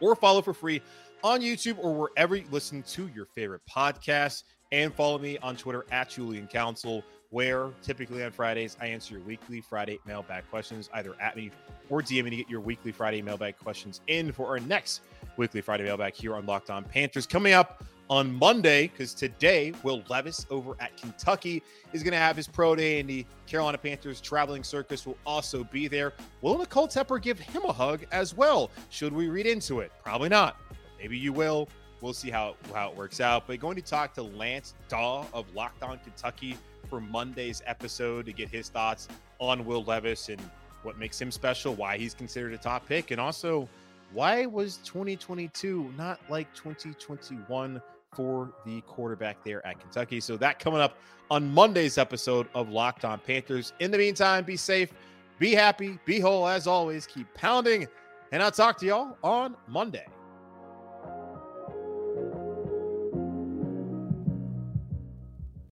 or 0.00 0.16
follow 0.16 0.40
for 0.40 0.54
free 0.54 0.80
on 1.22 1.40
YouTube 1.40 1.76
or 1.78 1.94
wherever 1.94 2.34
you 2.34 2.46
listen 2.50 2.82
to 2.84 3.08
your 3.08 3.26
favorite 3.26 3.60
podcasts. 3.70 4.42
And 4.72 4.92
follow 4.94 5.18
me 5.18 5.38
on 5.38 5.56
Twitter 5.56 5.84
at 5.90 6.08
Julian 6.08 6.46
Council, 6.48 7.04
where 7.30 7.70
typically 7.82 8.22
on 8.24 8.30
Fridays 8.30 8.76
I 8.80 8.86
answer 8.86 9.14
your 9.14 9.22
weekly 9.24 9.60
Friday 9.60 9.98
mailbag 10.06 10.48
questions, 10.50 10.88
either 10.94 11.14
at 11.20 11.36
me 11.36 11.50
or 11.88 12.02
DM 12.02 12.24
me 12.24 12.30
to 12.30 12.36
get 12.36 12.48
your 12.48 12.60
weekly 12.60 12.92
Friday 12.92 13.22
mailbag 13.22 13.58
questions 13.58 14.00
in 14.06 14.32
for 14.32 14.46
our 14.46 14.60
next 14.60 15.02
weekly 15.36 15.60
Friday 15.60 15.84
mailbag 15.84 16.14
here 16.14 16.34
on 16.34 16.46
Locked 16.46 16.70
On 16.70 16.84
Panthers. 16.84 17.26
Coming 17.26 17.52
up 17.52 17.84
on 18.08 18.32
Monday, 18.34 18.88
because 18.88 19.14
today 19.14 19.72
Will 19.82 20.02
Levis 20.08 20.46
over 20.50 20.76
at 20.80 20.96
Kentucky 20.96 21.62
is 21.92 22.02
going 22.02 22.12
to 22.12 22.18
have 22.18 22.36
his 22.36 22.46
pro 22.46 22.76
day, 22.76 23.00
and 23.00 23.08
the 23.08 23.26
Carolina 23.46 23.78
Panthers 23.78 24.20
traveling 24.20 24.62
circus 24.62 25.06
will 25.06 25.18
also 25.26 25.64
be 25.64 25.88
there. 25.88 26.12
Will 26.40 26.58
Nicole 26.58 26.88
Tepper 26.88 27.20
give 27.20 27.38
him 27.38 27.64
a 27.64 27.72
hug 27.72 28.06
as 28.12 28.36
well? 28.36 28.70
Should 28.90 29.12
we 29.12 29.28
read 29.28 29.46
into 29.46 29.80
it? 29.80 29.90
Probably 30.04 30.28
not. 30.28 30.56
Maybe 30.98 31.18
you 31.18 31.32
will. 31.32 31.68
We'll 32.00 32.12
see 32.12 32.30
how, 32.30 32.56
how 32.74 32.90
it 32.90 32.96
works 32.96 33.20
out. 33.20 33.46
But 33.46 33.58
going 33.58 33.76
to 33.76 33.82
talk 33.82 34.14
to 34.14 34.22
Lance 34.22 34.74
Daw 34.88 35.26
of 35.32 35.52
Locked 35.54 35.82
On 35.82 35.98
Kentucky 35.98 36.56
for 36.88 37.00
Monday's 37.00 37.62
episode 37.66 38.26
to 38.26 38.32
get 38.32 38.48
his 38.48 38.68
thoughts 38.68 39.08
on 39.38 39.64
Will 39.64 39.84
Levis 39.84 40.28
and 40.28 40.40
what 40.82 40.98
makes 40.98 41.20
him 41.20 41.30
special, 41.30 41.74
why 41.74 41.98
he's 41.98 42.14
considered 42.14 42.52
a 42.52 42.58
top 42.58 42.86
pick, 42.86 43.10
and 43.10 43.20
also 43.20 43.68
why 44.12 44.46
was 44.46 44.78
2022 44.78 45.92
not 45.96 46.20
like 46.30 46.52
2021 46.54 47.82
for 48.12 48.52
the 48.64 48.80
quarterback 48.82 49.42
there 49.44 49.66
at 49.66 49.80
Kentucky? 49.80 50.20
So 50.20 50.36
that 50.36 50.58
coming 50.58 50.80
up 50.80 50.96
on 51.30 51.52
Monday's 51.52 51.98
episode 51.98 52.46
of 52.54 52.70
Locked 52.70 53.04
On 53.04 53.18
Panthers. 53.18 53.72
In 53.80 53.90
the 53.90 53.98
meantime, 53.98 54.44
be 54.44 54.56
safe, 54.56 54.92
be 55.38 55.52
happy, 55.52 55.98
be 56.04 56.20
whole 56.20 56.46
as 56.46 56.66
always, 56.66 57.06
keep 57.06 57.32
pounding, 57.34 57.86
and 58.32 58.42
I'll 58.42 58.50
talk 58.50 58.78
to 58.78 58.86
y'all 58.86 59.16
on 59.22 59.56
Monday. 59.66 60.06